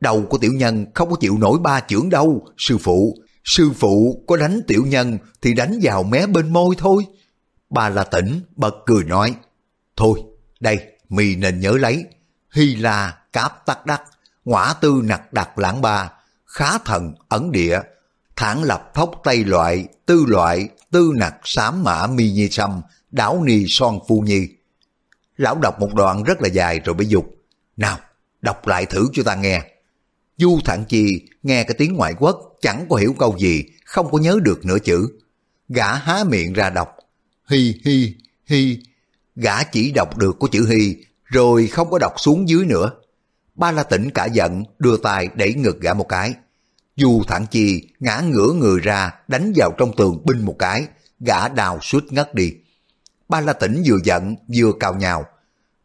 đầu 0.00 0.26
của 0.30 0.38
tiểu 0.38 0.52
nhân 0.52 0.86
không 0.94 1.10
có 1.10 1.16
chịu 1.20 1.38
nổi 1.38 1.58
ba 1.58 1.80
chưởng 1.80 2.08
đâu, 2.10 2.46
sư 2.58 2.78
phụ. 2.78 3.16
Sư 3.44 3.70
phụ 3.76 4.24
có 4.26 4.36
đánh 4.36 4.60
tiểu 4.66 4.86
nhân 4.86 5.18
thì 5.42 5.54
đánh 5.54 5.78
vào 5.82 6.02
mé 6.02 6.26
bên 6.26 6.52
môi 6.52 6.74
thôi. 6.78 7.06
Bà 7.70 7.88
là 7.88 8.04
tỉnh, 8.04 8.40
bật 8.56 8.74
cười 8.86 9.04
nói, 9.04 9.34
thôi, 9.96 10.20
đây, 10.60 10.78
mì 11.08 11.36
nên 11.36 11.60
nhớ 11.60 11.72
lấy. 11.72 12.04
Hy 12.52 12.76
là 12.76 13.18
cáp 13.32 13.66
tắc 13.66 13.86
đắc, 13.86 14.02
ngõa 14.44 14.74
tư 14.80 15.00
nặc 15.04 15.32
đặc 15.32 15.58
lãng 15.58 15.82
ba, 15.82 16.12
khá 16.46 16.78
thần 16.78 17.14
ẩn 17.28 17.52
địa, 17.52 17.80
thản 18.36 18.62
lập 18.62 18.90
thốc 18.94 19.20
tây 19.24 19.44
loại, 19.44 19.88
tư 20.06 20.24
loại, 20.28 20.68
tư 20.90 21.12
nặc 21.16 21.34
sám 21.44 21.84
mã 21.84 22.06
mi 22.06 22.30
nhi 22.30 22.48
sâm, 22.50 22.80
đảo 23.10 23.42
ni 23.44 23.64
son 23.68 23.98
phu 24.08 24.20
nhi. 24.20 24.48
Lão 25.36 25.58
đọc 25.62 25.80
một 25.80 25.94
đoạn 25.94 26.22
rất 26.22 26.42
là 26.42 26.48
dài 26.48 26.80
rồi 26.84 26.94
mới 26.94 27.06
dục. 27.06 27.26
Nào, 27.76 27.98
đọc 28.40 28.66
lại 28.66 28.86
thử 28.86 29.08
cho 29.12 29.22
ta 29.22 29.34
nghe. 29.34 29.62
Du 30.38 30.58
Thản 30.64 30.84
Chi 30.88 31.28
nghe 31.42 31.64
cái 31.64 31.74
tiếng 31.78 31.94
ngoại 31.94 32.14
quốc 32.18 32.56
chẳng 32.60 32.86
có 32.88 32.96
hiểu 32.96 33.14
câu 33.18 33.36
gì, 33.38 33.64
không 33.84 34.10
có 34.10 34.18
nhớ 34.18 34.38
được 34.42 34.64
nửa 34.64 34.78
chữ. 34.78 35.08
Gã 35.68 35.94
há 35.94 36.24
miệng 36.24 36.52
ra 36.52 36.70
đọc. 36.70 36.88
Hi 37.50 37.80
hi 37.84 38.14
hi. 38.46 38.78
Gã 39.36 39.62
chỉ 39.62 39.92
đọc 39.92 40.18
được 40.18 40.36
có 40.40 40.48
chữ 40.50 40.66
hi, 40.66 40.96
rồi 41.24 41.66
không 41.66 41.90
có 41.90 41.98
đọc 41.98 42.12
xuống 42.16 42.48
dưới 42.48 42.66
nữa. 42.66 42.90
Ba 43.54 43.72
La 43.72 43.82
Tĩnh 43.82 44.10
cả 44.10 44.26
giận, 44.26 44.64
đưa 44.78 44.96
tay 44.96 45.28
đẩy 45.34 45.54
ngực 45.54 45.80
gã 45.80 45.94
một 45.94 46.08
cái. 46.08 46.34
Du 46.96 47.22
Thản 47.28 47.46
Chi 47.50 47.88
ngã 48.00 48.20
ngửa 48.20 48.52
người 48.52 48.80
ra, 48.80 49.12
đánh 49.28 49.52
vào 49.56 49.72
trong 49.78 49.96
tường 49.96 50.22
binh 50.24 50.44
một 50.44 50.56
cái, 50.58 50.86
gã 51.20 51.48
đào 51.48 51.78
suýt 51.82 52.04
ngất 52.10 52.34
đi. 52.34 52.52
Ba 53.28 53.40
La 53.40 53.52
Tĩnh 53.52 53.82
vừa 53.86 53.98
giận 54.04 54.36
vừa 54.56 54.72
cào 54.80 54.94
nhào. 54.94 55.24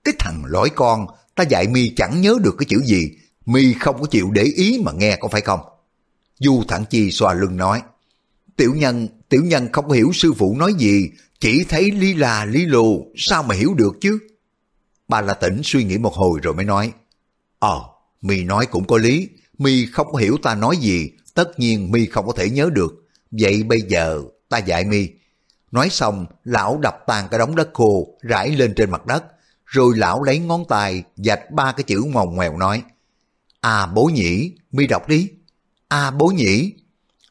Cái 0.03 0.13
thằng 0.19 0.43
lỗi 0.45 0.69
con, 0.75 1.07
ta 1.35 1.43
dạy 1.43 1.67
mi 1.67 1.93
chẳng 1.95 2.21
nhớ 2.21 2.35
được 2.43 2.55
cái 2.57 2.65
chữ 2.69 2.83
gì, 2.85 3.11
mi 3.45 3.73
không 3.73 4.01
có 4.01 4.07
chịu 4.11 4.31
để 4.31 4.43
ý 4.43 4.81
mà 4.85 4.91
nghe 4.91 5.15
có 5.15 5.27
phải 5.27 5.41
không? 5.41 5.59
Du 6.39 6.63
Thẳng 6.67 6.85
Chi 6.89 7.11
xoa 7.11 7.33
lưng 7.33 7.57
nói, 7.57 7.81
tiểu 8.55 8.73
nhân, 8.75 9.07
tiểu 9.29 9.43
nhân 9.43 9.67
không 9.71 9.91
hiểu 9.91 10.11
sư 10.13 10.33
phụ 10.33 10.55
nói 10.57 10.73
gì, 10.73 11.09
chỉ 11.39 11.65
thấy 11.69 11.91
lý 11.91 12.13
là 12.13 12.45
lý 12.45 12.65
lù, 12.65 13.11
sao 13.15 13.43
mà 13.43 13.55
hiểu 13.55 13.73
được 13.73 13.93
chứ? 14.01 14.19
bà 15.07 15.21
La 15.21 15.33
Tĩnh 15.33 15.61
suy 15.63 15.83
nghĩ 15.83 15.97
một 15.97 16.13
hồi 16.13 16.39
rồi 16.43 16.53
mới 16.53 16.65
nói, 16.65 16.93
Ờ, 17.59 17.81
mi 18.21 18.43
nói 18.43 18.65
cũng 18.65 18.87
có 18.87 18.97
lý, 18.97 19.29
mi 19.57 19.85
không 19.85 20.11
có 20.11 20.17
hiểu 20.17 20.37
ta 20.43 20.55
nói 20.55 20.77
gì, 20.77 21.11
tất 21.33 21.59
nhiên 21.59 21.91
mi 21.91 22.05
không 22.05 22.27
có 22.27 22.33
thể 22.35 22.49
nhớ 22.49 22.69
được. 22.73 22.93
Vậy 23.31 23.63
bây 23.63 23.81
giờ 23.81 24.21
ta 24.49 24.57
dạy 24.57 24.85
mi. 24.85 25.07
Nói 25.71 25.89
xong, 25.89 26.25
lão 26.43 26.77
đập 26.77 26.97
tan 27.07 27.27
cái 27.31 27.39
đống 27.39 27.55
đất 27.55 27.69
khô 27.73 28.07
rải 28.21 28.49
lên 28.49 28.73
trên 28.75 28.91
mặt 28.91 29.05
đất, 29.05 29.23
rồi 29.65 29.93
lão 29.97 30.23
lấy 30.23 30.39
ngón 30.39 30.65
tay 30.69 31.03
dạch 31.15 31.51
ba 31.51 31.71
cái 31.71 31.83
chữ 31.83 32.03
mòng 32.11 32.35
ngoèo 32.35 32.57
nói, 32.57 32.83
À 33.63 33.85
bố 33.85 34.05
nhĩ, 34.05 34.55
mi 34.71 34.87
đọc 34.87 35.07
đi. 35.07 35.29
À 35.87 36.11
bố 36.11 36.27
nhĩ, 36.27 36.73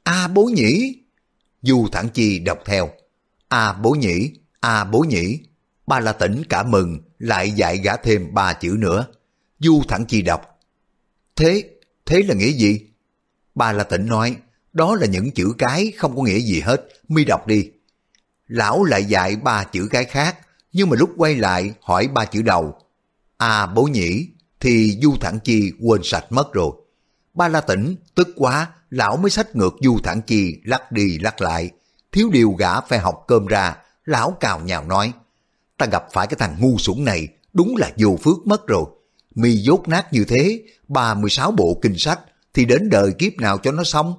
à 0.02 0.28
bố 0.28 0.44
nhĩ. 0.44 0.96
Du 1.62 1.88
Thẳng 1.92 2.08
Chi 2.08 2.38
đọc 2.38 2.58
theo. 2.64 2.90
À 3.48 3.72
bố 3.72 3.90
nhĩ, 3.90 4.30
à 4.60 4.84
bố 4.84 5.00
nhĩ. 5.00 5.38
Ba 5.86 6.00
la 6.00 6.12
tỉnh 6.12 6.42
cả 6.48 6.62
mừng, 6.62 6.98
lại 7.18 7.50
dạy 7.50 7.78
gã 7.78 7.96
thêm 7.96 8.34
ba 8.34 8.52
chữ 8.52 8.76
nữa. 8.78 9.06
Du 9.58 9.82
Thẳng 9.88 10.04
Chi 10.06 10.22
đọc. 10.22 10.60
Thế, 11.36 11.70
thế 12.06 12.22
là 12.22 12.34
nghĩa 12.34 12.52
gì? 12.52 12.80
Ba 13.54 13.72
la 13.72 13.84
tỉnh 13.84 14.06
nói, 14.06 14.36
đó 14.72 14.94
là 14.94 15.06
những 15.06 15.30
chữ 15.30 15.52
cái 15.58 15.92
không 15.96 16.16
có 16.16 16.22
nghĩa 16.22 16.38
gì 16.38 16.60
hết, 16.60 16.88
mi 17.08 17.24
đọc 17.24 17.46
đi. 17.46 17.70
Lão 18.46 18.84
lại 18.84 19.04
dạy 19.04 19.36
ba 19.36 19.64
chữ 19.64 19.88
cái 19.90 20.04
khác, 20.04 20.38
nhưng 20.72 20.90
mà 20.90 20.96
lúc 20.96 21.10
quay 21.16 21.34
lại 21.34 21.74
hỏi 21.80 22.08
ba 22.08 22.24
chữ 22.24 22.42
đầu. 22.42 22.74
À 23.36 23.66
bố 23.66 23.84
nhĩ, 23.84 24.28
thì 24.62 24.98
Du 25.02 25.16
Thản 25.20 25.38
Chi 25.44 25.72
quên 25.80 26.00
sạch 26.04 26.24
mất 26.30 26.52
rồi. 26.52 26.70
Ba 27.34 27.48
La 27.48 27.60
Tỉnh 27.60 27.96
tức 28.14 28.28
quá, 28.36 28.68
lão 28.90 29.16
mới 29.16 29.30
sách 29.30 29.56
ngược 29.56 29.74
Du 29.80 29.98
Thản 30.04 30.22
Chi 30.22 30.56
lắc 30.64 30.92
đi 30.92 31.18
lắc 31.18 31.40
lại. 31.40 31.70
Thiếu 32.12 32.30
điều 32.32 32.52
gã 32.52 32.80
phải 32.80 32.98
học 32.98 33.24
cơm 33.28 33.46
ra, 33.46 33.76
lão 34.04 34.36
cào 34.40 34.60
nhào 34.60 34.84
nói. 34.84 35.12
Ta 35.78 35.86
gặp 35.86 36.04
phải 36.12 36.26
cái 36.26 36.36
thằng 36.38 36.56
ngu 36.60 36.78
xuẩn 36.78 37.04
này, 37.04 37.28
đúng 37.52 37.76
là 37.76 37.90
vô 37.96 38.18
phước 38.22 38.46
mất 38.46 38.66
rồi. 38.66 38.84
Mi 39.34 39.56
dốt 39.56 39.88
nát 39.88 40.12
như 40.12 40.24
thế, 40.24 40.62
ba 40.88 41.14
mươi 41.14 41.30
sáu 41.30 41.50
bộ 41.50 41.78
kinh 41.82 41.98
sách, 41.98 42.20
thì 42.54 42.64
đến 42.64 42.88
đời 42.88 43.12
kiếp 43.18 43.32
nào 43.36 43.58
cho 43.58 43.72
nó 43.72 43.84
xong. 43.84 44.14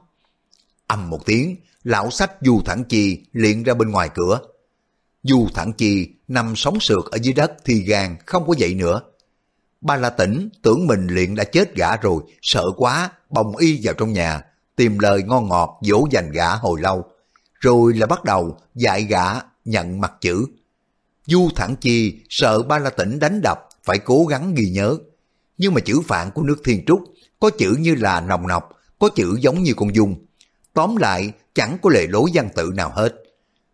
Âm 0.87 1.09
một 1.09 1.25
tiếng, 1.25 1.55
lão 1.83 2.09
sách 2.09 2.31
Du 2.41 2.61
Thản 2.65 2.83
Chi 2.83 3.25
liền 3.33 3.63
ra 3.63 3.73
bên 3.73 3.91
ngoài 3.91 4.09
cửa. 4.13 4.39
Du 5.23 5.47
Thản 5.53 5.73
Chi 5.73 6.09
nằm 6.27 6.55
sóng 6.55 6.79
sượt 6.79 7.05
ở 7.11 7.17
dưới 7.21 7.33
đất 7.33 7.51
thì 7.65 7.83
gan 7.83 8.15
không 8.25 8.47
có 8.47 8.53
dậy 8.57 8.73
nữa. 8.73 9.01
Ba 9.83 9.95
La 9.95 10.09
Tỉnh 10.09 10.49
tưởng 10.61 10.87
mình 10.87 11.07
luyện 11.07 11.35
đã 11.35 11.43
chết 11.43 11.75
gã 11.75 11.97
rồi, 11.97 12.23
sợ 12.41 12.65
quá, 12.77 13.11
bồng 13.29 13.57
y 13.57 13.79
vào 13.83 13.93
trong 13.93 14.13
nhà, 14.13 14.41
tìm 14.75 14.99
lời 14.99 15.23
ngon 15.23 15.49
ngọt 15.49 15.79
dỗ 15.81 16.07
dành 16.11 16.31
gã 16.31 16.55
hồi 16.55 16.81
lâu. 16.81 17.05
Rồi 17.59 17.93
là 17.93 18.05
bắt 18.05 18.23
đầu 18.23 18.57
dạy 18.75 19.03
gã 19.03 19.25
nhận 19.65 20.01
mặt 20.01 20.13
chữ. 20.21 20.45
Du 21.25 21.49
Thẳng 21.55 21.75
Chi 21.75 22.19
sợ 22.29 22.63
Ba 22.63 22.79
La 22.79 22.89
Tỉnh 22.89 23.19
đánh 23.19 23.41
đập, 23.41 23.59
phải 23.83 23.99
cố 23.99 24.25
gắng 24.25 24.53
ghi 24.53 24.69
nhớ. 24.69 24.97
Nhưng 25.57 25.73
mà 25.73 25.81
chữ 25.81 26.01
phạn 26.07 26.31
của 26.31 26.43
nước 26.43 26.61
Thiên 26.65 26.85
Trúc 26.85 27.03
có 27.39 27.49
chữ 27.57 27.75
như 27.79 27.95
là 27.95 28.21
nồng 28.21 28.47
nọc, 28.47 28.69
có 28.99 29.09
chữ 29.15 29.37
giống 29.41 29.63
như 29.63 29.73
con 29.73 29.95
dung. 29.95 30.25
Tóm 30.73 30.95
lại, 30.95 31.31
chẳng 31.55 31.77
có 31.81 31.89
lề 31.89 32.07
lối 32.07 32.29
văn 32.33 32.49
tự 32.55 32.71
nào 32.75 32.91
hết. 32.95 33.13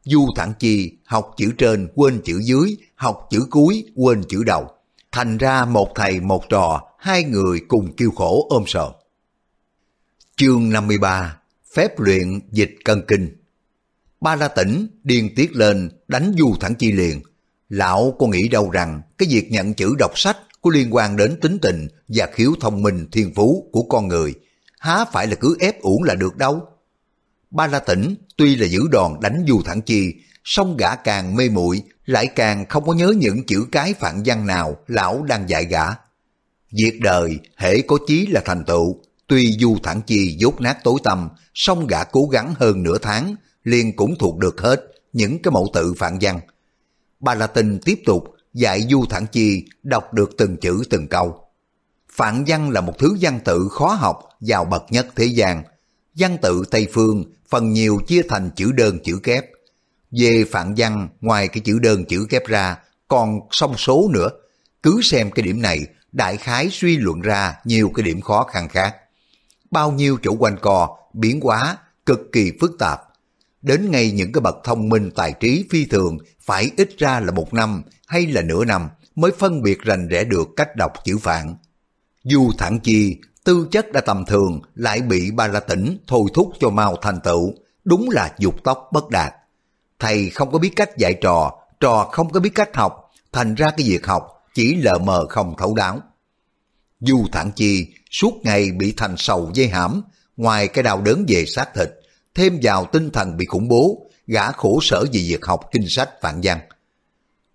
Du 0.03 0.27
Thẳng 0.35 0.53
Chi 0.59 0.97
học 1.05 1.33
chữ 1.37 1.51
trên 1.57 1.87
quên 1.95 2.21
chữ 2.25 2.39
dưới, 2.43 2.77
học 2.95 3.27
chữ 3.29 3.47
cuối 3.49 3.85
quên 3.95 4.23
chữ 4.29 4.43
đầu 4.43 4.67
thành 5.11 5.37
ra 5.37 5.65
một 5.65 5.91
thầy 5.95 6.19
một 6.19 6.49
trò, 6.49 6.81
hai 6.99 7.23
người 7.23 7.61
cùng 7.67 7.95
kêu 7.95 8.11
khổ 8.11 8.47
ôm 8.49 8.63
sầu 8.67 8.93
Chương 10.35 10.69
53 10.69 11.37
Phép 11.73 11.99
luyện 11.99 12.39
dịch 12.51 12.71
cân 12.85 13.03
kinh 13.07 13.35
Ba 14.21 14.35
La 14.35 14.47
Tỉnh 14.47 14.87
điên 15.03 15.35
tiết 15.35 15.55
lên 15.55 15.89
đánh 16.07 16.33
Du 16.37 16.55
Thẳng 16.59 16.75
Chi 16.75 16.91
liền. 16.91 17.21
Lão 17.69 18.15
có 18.19 18.27
nghĩ 18.27 18.47
đâu 18.47 18.69
rằng 18.69 19.01
cái 19.17 19.27
việc 19.31 19.51
nhận 19.51 19.73
chữ 19.73 19.95
đọc 19.99 20.11
sách 20.15 20.37
có 20.61 20.71
liên 20.73 20.95
quan 20.95 21.15
đến 21.15 21.39
tính 21.41 21.57
tình 21.61 21.87
và 22.07 22.27
khiếu 22.33 22.53
thông 22.61 22.81
minh 22.81 23.07
thiên 23.11 23.33
phú 23.33 23.69
của 23.71 23.81
con 23.81 24.07
người, 24.07 24.33
há 24.79 25.05
phải 25.05 25.27
là 25.27 25.35
cứ 25.35 25.57
ép 25.59 25.81
uổng 25.81 26.03
là 26.03 26.15
được 26.15 26.37
đâu. 26.37 26.61
Ba 27.51 27.67
La 27.67 27.79
Tỉnh 27.79 28.15
tuy 28.37 28.55
là 28.55 28.67
giữ 28.67 28.79
đòn 28.91 29.13
đánh 29.21 29.45
Du 29.47 29.61
Thẳng 29.65 29.81
Chi, 29.81 30.13
song 30.51 30.77
gã 30.77 30.95
càng 30.95 31.35
mê 31.35 31.49
muội 31.49 31.83
lại 32.05 32.27
càng 32.27 32.65
không 32.69 32.85
có 32.85 32.93
nhớ 32.93 33.13
những 33.17 33.43
chữ 33.45 33.65
cái 33.71 33.93
phản 33.93 34.21
văn 34.25 34.47
nào 34.47 34.77
lão 34.87 35.23
đang 35.23 35.49
dạy 35.49 35.65
gã. 35.65 35.83
Việc 36.71 36.99
đời, 37.01 37.39
hễ 37.57 37.81
có 37.81 37.97
chí 38.07 38.25
là 38.25 38.41
thành 38.45 38.63
tựu, 38.65 39.01
tuy 39.27 39.57
du 39.59 39.77
thẳng 39.83 40.01
chi 40.07 40.35
dốt 40.39 40.61
nát 40.61 40.77
tối 40.83 40.95
tâm, 41.03 41.29
song 41.53 41.87
gã 41.87 42.03
cố 42.03 42.25
gắng 42.31 42.53
hơn 42.57 42.83
nửa 42.83 42.97
tháng, 42.97 43.35
liền 43.63 43.95
cũng 43.95 44.15
thuộc 44.19 44.37
được 44.37 44.61
hết 44.61 44.81
những 45.13 45.41
cái 45.41 45.51
mẫu 45.51 45.67
tự 45.73 45.93
phản 45.97 46.17
văn. 46.21 46.39
Bà 47.19 47.35
La 47.35 47.47
Tinh 47.47 47.79
tiếp 47.85 47.99
tục 48.05 48.23
dạy 48.53 48.87
du 48.89 49.05
thẳng 49.09 49.25
chi 49.31 49.65
đọc 49.83 50.13
được 50.13 50.29
từng 50.37 50.57
chữ 50.57 50.83
từng 50.89 51.07
câu. 51.07 51.43
Phản 52.11 52.43
văn 52.47 52.69
là 52.69 52.81
một 52.81 52.93
thứ 52.99 53.17
văn 53.21 53.39
tự 53.45 53.67
khó 53.71 53.87
học, 53.87 54.19
giàu 54.41 54.65
bậc 54.65 54.83
nhất 54.89 55.07
thế 55.15 55.25
gian. 55.25 55.63
Văn 56.15 56.37
tự 56.41 56.63
Tây 56.71 56.87
Phương 56.93 57.23
phần 57.49 57.73
nhiều 57.73 57.99
chia 58.07 58.21
thành 58.29 58.49
chữ 58.55 58.71
đơn 58.71 58.99
chữ 59.03 59.19
kép, 59.23 59.45
về 60.11 60.45
phạn 60.51 60.73
văn, 60.77 61.09
ngoài 61.21 61.47
cái 61.47 61.61
chữ 61.61 61.79
đơn 61.79 62.05
chữ 62.05 62.27
kép 62.29 62.47
ra, 62.47 62.77
còn 63.07 63.39
song 63.51 63.77
số 63.77 64.09
nữa. 64.13 64.29
Cứ 64.83 65.01
xem 65.03 65.31
cái 65.31 65.43
điểm 65.43 65.61
này, 65.61 65.79
đại 66.11 66.37
khái 66.37 66.69
suy 66.71 66.97
luận 66.97 67.21
ra 67.21 67.55
nhiều 67.65 67.91
cái 67.95 68.03
điểm 68.03 68.21
khó 68.21 68.43
khăn 68.43 68.69
khác. 68.69 68.95
Bao 69.71 69.91
nhiêu 69.91 70.17
chỗ 70.23 70.35
quanh 70.39 70.57
co, 70.61 70.97
biến 71.13 71.41
hóa, 71.41 71.77
cực 72.05 72.19
kỳ 72.31 72.51
phức 72.61 72.71
tạp. 72.79 73.01
Đến 73.61 73.91
ngay 73.91 74.11
những 74.11 74.31
cái 74.31 74.41
bậc 74.41 74.55
thông 74.63 74.89
minh 74.89 75.11
tài 75.15 75.33
trí 75.39 75.65
phi 75.69 75.85
thường 75.85 76.17
phải 76.41 76.71
ít 76.77 76.89
ra 76.97 77.19
là 77.19 77.31
một 77.31 77.53
năm 77.53 77.83
hay 78.07 78.25
là 78.25 78.41
nửa 78.41 78.65
năm 78.65 78.89
mới 79.15 79.31
phân 79.39 79.61
biệt 79.61 79.81
rành 79.81 80.07
rẽ 80.07 80.23
được 80.23 80.47
cách 80.55 80.75
đọc 80.75 80.93
chữ 81.05 81.17
phạn. 81.17 81.55
Dù 82.23 82.51
thẳng 82.57 82.79
chi, 82.79 83.17
tư 83.43 83.67
chất 83.71 83.91
đã 83.91 84.01
tầm 84.01 84.25
thường 84.25 84.61
lại 84.75 85.01
bị 85.01 85.31
ba 85.31 85.47
la 85.47 85.59
tỉnh 85.59 85.97
thôi 86.07 86.23
thúc 86.33 86.51
cho 86.59 86.69
mau 86.69 86.95
thành 87.01 87.19
tựu, 87.23 87.53
đúng 87.83 88.09
là 88.09 88.33
dục 88.37 88.55
tóc 88.63 88.89
bất 88.91 89.09
đạt 89.09 89.33
thầy 89.99 90.29
không 90.29 90.51
có 90.51 90.59
biết 90.59 90.71
cách 90.75 90.97
dạy 90.97 91.13
trò, 91.21 91.51
trò 91.79 92.09
không 92.11 92.29
có 92.29 92.39
biết 92.39 92.51
cách 92.55 92.75
học, 92.75 93.11
thành 93.31 93.55
ra 93.55 93.71
cái 93.77 93.87
việc 93.89 94.05
học 94.05 94.39
chỉ 94.53 94.75
lờ 94.75 94.97
mờ 94.97 95.25
không 95.29 95.55
thấu 95.57 95.75
đáo. 95.75 96.01
Du 96.99 97.25
Thản 97.31 97.51
Chi 97.55 97.87
suốt 98.11 98.33
ngày 98.43 98.71
bị 98.71 98.93
thành 98.97 99.15
sầu 99.17 99.51
dây 99.53 99.67
hãm, 99.67 100.01
ngoài 100.37 100.67
cái 100.67 100.83
đau 100.83 101.01
đớn 101.01 101.25
về 101.27 101.45
xác 101.45 101.73
thịt, 101.75 101.89
thêm 102.35 102.59
vào 102.63 102.85
tinh 102.85 103.09
thần 103.09 103.37
bị 103.37 103.45
khủng 103.45 103.67
bố, 103.67 104.09
gã 104.27 104.51
khổ 104.51 104.79
sở 104.81 105.05
vì 105.11 105.29
việc 105.29 105.45
học 105.45 105.59
kinh 105.71 105.89
sách 105.89 106.09
vạn 106.21 106.39
văn. 106.43 106.59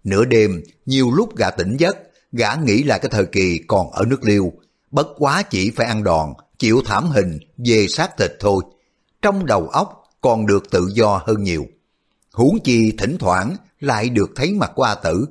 Nửa 0.04 0.24
đêm, 0.24 0.62
nhiều 0.86 1.10
lúc 1.10 1.36
gã 1.36 1.50
tỉnh 1.50 1.76
giấc, 1.76 1.96
gã 2.32 2.54
nghĩ 2.54 2.82
là 2.82 2.98
cái 2.98 3.10
thời 3.10 3.26
kỳ 3.26 3.60
còn 3.66 3.90
ở 3.90 4.04
nước 4.04 4.24
liêu, 4.24 4.52
bất 4.90 5.06
quá 5.18 5.42
chỉ 5.42 5.70
phải 5.70 5.86
ăn 5.86 6.04
đòn, 6.04 6.32
chịu 6.58 6.82
thảm 6.86 7.10
hình 7.10 7.38
về 7.56 7.86
xác 7.88 8.16
thịt 8.18 8.32
thôi. 8.40 8.62
Trong 9.22 9.46
đầu 9.46 9.68
óc 9.68 10.04
còn 10.20 10.46
được 10.46 10.70
tự 10.70 10.88
do 10.94 11.22
hơn 11.26 11.42
nhiều. 11.42 11.66
Huống 12.34 12.58
chi 12.64 12.92
thỉnh 12.98 13.16
thoảng 13.18 13.56
lại 13.80 14.08
được 14.08 14.30
thấy 14.36 14.52
mặt 14.52 14.72
của 14.74 14.82
A 14.82 14.94
Tử. 14.94 15.26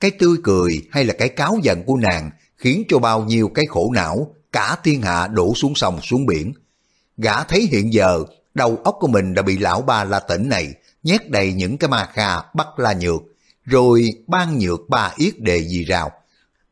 Cái 0.00 0.10
tươi 0.10 0.36
cười 0.42 0.82
hay 0.90 1.04
là 1.04 1.14
cái 1.18 1.28
cáo 1.28 1.58
giận 1.62 1.82
của 1.86 1.96
nàng 1.96 2.30
khiến 2.56 2.82
cho 2.88 2.98
bao 2.98 3.24
nhiêu 3.24 3.48
cái 3.54 3.66
khổ 3.66 3.92
não 3.94 4.34
cả 4.52 4.76
thiên 4.84 5.02
hạ 5.02 5.26
đổ 5.26 5.54
xuống 5.54 5.74
sông 5.74 6.00
xuống 6.00 6.26
biển. 6.26 6.52
Gã 7.16 7.44
thấy 7.44 7.68
hiện 7.72 7.92
giờ 7.92 8.24
đầu 8.54 8.78
óc 8.84 8.96
của 9.00 9.06
mình 9.06 9.34
đã 9.34 9.42
bị 9.42 9.58
lão 9.58 9.82
ba 9.82 10.04
la 10.04 10.20
tỉnh 10.20 10.48
này 10.48 10.74
nhét 11.02 11.30
đầy 11.30 11.52
những 11.52 11.78
cái 11.78 11.90
ma 11.90 12.08
kha 12.12 12.36
bắt 12.54 12.66
la 12.76 12.92
nhược, 12.92 13.22
rồi 13.64 14.08
ban 14.26 14.58
nhược 14.58 14.88
ba 14.88 15.12
yết 15.16 15.40
đề 15.40 15.64
gì 15.64 15.84
rào. 15.84 16.10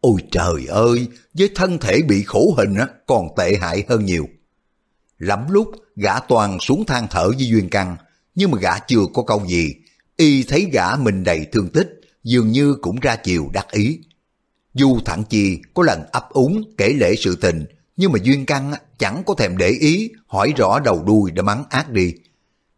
Ôi 0.00 0.20
trời 0.30 0.66
ơi, 0.68 1.06
với 1.34 1.50
thân 1.54 1.78
thể 1.78 2.02
bị 2.02 2.22
khổ 2.22 2.54
hình 2.56 2.74
á, 2.74 2.86
còn 3.06 3.28
tệ 3.36 3.56
hại 3.60 3.84
hơn 3.88 4.04
nhiều. 4.04 4.28
Lắm 5.18 5.46
lúc 5.50 5.70
gã 5.96 6.20
toàn 6.20 6.60
xuống 6.60 6.84
than 6.84 7.06
thở 7.10 7.28
với 7.28 7.46
Duyên 7.46 7.68
Căng, 7.68 7.96
nhưng 8.38 8.50
mà 8.50 8.58
gã 8.60 8.78
chưa 8.78 9.06
có 9.14 9.22
câu 9.22 9.46
gì. 9.46 9.74
Y 10.16 10.42
thấy 10.42 10.68
gã 10.72 10.96
mình 10.96 11.24
đầy 11.24 11.46
thương 11.52 11.68
tích, 11.68 12.00
dường 12.24 12.52
như 12.52 12.74
cũng 12.82 13.00
ra 13.00 13.16
chiều 13.16 13.50
đắc 13.52 13.70
ý. 13.70 13.98
Du 14.74 14.98
Thẳng 15.04 15.24
Chi 15.28 15.58
có 15.74 15.82
lần 15.82 16.02
ấp 16.12 16.30
úng 16.30 16.62
kể 16.78 16.88
lễ 16.88 17.14
sự 17.16 17.36
tình, 17.36 17.64
nhưng 17.96 18.12
mà 18.12 18.18
Duyên 18.22 18.46
Căng 18.46 18.72
chẳng 18.98 19.22
có 19.26 19.34
thèm 19.34 19.56
để 19.56 19.68
ý, 19.68 20.10
hỏi 20.26 20.52
rõ 20.56 20.80
đầu 20.84 21.02
đuôi 21.06 21.30
đã 21.30 21.42
mắng 21.42 21.64
ác 21.70 21.90
đi. 21.90 22.14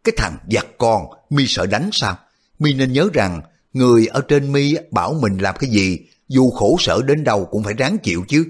Cái 0.04 0.12
thằng 0.16 0.36
giặc 0.50 0.66
con, 0.78 1.06
mi 1.30 1.44
sợ 1.46 1.66
đánh 1.66 1.90
sao? 1.92 2.18
Mi 2.58 2.74
nên 2.74 2.92
nhớ 2.92 3.08
rằng, 3.12 3.40
người 3.72 4.06
ở 4.06 4.20
trên 4.28 4.52
mi 4.52 4.74
bảo 4.90 5.14
mình 5.14 5.38
làm 5.38 5.54
cái 5.60 5.70
gì, 5.70 5.98
dù 6.28 6.50
khổ 6.50 6.76
sở 6.78 7.02
đến 7.02 7.24
đâu 7.24 7.48
cũng 7.50 7.62
phải 7.62 7.74
ráng 7.74 7.98
chịu 7.98 8.24
chứ. 8.28 8.46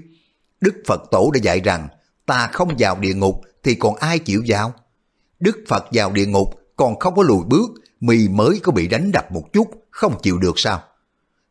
Đức 0.61 0.75
Phật 0.87 1.01
Tổ 1.11 1.31
đã 1.33 1.39
dạy 1.43 1.59
rằng, 1.59 1.87
ta 2.25 2.49
không 2.53 2.75
vào 2.79 2.99
địa 2.99 3.13
ngục 3.13 3.41
thì 3.63 3.75
còn 3.75 3.95
ai 3.95 4.19
chịu 4.19 4.43
vào? 4.47 4.73
Đức 5.39 5.57
Phật 5.67 5.85
vào 5.91 6.11
địa 6.11 6.25
ngục 6.25 6.60
còn 6.81 6.99
không 6.99 7.15
có 7.15 7.23
lùi 7.23 7.43
bước, 7.43 7.71
mì 7.99 8.27
mới 8.27 8.59
có 8.63 8.71
bị 8.71 8.87
đánh 8.87 9.11
đập 9.11 9.31
một 9.31 9.53
chút, 9.53 9.67
không 9.89 10.15
chịu 10.21 10.37
được 10.37 10.59
sao? 10.59 10.83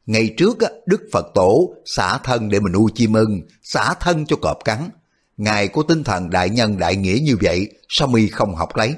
Ngày 0.07 0.35
trước 0.37 0.59
Đức 0.87 1.01
Phật 1.13 1.27
Tổ 1.35 1.75
xả 1.85 2.19
thân 2.19 2.49
để 2.49 2.61
mình 2.61 2.73
nuôi 2.73 2.91
chim 2.95 3.13
ưng, 3.13 3.41
xả 3.63 3.95
thân 3.95 4.27
cho 4.27 4.37
cọp 4.37 4.65
cắn. 4.65 4.91
Ngài 5.37 5.69
có 5.69 5.83
tinh 5.89 6.05
thần 6.05 6.31
đại 6.31 6.51
nhân 6.51 6.79
đại 6.79 6.97
nghĩa 6.97 7.19
như 7.23 7.37
vậy, 7.43 7.69
sao 7.89 8.09
mi 8.09 8.29
không 8.29 8.55
học 8.55 8.77
lấy? 8.77 8.95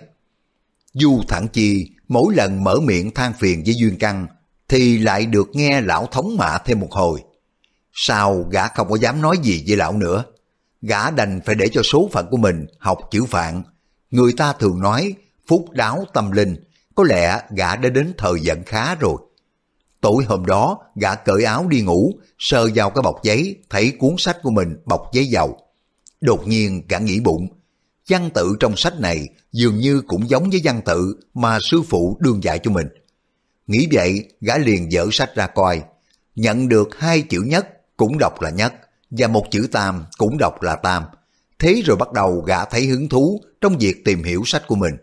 Du 0.93 1.21
Thẳng 1.29 1.49
Chi 1.49 1.91
mỗi 2.09 2.35
lần 2.35 2.65
mở 2.65 2.77
miệng 2.81 3.11
than 3.11 3.33
phiền 3.39 3.63
với 3.67 3.75
Duyên 3.75 3.99
Căng 3.99 4.27
thì 4.69 4.99
lại 4.99 5.27
được 5.27 5.49
nghe 5.53 5.81
lão 5.81 6.07
thống 6.07 6.37
mạ 6.37 6.59
thêm 6.59 6.81
một 6.81 6.93
hồi. 6.93 7.21
Sao 7.93 8.47
gã 8.51 8.69
không 8.69 8.89
có 8.89 8.97
dám 8.97 9.23
nói 9.23 9.37
gì 9.43 9.65
với 9.67 9.77
lão 9.77 9.93
nữa? 9.93 10.25
Gã 10.83 11.11
đành 11.11 11.41
phải 11.47 11.55
để 11.55 11.69
cho 11.73 11.83
số 11.83 12.09
phận 12.13 12.27
của 12.31 12.37
mình 12.37 12.67
học 12.79 12.99
chữ 13.11 13.25
phạn. 13.25 13.63
Người 14.11 14.33
ta 14.33 14.53
thường 14.53 14.81
nói 14.81 15.15
phúc 15.47 15.71
đáo 15.71 16.05
tâm 16.13 16.31
linh, 16.31 16.57
có 16.95 17.05
lẽ 17.05 17.41
gã 17.57 17.77
đã 17.77 17.89
đến 17.89 18.13
thời 18.19 18.41
giận 18.41 18.63
khá 18.67 18.95
rồi. 18.95 19.17
Tối 20.01 20.25
hôm 20.25 20.47
đó, 20.47 20.79
gã 20.95 21.15
cởi 21.15 21.45
áo 21.45 21.67
đi 21.69 21.81
ngủ, 21.81 22.13
sờ 22.39 22.69
vào 22.75 22.91
cái 22.91 23.03
bọc 23.03 23.23
giấy, 23.23 23.57
thấy 23.71 23.93
cuốn 23.99 24.15
sách 24.19 24.39
của 24.43 24.51
mình 24.51 24.77
bọc 24.85 25.11
giấy 25.13 25.27
dầu. 25.27 25.59
Đột 26.21 26.47
nhiên 26.47 26.83
gã 26.89 26.99
nghĩ 26.99 27.21
bụng, 27.21 27.49
văn 28.09 28.31
tự 28.35 28.57
trong 28.61 28.77
sách 28.77 29.01
này 29.01 29.29
dường 29.53 29.79
như 29.79 30.03
cũng 30.07 30.29
giống 30.29 30.51
với 30.51 30.61
văn 30.65 30.81
tự 30.85 31.17
mà 31.35 31.59
sư 31.61 31.83
phụ 31.89 32.17
đương 32.21 32.45
dạy 32.45 32.59
cho 32.59 32.71
mình. 32.71 32.87
Nghĩ 33.67 33.89
vậy, 33.93 34.29
gã 34.41 34.59
liền 34.59 34.93
dở 34.93 35.07
sách 35.13 35.35
ra 35.35 35.47
coi, 35.47 35.83
nhận 36.35 36.69
được 36.69 36.89
hai 36.99 37.23
chữ 37.23 37.41
nhất 37.41 37.69
cũng 37.97 38.19
đọc 38.19 38.41
là 38.41 38.51
nhất, 38.51 38.75
và 39.11 39.29
một 39.29 39.47
chữ 39.51 39.69
tam 39.73 40.05
cũng 40.19 40.39
đọc 40.39 40.63
là 40.63 40.77
tam. 40.77 41.05
Thế 41.59 41.83
rồi 41.85 41.97
bắt 41.97 42.13
đầu 42.13 42.41
gã 42.47 42.65
thấy 42.65 42.87
hứng 42.87 43.09
thú 43.09 43.41
trong 43.61 43.79
việc 43.79 44.05
tìm 44.05 44.23
hiểu 44.23 44.43
sách 44.47 44.63
của 44.67 44.75
mình. 44.75 44.95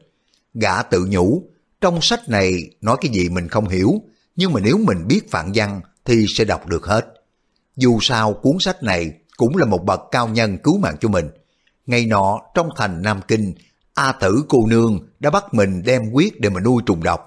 Gã 0.61 0.83
tự 0.83 1.05
nhủ, 1.09 1.43
trong 1.81 2.01
sách 2.01 2.29
này 2.29 2.69
nói 2.81 2.97
cái 3.01 3.11
gì 3.11 3.29
mình 3.29 3.47
không 3.47 3.69
hiểu, 3.69 3.93
nhưng 4.35 4.53
mà 4.53 4.59
nếu 4.59 4.77
mình 4.77 5.07
biết 5.07 5.31
phản 5.31 5.51
văn 5.53 5.81
thì 6.05 6.25
sẽ 6.27 6.45
đọc 6.45 6.67
được 6.67 6.85
hết. 6.85 7.05
Dù 7.75 7.99
sao 8.01 8.33
cuốn 8.33 8.57
sách 8.59 8.83
này 8.83 9.11
cũng 9.37 9.57
là 9.57 9.65
một 9.65 9.83
bậc 9.85 9.99
cao 10.11 10.27
nhân 10.27 10.57
cứu 10.57 10.77
mạng 10.77 10.95
cho 11.01 11.09
mình. 11.09 11.29
Ngày 11.85 12.05
nọ 12.05 12.39
trong 12.55 12.69
thành 12.75 13.01
Nam 13.01 13.19
Kinh, 13.27 13.53
A 13.93 14.11
tử 14.11 14.43
cô 14.49 14.67
nương 14.67 14.99
đã 15.19 15.29
bắt 15.29 15.53
mình 15.53 15.83
đem 15.85 16.11
quyết 16.11 16.39
để 16.39 16.49
mà 16.49 16.59
nuôi 16.59 16.83
trùng 16.85 17.03
độc. 17.03 17.25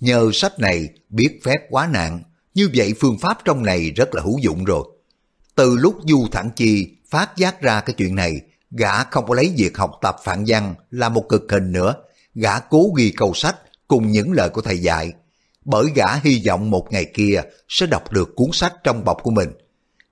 Nhờ 0.00 0.30
sách 0.32 0.58
này 0.58 0.88
biết 1.08 1.40
phép 1.44 1.58
quá 1.70 1.88
nạn, 1.92 2.22
như 2.54 2.68
vậy 2.74 2.94
phương 3.00 3.18
pháp 3.18 3.38
trong 3.44 3.62
này 3.62 3.90
rất 3.90 4.14
là 4.14 4.22
hữu 4.22 4.38
dụng 4.38 4.64
rồi. 4.64 4.84
Từ 5.54 5.76
lúc 5.76 5.96
Du 6.04 6.26
Thẳng 6.32 6.50
Chi 6.56 6.96
phát 7.10 7.36
giác 7.36 7.60
ra 7.62 7.80
cái 7.80 7.94
chuyện 7.98 8.14
này, 8.14 8.40
gã 8.70 9.04
không 9.04 9.26
có 9.26 9.34
lấy 9.34 9.54
việc 9.56 9.76
học 9.76 9.90
tập 10.02 10.16
phản 10.24 10.44
văn 10.46 10.74
là 10.90 11.08
một 11.08 11.28
cực 11.28 11.42
hình 11.50 11.72
nữa. 11.72 11.94
Gã 12.34 12.58
cố 12.58 12.92
ghi 12.96 13.12
câu 13.16 13.34
sách 13.34 13.56
cùng 13.88 14.10
những 14.10 14.32
lời 14.32 14.48
của 14.48 14.60
thầy 14.60 14.78
dạy, 14.78 15.12
bởi 15.64 15.86
gã 15.94 16.16
hy 16.16 16.42
vọng 16.46 16.70
một 16.70 16.86
ngày 16.90 17.04
kia 17.14 17.42
sẽ 17.68 17.86
đọc 17.86 18.12
được 18.12 18.32
cuốn 18.36 18.48
sách 18.52 18.74
trong 18.84 19.04
bọc 19.04 19.18
của 19.22 19.30
mình. 19.30 19.48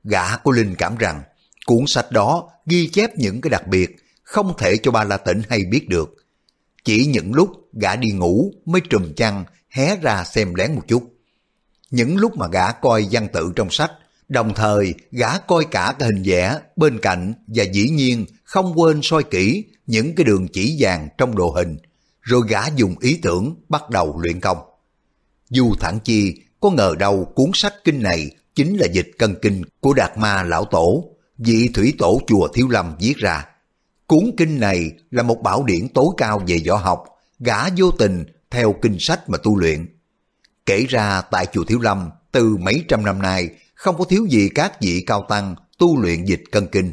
Gã 0.05 0.37
có 0.37 0.53
linh 0.53 0.75
cảm 0.75 0.97
rằng 0.97 1.23
cuốn 1.67 1.87
sách 1.87 2.13
đó 2.13 2.49
ghi 2.67 2.89
chép 2.89 3.19
những 3.19 3.41
cái 3.41 3.51
đặc 3.51 3.67
biệt 3.67 3.97
không 4.23 4.55
thể 4.59 4.77
cho 4.77 4.91
ba 4.91 5.05
La 5.05 5.17
tỉnh 5.17 5.43
hay 5.49 5.61
biết 5.71 5.89
được. 5.89 6.15
Chỉ 6.85 7.07
những 7.07 7.35
lúc 7.35 7.51
gã 7.73 7.97
đi 7.97 8.11
ngủ 8.11 8.53
mới 8.65 8.81
trùm 8.91 9.13
chăn 9.17 9.45
hé 9.69 9.97
ra 9.97 10.25
xem 10.25 10.55
lén 10.55 10.75
một 10.75 10.83
chút. 10.89 11.13
Những 11.91 12.17
lúc 12.17 12.37
mà 12.37 12.47
gã 12.53 12.73
coi 12.73 13.07
văn 13.11 13.29
tự 13.33 13.53
trong 13.57 13.71
sách, 13.71 13.93
đồng 14.29 14.55
thời 14.55 14.95
gã 15.11 15.39
coi 15.39 15.65
cả 15.71 15.95
cái 15.99 16.09
hình 16.09 16.23
vẽ 16.27 16.59
bên 16.77 16.99
cạnh 16.99 17.35
và 17.47 17.65
dĩ 17.65 17.89
nhiên 17.89 18.27
không 18.45 18.73
quên 18.77 19.01
soi 19.03 19.25
kỹ 19.25 19.65
những 19.87 20.15
cái 20.15 20.25
đường 20.25 20.49
chỉ 20.49 20.77
vàng 20.81 21.09
trong 21.19 21.37
đồ 21.37 21.51
hình, 21.51 21.77
rồi 22.23 22.43
gã 22.49 22.67
dùng 22.77 22.95
ý 23.01 23.19
tưởng 23.23 23.55
bắt 23.69 23.91
đầu 23.91 24.21
luyện 24.21 24.41
công. 24.41 24.59
Dù 25.51 25.75
thẳng 25.81 25.99
chi 26.05 26.35
có 26.61 26.71
ngờ 26.71 26.95
đâu 26.99 27.33
cuốn 27.35 27.51
sách 27.55 27.75
kinh 27.85 28.03
này 28.03 28.31
chính 28.55 28.77
là 28.77 28.87
dịch 28.87 29.11
cân 29.19 29.35
kinh 29.43 29.63
của 29.81 29.95
Đạt 29.95 30.19
Ma 30.19 30.43
Lão 30.43 30.65
Tổ, 30.65 31.05
vị 31.39 31.71
thủy 31.75 31.95
tổ 31.99 32.21
chùa 32.27 32.49
Thiếu 32.49 32.69
Lâm 32.69 32.97
viết 33.01 33.17
ra. 33.17 33.47
Cuốn 34.07 34.31
kinh 34.37 34.61
này 34.61 34.91
là 35.11 35.23
một 35.23 35.43
bảo 35.43 35.65
điển 35.65 35.89
tối 35.89 36.07
cao 36.17 36.43
về 36.47 36.59
võ 36.69 36.77
học, 36.77 37.05
gã 37.39 37.69
vô 37.77 37.91
tình 37.91 38.25
theo 38.51 38.75
kinh 38.83 38.97
sách 39.01 39.29
mà 39.29 39.39
tu 39.39 39.59
luyện. 39.59 39.87
Kể 40.67 40.87
ra 40.89 41.23
tại 41.31 41.47
chùa 41.53 41.65
Thiếu 41.65 41.79
Lâm, 41.81 42.11
từ 42.33 42.57
mấy 42.57 42.85
trăm 42.89 43.05
năm 43.05 43.23
nay, 43.23 43.49
không 43.75 43.99
có 43.99 44.05
thiếu 44.05 44.27
gì 44.27 44.49
các 44.55 44.81
vị 44.81 45.05
cao 45.07 45.27
tăng 45.29 45.55
tu 45.79 46.01
luyện 46.01 46.25
dịch 46.25 46.43
cân 46.53 46.67
kinh. 46.67 46.93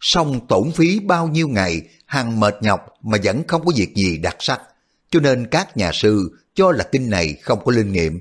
Xong 0.00 0.46
tổn 0.46 0.70
phí 0.72 1.00
bao 1.00 1.28
nhiêu 1.28 1.48
ngày, 1.48 1.82
hằng 2.06 2.40
mệt 2.40 2.54
nhọc 2.60 2.80
mà 3.02 3.18
vẫn 3.24 3.42
không 3.48 3.64
có 3.64 3.72
việc 3.76 3.94
gì 3.94 4.18
đặc 4.18 4.36
sắc, 4.38 4.60
cho 5.10 5.20
nên 5.20 5.46
các 5.46 5.76
nhà 5.76 5.90
sư 5.92 6.38
cho 6.54 6.72
là 6.72 6.84
kinh 6.92 7.10
này 7.10 7.34
không 7.42 7.64
có 7.64 7.72
linh 7.72 7.92
nghiệm. 7.92 8.20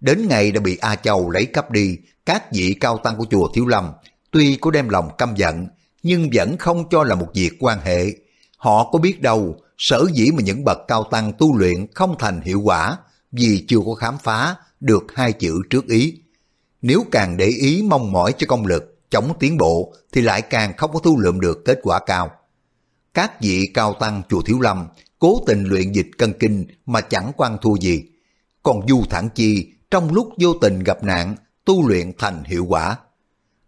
Đến 0.00 0.28
ngày 0.28 0.52
đã 0.52 0.60
bị 0.60 0.76
A 0.76 0.96
Châu 0.96 1.30
lấy 1.30 1.46
cắp 1.46 1.70
đi, 1.70 1.96
các 2.26 2.52
vị 2.52 2.76
cao 2.80 2.98
tăng 2.98 3.16
của 3.16 3.26
chùa 3.30 3.48
Thiếu 3.54 3.66
Lâm 3.66 3.92
tuy 4.30 4.58
có 4.60 4.70
đem 4.70 4.88
lòng 4.88 5.10
căm 5.18 5.34
giận, 5.36 5.66
nhưng 6.02 6.30
vẫn 6.34 6.56
không 6.58 6.88
cho 6.90 7.04
là 7.04 7.14
một 7.14 7.28
việc 7.34 7.50
quan 7.60 7.80
hệ. 7.80 8.06
Họ 8.56 8.90
có 8.92 8.98
biết 8.98 9.22
đâu, 9.22 9.56
sở 9.78 10.06
dĩ 10.12 10.30
mà 10.30 10.42
những 10.42 10.64
bậc 10.64 10.78
cao 10.88 11.04
tăng 11.10 11.32
tu 11.38 11.58
luyện 11.58 11.86
không 11.94 12.16
thành 12.18 12.40
hiệu 12.40 12.60
quả 12.60 12.96
vì 13.32 13.64
chưa 13.68 13.78
có 13.86 13.94
khám 13.94 14.18
phá 14.18 14.56
được 14.80 15.04
hai 15.14 15.32
chữ 15.32 15.60
trước 15.70 15.86
ý. 15.86 16.14
Nếu 16.82 17.04
càng 17.10 17.36
để 17.36 17.46
ý 17.46 17.82
mong 17.82 18.12
mỏi 18.12 18.34
cho 18.38 18.46
công 18.48 18.66
lực, 18.66 19.10
chống 19.10 19.32
tiến 19.40 19.58
bộ 19.58 19.94
thì 20.12 20.20
lại 20.20 20.42
càng 20.42 20.76
không 20.76 20.92
có 20.92 20.98
thu 20.98 21.18
lượm 21.18 21.40
được 21.40 21.64
kết 21.64 21.78
quả 21.82 21.98
cao. 22.06 22.30
Các 23.18 23.40
vị 23.40 23.70
cao 23.74 23.94
tăng 24.00 24.22
chùa 24.28 24.42
Thiếu 24.42 24.60
Lâm 24.60 24.86
cố 25.18 25.42
tình 25.46 25.64
luyện 25.64 25.92
dịch 25.92 26.06
cân 26.18 26.32
kinh 26.32 26.66
mà 26.86 27.00
chẳng 27.00 27.32
quan 27.36 27.56
thua 27.62 27.76
gì. 27.76 28.04
Còn 28.62 28.88
Du 28.88 29.02
Thản 29.10 29.28
Chi 29.34 29.72
trong 29.90 30.12
lúc 30.12 30.28
vô 30.40 30.54
tình 30.54 30.78
gặp 30.78 31.04
nạn 31.04 31.36
tu 31.64 31.88
luyện 31.88 32.12
thành 32.18 32.44
hiệu 32.44 32.66
quả. 32.68 32.96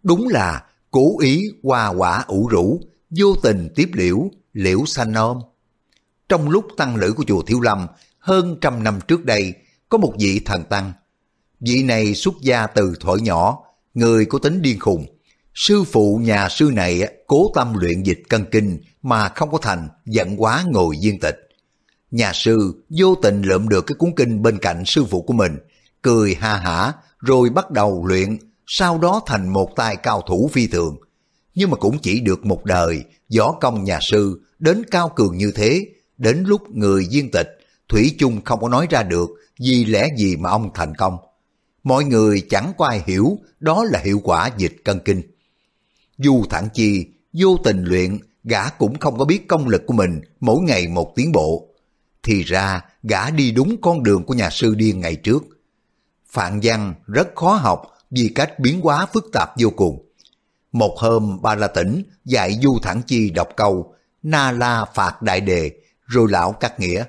Đúng 0.03 0.27
là 0.27 0.63
cố 0.91 1.19
ý 1.19 1.43
hoa 1.63 1.87
quả 1.87 2.23
ủ 2.27 2.47
rũ, 2.47 2.79
vô 3.09 3.35
tình 3.43 3.69
tiếp 3.75 3.89
liễu, 3.93 4.31
liễu 4.53 4.85
xanh 4.85 5.13
ôm. 5.13 5.39
Trong 6.29 6.49
lúc 6.49 6.65
tăng 6.77 6.95
lữ 6.95 7.13
của 7.13 7.23
chùa 7.27 7.41
Thiếu 7.41 7.61
Lâm, 7.61 7.87
hơn 8.19 8.57
trăm 8.61 8.83
năm 8.83 8.99
trước 9.07 9.25
đây, 9.25 9.53
có 9.89 9.97
một 9.97 10.13
vị 10.19 10.41
thần 10.45 10.63
tăng. 10.63 10.91
Vị 11.59 11.83
này 11.83 12.15
xuất 12.15 12.33
gia 12.41 12.67
từ 12.67 12.93
thuở 12.99 13.15
nhỏ, 13.15 13.63
người 13.93 14.25
có 14.25 14.39
tính 14.39 14.61
điên 14.61 14.79
khùng. 14.79 15.05
Sư 15.53 15.83
phụ 15.83 16.19
nhà 16.23 16.49
sư 16.49 16.71
này 16.73 17.13
cố 17.27 17.51
tâm 17.55 17.73
luyện 17.73 18.03
dịch 18.03 18.21
cân 18.29 18.45
kinh 18.51 18.79
mà 19.01 19.29
không 19.29 19.51
có 19.51 19.57
thành, 19.57 19.89
giận 20.05 20.41
quá 20.41 20.63
ngồi 20.67 20.95
viên 21.01 21.19
tịch. 21.19 21.49
Nhà 22.11 22.31
sư 22.33 22.83
vô 22.89 23.15
tình 23.15 23.41
lượm 23.41 23.69
được 23.69 23.81
cái 23.81 23.95
cuốn 23.95 24.11
kinh 24.15 24.41
bên 24.41 24.57
cạnh 24.57 24.83
sư 24.85 25.05
phụ 25.09 25.21
của 25.21 25.33
mình, 25.33 25.57
cười 26.01 26.35
ha 26.35 26.57
hả 26.57 26.93
rồi 27.19 27.49
bắt 27.49 27.71
đầu 27.71 28.05
luyện, 28.05 28.37
sau 28.67 28.97
đó 28.97 29.21
thành 29.25 29.49
một 29.49 29.75
tài 29.75 29.95
cao 29.95 30.21
thủ 30.27 30.49
phi 30.53 30.67
thường. 30.67 30.97
Nhưng 31.55 31.69
mà 31.69 31.77
cũng 31.77 31.97
chỉ 31.99 32.19
được 32.19 32.45
một 32.45 32.65
đời, 32.65 33.03
võ 33.37 33.51
công 33.51 33.83
nhà 33.83 33.99
sư 34.01 34.41
đến 34.59 34.83
cao 34.91 35.09
cường 35.09 35.37
như 35.37 35.51
thế, 35.51 35.85
đến 36.17 36.43
lúc 36.47 36.61
người 36.69 37.07
viên 37.11 37.31
tịch, 37.31 37.57
Thủy 37.89 38.15
chung 38.19 38.41
không 38.45 38.61
có 38.61 38.69
nói 38.69 38.87
ra 38.89 39.03
được 39.03 39.29
vì 39.59 39.85
lẽ 39.85 40.09
gì 40.17 40.35
mà 40.35 40.49
ông 40.49 40.69
thành 40.73 40.95
công. 40.95 41.17
Mọi 41.83 42.03
người 42.03 42.41
chẳng 42.49 42.73
có 42.77 42.85
ai 42.85 43.03
hiểu 43.05 43.37
đó 43.59 43.83
là 43.83 43.99
hiệu 43.99 44.21
quả 44.23 44.49
dịch 44.57 44.75
cân 44.83 44.99
kinh. 44.99 45.21
Dù 46.23 46.45
thẳng 46.49 46.69
chi, 46.73 47.07
vô 47.33 47.57
tình 47.63 47.83
luyện, 47.83 48.19
gã 48.43 48.69
cũng 48.69 48.99
không 48.99 49.17
có 49.17 49.25
biết 49.25 49.47
công 49.47 49.67
lực 49.67 49.83
của 49.87 49.93
mình 49.93 50.21
mỗi 50.39 50.61
ngày 50.61 50.87
một 50.87 51.13
tiến 51.15 51.31
bộ. 51.31 51.67
Thì 52.23 52.43
ra, 52.43 52.81
gã 53.03 53.29
đi 53.29 53.51
đúng 53.51 53.81
con 53.81 54.03
đường 54.03 54.23
của 54.23 54.33
nhà 54.33 54.49
sư 54.49 54.75
điên 54.75 54.99
ngày 54.99 55.15
trước. 55.15 55.43
Phạn 56.27 56.59
văn 56.63 56.93
rất 57.07 57.27
khó 57.35 57.53
học 57.53 57.81
vì 58.09 58.31
cách 58.35 58.59
biến 58.59 58.81
hóa 58.81 59.05
phức 59.13 59.25
tạp 59.33 59.49
vô 59.57 59.69
cùng. 59.69 60.05
Một 60.71 60.95
hôm 60.97 61.41
ba 61.41 61.55
la 61.55 61.67
tỉnh 61.67 62.03
dạy 62.25 62.59
Du 62.63 62.79
Thẳng 62.81 63.01
Chi 63.07 63.29
đọc 63.29 63.49
câu 63.57 63.95
Na 64.23 64.51
La 64.51 64.85
Phạt 64.93 65.21
Đại 65.21 65.41
Đề 65.41 65.71
rồi 66.05 66.27
lão 66.29 66.51
cắt 66.51 66.79
nghĩa. 66.79 67.03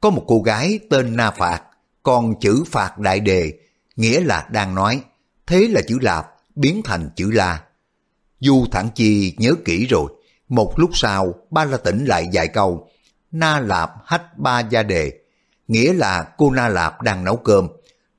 Có 0.00 0.10
một 0.10 0.24
cô 0.26 0.42
gái 0.42 0.78
tên 0.90 1.16
Na 1.16 1.30
Phạt 1.30 1.62
còn 2.02 2.40
chữ 2.40 2.64
Phạt 2.66 2.98
Đại 2.98 3.20
Đề 3.20 3.52
nghĩa 3.96 4.20
là 4.20 4.48
đang 4.50 4.74
nói 4.74 5.02
thế 5.46 5.68
là 5.70 5.80
chữ 5.88 5.98
Lạp 6.00 6.26
biến 6.56 6.82
thành 6.84 7.10
chữ 7.16 7.30
La. 7.30 7.64
Du 8.40 8.66
Thẳng 8.70 8.88
Chi 8.94 9.34
nhớ 9.38 9.54
kỹ 9.64 9.86
rồi. 9.86 10.12
Một 10.48 10.78
lúc 10.78 10.90
sau 10.94 11.34
ba 11.50 11.64
la 11.64 11.76
tỉnh 11.76 12.04
lại 12.04 12.28
dạy 12.32 12.48
câu 12.48 12.88
Na 13.30 13.60
Lạp 13.60 13.90
Hách 14.04 14.38
Ba 14.38 14.60
Gia 14.60 14.82
Đề 14.82 15.12
nghĩa 15.68 15.92
là 15.92 16.28
cô 16.38 16.50
Na 16.50 16.68
Lạp 16.68 17.02
đang 17.02 17.24
nấu 17.24 17.36
cơm. 17.36 17.68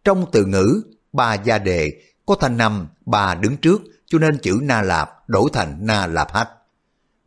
Trong 0.03 0.25
từ 0.31 0.45
ngữ 0.45 0.81
ba 1.13 1.33
gia 1.33 1.57
đề 1.57 1.91
có 2.25 2.35
thanh 2.35 2.57
năm 2.57 2.87
bà 3.05 3.35
đứng 3.35 3.57
trước 3.57 3.81
cho 4.05 4.19
nên 4.19 4.37
chữ 4.37 4.59
na 4.61 4.81
lạp 4.81 5.29
đổi 5.29 5.49
thành 5.53 5.77
na 5.81 6.07
lạp 6.07 6.33
hách. 6.33 6.49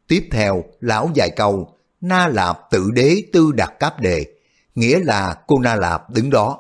Tiếp 0.09 0.29
theo, 0.31 0.65
lão 0.81 1.11
dạy 1.15 1.31
câu, 1.37 1.77
na 2.01 2.29
lạp 2.29 2.59
tự 2.71 2.91
đế 2.91 3.23
tư 3.33 3.53
đặt 3.53 3.73
cáp 3.81 4.01
đề, 4.01 4.25
nghĩa 4.75 4.99
là 4.99 5.37
cô 5.47 5.59
na 5.59 5.75
lạp 5.75 6.11
đứng 6.11 6.31
đó. 6.31 6.59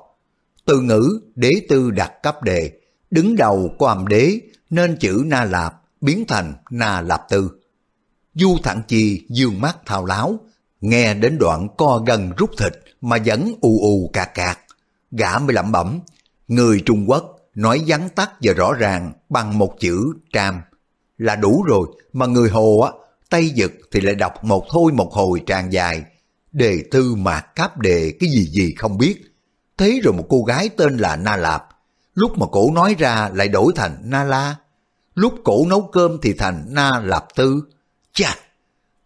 Từ 0.65 0.81
ngữ 0.81 1.21
đế 1.35 1.51
tư 1.69 1.91
đặt 1.91 2.23
cấp 2.23 2.43
đề, 2.43 2.73
đứng 3.11 3.37
đầu 3.37 3.75
của 3.79 3.87
âm 3.87 4.07
đế 4.07 4.41
nên 4.71 4.97
chữ 5.01 5.23
na 5.27 5.45
lạp 5.45 5.82
biến 6.03 6.25
thành 6.29 6.55
na 6.71 7.01
lạp 7.01 7.29
tư. 7.29 7.51
Du 8.35 8.57
thẳng 8.63 8.83
chi 8.89 9.27
dương 9.29 9.61
mắt 9.61 9.77
thao 9.87 10.05
láo, 10.05 10.41
nghe 10.81 11.15
đến 11.15 11.39
đoạn 11.39 11.69
co 11.79 12.03
gần 12.07 12.33
rút 12.37 12.51
thịt 12.59 12.73
mà 13.01 13.17
vẫn 13.27 13.55
ù 13.61 13.81
ù 13.81 14.11
cạc 14.13 14.35
cạc. 14.35 14.59
Gã 15.11 15.39
mới 15.39 15.55
lẩm 15.55 15.73
bẩm, 15.73 16.01
người 16.49 16.83
Trung 16.87 17.11
Quốc 17.11 17.37
nói 17.55 17.83
vắn 17.87 18.09
tắt 18.15 18.31
và 18.43 18.53
rõ 18.53 18.73
ràng 18.73 19.13
bằng 19.29 19.59
một 19.59 19.75
chữ 19.81 20.13
tram. 20.33 20.61
Là 21.19 21.37
đủ 21.37 21.63
rồi 21.63 21.87
mà 22.13 22.27
người 22.27 22.51
Hồ 22.51 22.79
á 22.81 22.93
tay 23.31 23.49
giật 23.49 23.73
thì 23.93 24.01
lại 24.01 24.15
đọc 24.15 24.45
một 24.45 24.67
thôi 24.71 24.93
một 24.93 25.13
hồi 25.13 25.43
tràn 25.47 25.73
dài. 25.73 26.05
Đề 26.53 26.79
thư 26.91 27.15
mạc 27.15 27.41
cáp 27.41 27.79
đề 27.79 28.13
cái 28.21 28.31
gì 28.31 28.45
gì 28.45 28.75
không 28.79 28.99
biết. 28.99 29.23
Thế 29.79 30.01
rồi 30.05 30.15
một 30.15 30.27
cô 30.29 30.43
gái 30.43 30.69
tên 30.69 30.97
là 30.97 31.17
Na 31.17 31.37
Lạp. 31.37 31.69
Lúc 32.15 32.39
mà 32.39 32.47
cổ 32.53 32.71
nói 32.75 32.95
ra 32.99 33.31
lại 33.35 33.49
đổi 33.49 33.73
thành 33.77 33.99
Na 34.05 34.25
La 34.25 34.57
lúc 35.15 35.35
cổ 35.45 35.67
nấu 35.69 35.89
cơm 35.93 36.19
thì 36.23 36.33
thành 36.33 36.65
Na 36.69 37.01
Lạp 37.05 37.25
Tư 37.37 37.63
chà 38.13 38.37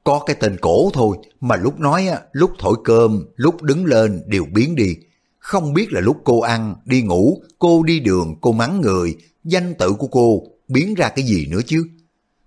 có 0.05 0.23
cái 0.27 0.37
tên 0.41 0.57
cổ 0.61 0.91
thôi 0.95 1.17
mà 1.41 1.57
lúc 1.57 1.81
nói 1.81 2.09
á 2.09 2.21
lúc 2.33 2.51
thổi 2.59 2.77
cơm 2.85 3.25
lúc 3.37 3.63
đứng 3.63 3.85
lên 3.85 4.23
đều 4.27 4.45
biến 4.45 4.77
đi 4.77 4.97
không 5.47 5.73
biết 5.73 5.93
là 5.93 6.01
lúc 6.01 6.17
cô 6.25 6.41
ăn, 6.41 6.75
đi 6.85 7.03
ngủ, 7.03 7.43
cô 7.59 7.83
đi 7.83 8.01
đường, 8.01 8.37
cô 8.41 8.53
mắng 8.53 8.81
người, 8.81 9.17
danh 9.45 9.75
tự 9.75 9.93
của 9.93 10.07
cô 10.07 10.43
biến 10.69 10.95
ra 10.95 11.09
cái 11.09 11.25
gì 11.25 11.47
nữa 11.47 11.61
chứ? 11.67 11.87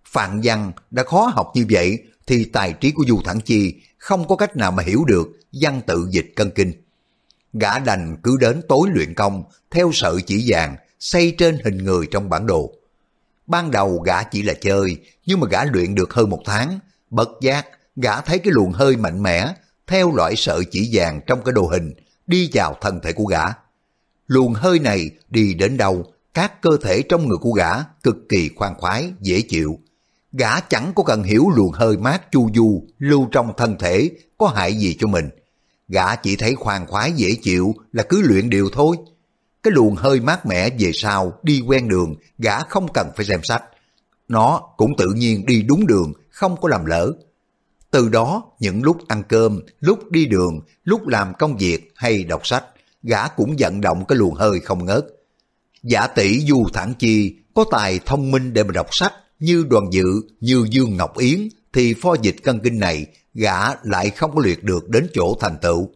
Phạm 0.06 0.42
văn 0.44 0.72
đã 0.92 1.04
khó 1.04 1.32
học 1.34 1.52
như 1.56 1.66
vậy 1.70 2.00
thì 2.28 2.46
tài 2.46 2.74
trí 2.74 2.92
của 2.92 3.04
Du 3.08 3.22
Thẳng 3.26 3.42
Chi 3.42 3.76
không 3.98 4.28
có 4.28 4.36
cách 4.36 4.58
nào 4.58 4.72
mà 4.72 4.84
hiểu 4.84 5.06
được 5.06 5.28
văn 5.62 5.82
tự 5.88 6.08
dịch 6.12 6.34
cân 6.36 6.52
kinh. 6.52 6.74
Gã 7.54 7.80
đành 7.80 8.18
cứ 8.24 8.38
đến 8.38 8.62
tối 8.70 8.90
luyện 8.94 9.14
công 9.14 9.44
theo 9.72 9.92
sợi 9.94 10.22
chỉ 10.22 10.44
vàng 10.48 10.76
xây 11.00 11.36
trên 11.38 11.58
hình 11.64 11.78
người 11.78 12.08
trong 12.12 12.30
bản 12.30 12.48
đồ. 12.48 12.72
Ban 13.50 13.72
đầu 13.72 14.00
gã 14.06 14.24
chỉ 14.24 14.44
là 14.44 14.54
chơi 14.62 14.98
nhưng 15.26 15.40
mà 15.40 15.48
gã 15.52 15.64
luyện 15.64 15.96
được 15.96 16.14
hơn 16.14 16.30
một 16.30 16.42
tháng, 16.46 16.80
bất 17.10 17.30
giác 17.42 17.68
gã 17.96 18.22
thấy 18.22 18.40
cái 18.40 18.54
luồng 18.54 18.72
hơi 18.72 18.98
mạnh 18.98 19.24
mẽ 19.24 19.54
theo 19.88 20.16
loại 20.16 20.36
sợi 20.36 20.66
chỉ 20.72 20.90
vàng 20.94 21.22
trong 21.28 21.42
cái 21.46 21.54
đồ 21.54 21.68
hình 21.68 21.94
đi 22.28 22.50
vào 22.54 22.76
thân 22.82 23.00
thể 23.04 23.14
của 23.14 23.26
gã. 23.26 23.44
Luồng 24.28 24.54
hơi 24.54 24.80
này 24.80 25.10
đi 25.30 25.54
đến 25.54 25.78
đâu, 25.78 26.06
các 26.34 26.62
cơ 26.62 26.78
thể 26.82 27.02
trong 27.02 27.28
người 27.28 27.38
của 27.38 27.52
gã 27.52 27.70
cực 28.04 28.16
kỳ 28.30 28.50
khoan 28.56 28.76
khoái, 28.78 29.14
dễ 29.22 29.42
chịu. 29.42 29.80
Gã 30.32 30.60
chẳng 30.60 30.92
có 30.96 31.04
cần 31.04 31.24
hiểu 31.24 31.50
luồng 31.56 31.72
hơi 31.72 31.98
mát 31.98 32.32
chu 32.32 32.50
du 32.56 32.84
lưu 33.00 33.28
trong 33.32 33.54
thân 33.58 33.78
thể 33.80 34.12
có 34.38 34.48
hại 34.48 34.74
gì 34.74 34.98
cho 35.00 35.08
mình. 35.08 35.30
Gã 35.88 36.16
chỉ 36.16 36.36
thấy 36.36 36.56
khoan 36.56 36.88
khoái 36.88 37.12
dễ 37.12 37.36
chịu 37.42 37.76
là 37.92 38.04
cứ 38.04 38.22
luyện 38.22 38.50
điều 38.50 38.70
thôi. 38.74 38.98
Cái 39.64 39.72
luồng 39.72 39.96
hơi 39.96 40.20
mát 40.20 40.46
mẻ 40.46 40.70
về 40.80 40.92
sau 40.94 41.34
đi 41.44 41.62
quen 41.68 41.90
đường, 41.90 42.16
gã 42.38 42.60
không 42.64 42.88
cần 42.94 43.08
phải 43.16 43.26
xem 43.26 43.40
sách. 43.44 43.64
Nó 44.28 44.62
cũng 44.78 44.92
tự 44.98 45.08
nhiên 45.16 45.46
đi 45.46 45.62
đúng 45.62 45.88
đường, 45.88 46.14
không 46.30 46.62
có 46.62 46.70
làm 46.70 46.86
lỡ. 46.86 47.12
Từ 47.92 48.10
đó, 48.10 48.44
những 48.60 48.84
lúc 48.84 49.08
ăn 49.08 49.24
cơm, 49.30 49.62
lúc 49.80 50.12
đi 50.12 50.26
đường, 50.26 50.60
lúc 50.84 51.08
làm 51.08 51.34
công 51.40 51.58
việc 51.58 51.92
hay 51.96 52.24
đọc 52.24 52.48
sách, 52.48 52.64
gã 53.04 53.28
cũng 53.28 53.56
vận 53.60 53.82
động 53.82 54.06
cái 54.08 54.18
luồng 54.18 54.34
hơi 54.34 54.60
không 54.60 54.86
ngớt. 54.86 55.06
Giả 55.84 56.08
tỷ 56.08 56.40
Du 56.40 56.68
Thản 56.74 56.94
Chi 57.00 57.36
có 57.54 57.66
tài 57.72 58.00
thông 58.06 58.32
minh 58.32 58.54
để 58.54 58.64
mà 58.64 58.72
đọc 58.72 58.88
sách 58.92 59.14
như 59.40 59.66
đoàn 59.70 59.86
dự, 59.92 60.22
như 60.40 60.66
Dương 60.70 60.98
Ngọc 60.98 61.18
Yến, 61.18 61.50
thì 61.74 61.94
pho 61.94 62.16
dịch 62.22 62.36
cân 62.44 62.60
kinh 62.60 62.80
này 62.80 63.06
gã 63.34 63.76
lại 63.84 64.10
không 64.10 64.36
có 64.36 64.42
luyện 64.44 64.66
được 64.66 64.90
đến 64.90 65.08
chỗ 65.14 65.38
thành 65.40 65.58
tựu. 65.62 65.90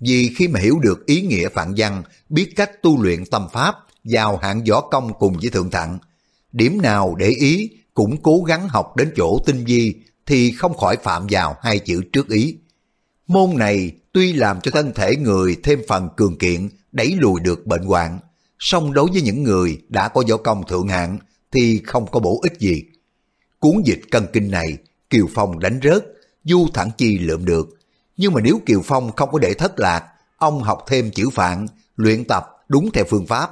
Vì 0.00 0.34
khi 0.36 0.48
mà 0.48 0.60
hiểu 0.60 0.78
được 0.78 1.06
ý 1.06 1.20
nghĩa 1.20 1.48
phạn 1.48 1.74
văn, 1.76 2.02
biết 2.28 2.52
cách 2.56 2.82
tu 2.82 3.02
luyện 3.02 3.26
tâm 3.26 3.46
pháp, 3.52 3.74
vào 4.04 4.36
hạng 4.36 4.64
võ 4.64 4.80
công 4.80 5.12
cùng 5.18 5.36
với 5.40 5.50
thượng 5.50 5.70
thặng, 5.70 5.98
điểm 6.52 6.82
nào 6.82 7.14
để 7.14 7.28
ý 7.28 7.70
cũng 7.94 8.22
cố 8.22 8.42
gắng 8.46 8.68
học 8.68 8.96
đến 8.96 9.12
chỗ 9.16 9.38
tinh 9.46 9.64
vi 9.64 9.94
thì 10.26 10.52
không 10.52 10.76
khỏi 10.76 10.96
phạm 11.02 11.26
vào 11.30 11.56
hai 11.62 11.78
chữ 11.78 12.00
trước 12.12 12.28
ý. 12.28 12.56
Môn 13.26 13.58
này 13.58 13.92
tuy 14.12 14.32
làm 14.32 14.60
cho 14.60 14.70
thân 14.70 14.92
thể 14.94 15.16
người 15.16 15.56
thêm 15.62 15.80
phần 15.88 16.08
cường 16.16 16.38
kiện, 16.38 16.68
đẩy 16.92 17.14
lùi 17.18 17.40
được 17.40 17.66
bệnh 17.66 17.82
hoạn, 17.82 18.18
song 18.58 18.92
đối 18.92 19.10
với 19.10 19.22
những 19.22 19.42
người 19.42 19.78
đã 19.88 20.08
có 20.08 20.22
võ 20.28 20.36
công 20.36 20.66
thượng 20.66 20.88
hạng 20.88 21.18
thì 21.52 21.80
không 21.86 22.06
có 22.10 22.20
bổ 22.20 22.40
ích 22.42 22.60
gì. 22.60 22.82
Cuốn 23.58 23.82
dịch 23.84 24.00
cân 24.10 24.26
kinh 24.32 24.50
này, 24.50 24.76
Kiều 25.10 25.26
Phong 25.34 25.58
đánh 25.58 25.80
rớt, 25.82 26.04
Du 26.44 26.68
Thẳng 26.74 26.90
Chi 26.98 27.18
lượm 27.18 27.44
được. 27.44 27.79
Nhưng 28.20 28.32
mà 28.32 28.40
nếu 28.40 28.60
Kiều 28.66 28.80
Phong 28.84 29.12
không 29.12 29.30
có 29.32 29.38
để 29.38 29.54
thất 29.54 29.80
lạc, 29.80 30.04
ông 30.38 30.62
học 30.62 30.84
thêm 30.86 31.10
chữ 31.10 31.30
phạn, 31.30 31.66
luyện 31.96 32.24
tập 32.24 32.46
đúng 32.68 32.90
theo 32.92 33.04
phương 33.08 33.26
pháp. 33.26 33.50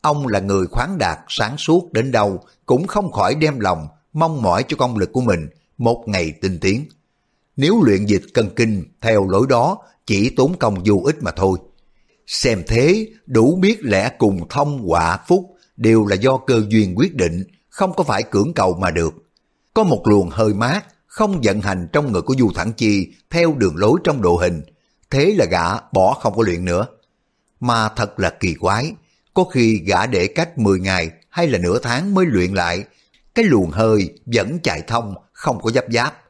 Ông 0.00 0.26
là 0.26 0.40
người 0.40 0.66
khoáng 0.66 0.98
đạt, 0.98 1.18
sáng 1.28 1.56
suốt 1.58 1.92
đến 1.92 2.12
đâu 2.12 2.44
cũng 2.66 2.86
không 2.86 3.12
khỏi 3.12 3.34
đem 3.34 3.60
lòng, 3.60 3.88
mong 4.12 4.42
mỏi 4.42 4.64
cho 4.68 4.76
công 4.76 4.98
lực 4.98 5.12
của 5.12 5.20
mình 5.20 5.48
một 5.78 6.04
ngày 6.06 6.32
tinh 6.40 6.58
tiến. 6.60 6.84
Nếu 7.56 7.82
luyện 7.82 8.06
dịch 8.06 8.22
cân 8.34 8.50
kinh 8.56 8.84
theo 9.00 9.28
lối 9.28 9.46
đó 9.48 9.78
chỉ 10.06 10.30
tốn 10.30 10.58
công 10.58 10.74
vô 10.84 11.02
ích 11.04 11.22
mà 11.22 11.30
thôi. 11.30 11.58
Xem 12.26 12.62
thế, 12.66 13.08
đủ 13.26 13.56
biết 13.56 13.78
lẽ 13.82 14.10
cùng 14.18 14.48
thông 14.48 14.90
quả 14.90 15.18
phúc 15.28 15.56
đều 15.76 16.06
là 16.06 16.16
do 16.16 16.36
cơ 16.36 16.62
duyên 16.68 16.94
quyết 16.98 17.14
định, 17.14 17.44
không 17.68 17.92
có 17.96 18.04
phải 18.04 18.22
cưỡng 18.22 18.52
cầu 18.54 18.74
mà 18.74 18.90
được. 18.90 19.14
Có 19.74 19.84
một 19.84 20.02
luồng 20.06 20.30
hơi 20.30 20.54
mát, 20.54 20.84
không 21.10 21.40
vận 21.42 21.60
hành 21.60 21.88
trong 21.92 22.12
người 22.12 22.22
của 22.22 22.34
Du 22.38 22.50
Thẳng 22.54 22.72
Chi 22.72 23.08
theo 23.30 23.54
đường 23.54 23.76
lối 23.76 24.00
trong 24.04 24.22
độ 24.22 24.36
hình, 24.36 24.62
thế 25.10 25.34
là 25.38 25.44
gã 25.50 25.80
bỏ 25.92 26.18
không 26.20 26.34
có 26.36 26.42
luyện 26.42 26.64
nữa. 26.64 26.86
Mà 27.60 27.88
thật 27.88 28.20
là 28.20 28.30
kỳ 28.30 28.54
quái, 28.54 28.92
có 29.34 29.44
khi 29.44 29.80
gã 29.86 30.06
để 30.06 30.26
cách 30.26 30.58
10 30.58 30.80
ngày 30.80 31.10
hay 31.28 31.48
là 31.48 31.58
nửa 31.58 31.78
tháng 31.78 32.14
mới 32.14 32.26
luyện 32.26 32.54
lại, 32.54 32.84
cái 33.34 33.44
luồng 33.44 33.70
hơi 33.70 34.18
vẫn 34.26 34.58
chạy 34.62 34.82
thông 34.86 35.14
không 35.32 35.62
có 35.62 35.70
giáp 35.70 35.84
giáp. 35.90 36.22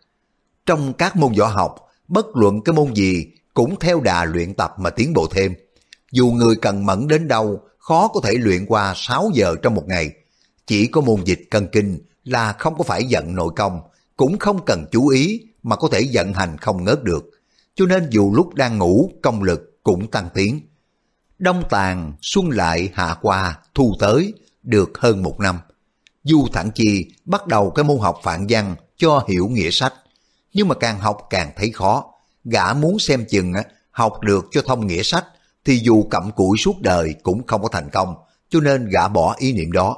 Trong 0.66 0.92
các 0.92 1.16
môn 1.16 1.32
võ 1.32 1.46
học, 1.46 1.76
bất 2.08 2.26
luận 2.36 2.60
cái 2.64 2.72
môn 2.72 2.94
gì 2.94 3.26
cũng 3.54 3.78
theo 3.78 4.00
đà 4.00 4.24
luyện 4.24 4.54
tập 4.54 4.74
mà 4.78 4.90
tiến 4.90 5.12
bộ 5.12 5.26
thêm. 5.30 5.54
Dù 6.12 6.26
người 6.30 6.56
cần 6.56 6.86
mẫn 6.86 7.08
đến 7.08 7.28
đâu, 7.28 7.60
khó 7.78 8.08
có 8.08 8.20
thể 8.24 8.32
luyện 8.32 8.66
qua 8.66 8.92
6 8.96 9.30
giờ 9.34 9.54
trong 9.62 9.74
một 9.74 9.84
ngày. 9.86 10.10
Chỉ 10.66 10.86
có 10.86 11.00
môn 11.00 11.24
dịch 11.24 11.40
cân 11.50 11.68
kinh 11.72 11.98
là 12.24 12.52
không 12.52 12.78
có 12.78 12.84
phải 12.84 13.04
giận 13.04 13.34
nội 13.34 13.52
công, 13.56 13.80
cũng 14.20 14.38
không 14.38 14.64
cần 14.64 14.84
chú 14.90 15.08
ý 15.08 15.40
mà 15.62 15.76
có 15.76 15.88
thể 15.92 16.08
vận 16.12 16.32
hành 16.32 16.58
không 16.58 16.84
ngớt 16.84 17.04
được. 17.04 17.30
Cho 17.74 17.86
nên 17.86 18.10
dù 18.10 18.34
lúc 18.34 18.54
đang 18.54 18.78
ngủ, 18.78 19.10
công 19.22 19.42
lực 19.42 19.80
cũng 19.82 20.10
tăng 20.10 20.28
tiến. 20.34 20.60
Đông 21.38 21.62
tàn, 21.70 22.12
xuân 22.22 22.50
lại, 22.50 22.90
hạ 22.94 23.16
qua, 23.22 23.58
thu 23.74 23.94
tới, 23.98 24.32
được 24.62 24.98
hơn 24.98 25.22
một 25.22 25.40
năm. 25.40 25.58
Du 26.24 26.46
Thẳng 26.52 26.70
Chi 26.74 27.06
bắt 27.24 27.46
đầu 27.46 27.70
cái 27.70 27.84
môn 27.84 27.98
học 27.98 28.20
phản 28.22 28.46
văn 28.48 28.76
cho 28.96 29.24
hiểu 29.28 29.48
nghĩa 29.48 29.70
sách. 29.70 29.94
Nhưng 30.54 30.68
mà 30.68 30.74
càng 30.74 30.98
học 30.98 31.26
càng 31.30 31.50
thấy 31.56 31.70
khó. 31.70 32.04
Gã 32.44 32.72
muốn 32.72 32.98
xem 32.98 33.24
chừng 33.28 33.52
học 33.90 34.20
được 34.20 34.46
cho 34.50 34.62
thông 34.62 34.86
nghĩa 34.86 35.02
sách 35.02 35.24
thì 35.64 35.78
dù 35.78 36.02
cặm 36.10 36.30
cụi 36.32 36.58
suốt 36.58 36.80
đời 36.80 37.14
cũng 37.22 37.46
không 37.46 37.62
có 37.62 37.68
thành 37.68 37.90
công, 37.92 38.14
cho 38.50 38.60
nên 38.60 38.88
gã 38.88 39.08
bỏ 39.08 39.34
ý 39.38 39.52
niệm 39.52 39.72
đó. 39.72 39.96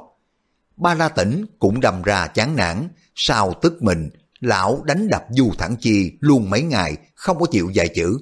Ba 0.77 0.93
La 0.93 1.09
Tỉnh 1.09 1.45
cũng 1.59 1.79
đầm 1.79 2.01
ra 2.01 2.27
chán 2.27 2.55
nản, 2.55 2.87
sao 3.15 3.53
tức 3.61 3.83
mình, 3.83 4.09
lão 4.39 4.81
đánh 4.85 5.07
đập 5.07 5.25
Du 5.29 5.51
Thẳng 5.57 5.75
Chi 5.79 6.11
luôn 6.19 6.49
mấy 6.49 6.61
ngày 6.61 6.97
không 7.15 7.39
có 7.39 7.45
chịu 7.51 7.69
dạy 7.69 7.87
chữ. 7.87 8.17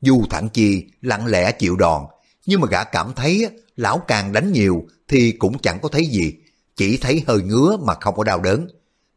Du 0.00 0.22
Thẳng 0.30 0.48
Chi 0.48 0.84
lặng 1.00 1.26
lẽ 1.26 1.52
chịu 1.52 1.76
đòn, 1.76 2.02
nhưng 2.46 2.60
mà 2.60 2.68
gã 2.70 2.84
cảm 2.84 3.12
thấy 3.16 3.48
lão 3.76 3.98
càng 3.98 4.32
đánh 4.32 4.52
nhiều 4.52 4.86
thì 5.08 5.32
cũng 5.32 5.58
chẳng 5.58 5.78
có 5.82 5.88
thấy 5.88 6.06
gì, 6.06 6.34
chỉ 6.76 6.96
thấy 6.96 7.24
hơi 7.26 7.42
ngứa 7.42 7.76
mà 7.76 7.94
không 7.94 8.14
có 8.14 8.24
đau 8.24 8.40
đớn. 8.40 8.68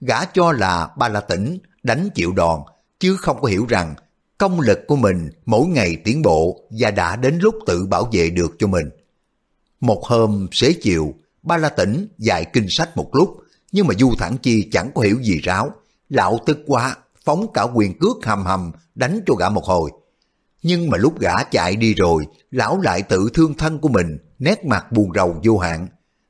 Gã 0.01 0.25
cho 0.25 0.51
là 0.51 0.89
Ba 0.97 1.09
La 1.09 1.19
Tỉnh 1.19 1.59
đánh 1.83 2.09
chịu 2.15 2.31
đòn, 2.31 2.59
chứ 2.99 3.15
không 3.15 3.41
có 3.41 3.47
hiểu 3.47 3.65
rằng 3.69 3.95
công 4.37 4.59
lực 4.59 4.79
của 4.87 4.95
mình 4.95 5.29
mỗi 5.45 5.67
ngày 5.67 5.97
tiến 6.03 6.21
bộ 6.21 6.61
và 6.79 6.91
đã 6.91 7.15
đến 7.15 7.37
lúc 7.41 7.55
tự 7.65 7.85
bảo 7.85 8.09
vệ 8.11 8.29
được 8.29 8.55
cho 8.59 8.67
mình. 8.67 8.89
Một 9.79 10.03
hôm 10.05 10.47
xế 10.51 10.73
chiều, 10.81 11.13
Ba 11.43 11.57
La 11.57 11.69
Tỉnh 11.69 12.07
dạy 12.17 12.45
kinh 12.53 12.67
sách 12.69 12.97
một 12.97 13.15
lúc, 13.15 13.37
nhưng 13.71 13.87
mà 13.87 13.93
Du 13.99 14.13
Thản 14.17 14.37
Chi 14.37 14.69
chẳng 14.71 14.91
có 14.95 15.01
hiểu 15.01 15.17
gì 15.23 15.39
ráo. 15.43 15.71
Lão 16.09 16.39
tức 16.45 16.59
quá, 16.67 16.95
phóng 17.25 17.47
cả 17.53 17.63
quyền 17.63 17.99
cước 17.99 18.25
hầm 18.25 18.45
hầm, 18.45 18.71
đánh 18.95 19.19
cho 19.27 19.33
gã 19.33 19.49
một 19.49 19.65
hồi. 19.65 19.91
Nhưng 20.63 20.89
mà 20.89 20.97
lúc 20.97 21.19
gã 21.19 21.43
chạy 21.43 21.75
đi 21.75 21.93
rồi, 21.93 22.25
lão 22.51 22.81
lại 22.81 23.01
tự 23.01 23.29
thương 23.33 23.53
thân 23.53 23.79
của 23.79 23.89
mình, 23.89 24.17
nét 24.39 24.65
mặt 24.65 24.91
buồn 24.91 25.11
rầu 25.15 25.35
vô 25.43 25.57
hạn. 25.57 25.87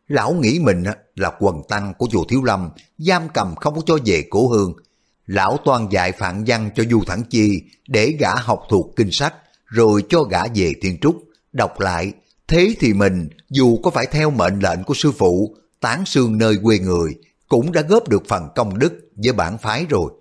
Lão 0.07 0.33
nghĩ 0.33 0.59
mình 0.59 0.83
là 1.15 1.31
quần 1.39 1.61
tăng 1.69 1.93
của 1.97 2.07
chùa 2.11 2.25
Thiếu 2.29 2.43
Lâm, 2.43 2.69
giam 2.97 3.29
cầm 3.33 3.55
không 3.55 3.75
có 3.75 3.81
cho 3.85 3.97
về 4.05 4.23
cổ 4.29 4.47
hương. 4.47 4.73
Lão 5.25 5.57
toàn 5.65 5.91
dạy 5.91 6.11
phạn 6.11 6.43
văn 6.47 6.69
cho 6.75 6.83
Du 6.89 7.01
Thẳng 7.07 7.23
Chi 7.29 7.61
để 7.87 8.15
gã 8.19 8.35
học 8.35 8.63
thuộc 8.69 8.95
kinh 8.95 9.11
sách, 9.11 9.33
rồi 9.65 10.03
cho 10.09 10.23
gã 10.23 10.47
về 10.55 10.73
Thiên 10.81 10.97
Trúc, 10.99 11.23
đọc 11.53 11.79
lại. 11.79 12.13
Thế 12.47 12.75
thì 12.79 12.93
mình, 12.93 13.29
dù 13.49 13.77
có 13.83 13.91
phải 13.91 14.05
theo 14.05 14.31
mệnh 14.31 14.59
lệnh 14.59 14.83
của 14.83 14.93
sư 14.93 15.11
phụ, 15.11 15.55
tán 15.79 16.05
xương 16.05 16.37
nơi 16.37 16.55
quê 16.63 16.79
người, 16.79 17.15
cũng 17.51 17.71
đã 17.71 17.81
góp 17.81 18.09
được 18.09 18.23
phần 18.27 18.49
công 18.55 18.79
đức 18.79 18.93
với 19.15 19.33
bản 19.33 19.57
phái 19.57 19.85
rồi. 19.89 20.11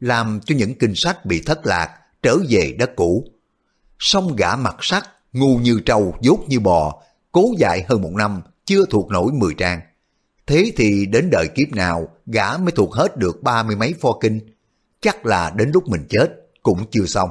Làm 0.00 0.40
cho 0.44 0.54
những 0.58 0.74
kinh 0.74 0.94
sách 0.94 1.26
bị 1.26 1.42
thất 1.46 1.66
lạc, 1.66 1.90
trở 2.22 2.36
về 2.48 2.74
đất 2.78 2.90
cũ. 2.96 3.24
Song 3.98 4.36
gã 4.36 4.56
mặt 4.56 4.76
sắc, 4.80 5.08
ngu 5.32 5.58
như 5.58 5.80
trâu, 5.86 6.14
dốt 6.20 6.38
như 6.48 6.60
bò, 6.60 7.02
cố 7.32 7.44
dạy 7.58 7.84
hơn 7.88 8.02
một 8.02 8.12
năm, 8.12 8.42
chưa 8.64 8.84
thuộc 8.90 9.10
nổi 9.10 9.32
mười 9.32 9.54
trang. 9.54 9.80
Thế 10.46 10.72
thì 10.76 11.06
đến 11.06 11.30
đời 11.30 11.48
kiếp 11.54 11.72
nào 11.72 12.08
gã 12.26 12.56
mới 12.56 12.72
thuộc 12.72 12.92
hết 12.94 13.16
được 13.16 13.42
ba 13.42 13.62
mươi 13.62 13.76
mấy 13.76 13.94
pho 14.00 14.18
kinh. 14.20 14.40
Chắc 15.00 15.26
là 15.26 15.50
đến 15.50 15.70
lúc 15.74 15.88
mình 15.88 16.06
chết 16.08 16.28
cũng 16.62 16.84
chưa 16.90 17.06
xong. 17.06 17.30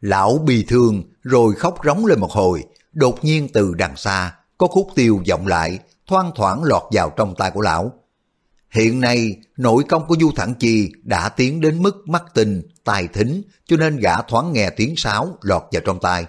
Lão 0.00 0.38
bị 0.38 0.64
thương 0.68 1.02
rồi 1.22 1.54
khóc 1.54 1.78
rống 1.84 2.06
lên 2.06 2.20
một 2.20 2.30
hồi, 2.30 2.64
đột 2.92 3.24
nhiên 3.24 3.48
từ 3.52 3.74
đằng 3.74 3.96
xa 3.96 4.34
có 4.58 4.66
khúc 4.66 4.88
tiêu 4.94 5.22
vọng 5.30 5.46
lại, 5.46 5.78
thoang 6.06 6.32
thoảng 6.34 6.64
lọt 6.64 6.82
vào 6.90 7.10
trong 7.16 7.34
tay 7.34 7.50
của 7.50 7.60
lão. 7.60 7.92
Hiện 8.74 9.00
nay, 9.00 9.36
nội 9.56 9.84
công 9.88 10.06
của 10.06 10.16
Du 10.20 10.30
Thẳng 10.36 10.54
Chi 10.54 10.92
đã 11.02 11.28
tiến 11.28 11.60
đến 11.60 11.82
mức 11.82 12.08
mắt 12.08 12.22
tinh, 12.34 12.62
tài 12.84 13.08
thính, 13.08 13.42
cho 13.66 13.76
nên 13.76 13.96
gã 13.96 14.22
thoáng 14.22 14.52
nghe 14.52 14.70
tiếng 14.70 14.94
sáo 14.96 15.38
lọt 15.42 15.62
vào 15.72 15.82
trong 15.84 15.98
tai. 16.02 16.24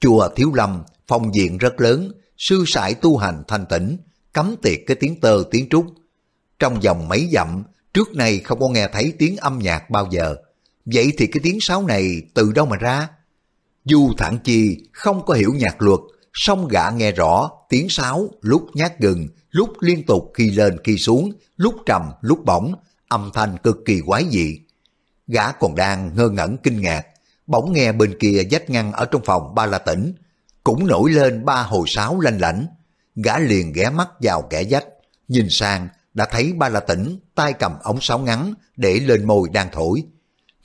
Chùa 0.00 0.28
Thiếu 0.36 0.52
Lâm, 0.54 0.82
phong 1.06 1.34
diện 1.34 1.58
rất 1.58 1.80
lớn, 1.80 2.12
sư 2.38 2.64
sải 2.66 2.94
tu 2.94 3.16
hành 3.16 3.42
thanh 3.48 3.66
tĩnh, 3.66 3.96
cấm 4.32 4.56
tiệt 4.62 4.80
cái 4.86 4.96
tiếng 5.00 5.20
tơ 5.20 5.42
tiếng 5.50 5.68
trúc. 5.68 5.86
Trong 6.58 6.80
vòng 6.80 7.08
mấy 7.08 7.28
dặm, 7.32 7.64
trước 7.94 8.14
nay 8.14 8.38
không 8.38 8.60
có 8.60 8.68
nghe 8.68 8.88
thấy 8.92 9.12
tiếng 9.18 9.36
âm 9.36 9.58
nhạc 9.58 9.90
bao 9.90 10.08
giờ. 10.10 10.36
Vậy 10.84 11.12
thì 11.18 11.26
cái 11.26 11.40
tiếng 11.42 11.60
sáo 11.60 11.86
này 11.86 12.22
từ 12.34 12.52
đâu 12.52 12.66
mà 12.66 12.76
ra? 12.76 13.08
Du 13.84 14.12
Thản 14.18 14.38
Chi 14.44 14.88
không 14.92 15.24
có 15.26 15.34
hiểu 15.34 15.54
nhạc 15.54 15.82
luật, 15.82 16.00
song 16.40 16.68
gã 16.68 16.90
nghe 16.90 17.12
rõ 17.12 17.50
tiếng 17.68 17.88
sáo 17.88 18.28
lúc 18.40 18.66
nhát 18.74 18.98
gừng, 19.00 19.28
lúc 19.50 19.70
liên 19.80 20.06
tục 20.06 20.30
khi 20.34 20.50
lên 20.50 20.76
khi 20.84 20.98
xuống, 20.98 21.32
lúc 21.56 21.74
trầm 21.86 22.02
lúc 22.20 22.44
bỗng 22.44 22.74
âm 23.08 23.30
thanh 23.34 23.56
cực 23.58 23.78
kỳ 23.84 24.00
quái 24.06 24.24
dị. 24.30 24.60
Gã 25.26 25.52
còn 25.52 25.74
đang 25.74 26.14
ngơ 26.14 26.28
ngẩn 26.28 26.56
kinh 26.62 26.80
ngạc, 26.80 27.06
bỗng 27.46 27.72
nghe 27.72 27.92
bên 27.92 28.18
kia 28.20 28.42
vách 28.50 28.70
ngăn 28.70 28.92
ở 28.92 29.04
trong 29.04 29.22
phòng 29.24 29.54
ba 29.54 29.66
la 29.66 29.78
tỉnh, 29.78 30.14
cũng 30.64 30.86
nổi 30.86 31.10
lên 31.10 31.44
ba 31.44 31.62
hồi 31.62 31.84
sáo 31.86 32.20
lanh 32.20 32.40
lảnh. 32.40 32.66
Gã 33.16 33.38
liền 33.38 33.72
ghé 33.72 33.90
mắt 33.90 34.08
vào 34.20 34.42
kẻ 34.42 34.64
vách, 34.70 34.86
nhìn 35.28 35.46
sang 35.50 35.88
đã 36.14 36.26
thấy 36.30 36.52
ba 36.52 36.68
la 36.68 36.80
tỉnh 36.80 37.18
tay 37.34 37.52
cầm 37.52 37.72
ống 37.82 38.00
sáo 38.00 38.18
ngắn 38.18 38.54
để 38.76 39.00
lên 39.00 39.26
môi 39.26 39.48
đang 39.48 39.68
thổi. 39.72 40.02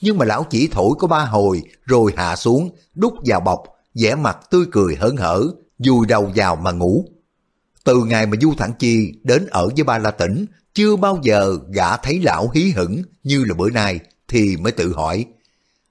Nhưng 0.02 0.18
mà 0.18 0.26
lão 0.26 0.46
chỉ 0.50 0.70
thổi 0.72 0.90
có 1.00 1.08
ba 1.08 1.26
hồi 1.26 1.62
rồi 1.86 2.14
hạ 2.18 2.36
xuống, 2.36 2.76
đút 2.96 3.14
vào 3.26 3.40
bọc, 3.40 3.64
vẻ 3.96 4.16
mặt 4.16 4.38
tươi 4.50 4.66
cười 4.72 4.96
hớn 4.96 5.18
hở, 5.18 5.44
vùi 5.78 6.08
đầu 6.08 6.32
vào 6.36 6.56
mà 6.56 6.72
ngủ. 6.72 7.06
Từ 7.84 8.04
ngày 8.06 8.26
mà 8.26 8.38
Du 8.42 8.54
Thẳng 8.58 8.74
Chi 8.80 9.14
đến 9.24 9.48
ở 9.48 9.70
với 9.76 9.84
ba 9.84 9.98
la 9.98 10.12
tỉnh, 10.12 10.46
chưa 10.74 10.96
bao 10.96 11.20
giờ 11.24 11.58
gã 11.70 11.98
thấy 11.98 12.20
lão 12.20 12.50
hí 12.50 12.70
hửng 12.70 13.02
như 13.24 13.44
là 13.46 13.56
bữa 13.56 13.70
nay 13.70 14.00
thì 14.28 14.58
mới 14.58 14.72
tự 14.72 14.94
hỏi. 14.94 15.26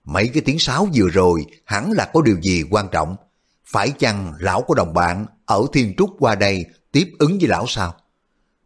Mấy 0.05 0.29
cái 0.29 0.43
tiếng 0.47 0.59
sáo 0.59 0.89
vừa 0.95 1.09
rồi 1.09 1.45
hẳn 1.65 1.93
là 1.93 2.11
có 2.13 2.23
điều 2.23 2.41
gì 2.41 2.63
quan 2.71 2.89
trọng. 2.93 3.17
Phải 3.65 3.91
chăng 3.91 4.33
lão 4.39 4.63
có 4.63 4.75
đồng 4.75 4.95
bạn 4.95 5.27
ở 5.47 5.67
Thiên 5.73 5.95
Trúc 5.99 6.11
qua 6.19 6.35
đây 6.35 6.65
tiếp 6.93 7.11
ứng 7.19 7.39
với 7.39 7.49
lão 7.49 7.65
sao? 7.69 7.95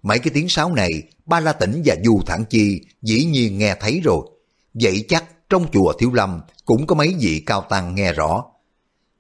Mấy 0.03 0.19
cái 0.19 0.31
tiếng 0.35 0.49
sáo 0.49 0.75
này, 0.75 1.03
Ba 1.27 1.41
La 1.41 1.53
Tỉnh 1.53 1.83
và 1.85 1.97
Du 2.05 2.21
Thản 2.27 2.45
Chi 2.45 2.81
dĩ 3.03 3.25
nhiên 3.25 3.59
nghe 3.59 3.77
thấy 3.81 4.01
rồi. 4.05 4.27
Vậy 4.75 5.05
chắc 5.09 5.25
trong 5.51 5.67
chùa 5.73 5.93
Thiếu 5.99 6.12
Lâm 6.12 6.41
cũng 6.64 6.87
có 6.87 6.95
mấy 6.95 7.17
vị 7.21 7.43
cao 7.47 7.67
tăng 7.69 7.95
nghe 7.95 8.12
rõ. 8.12 8.45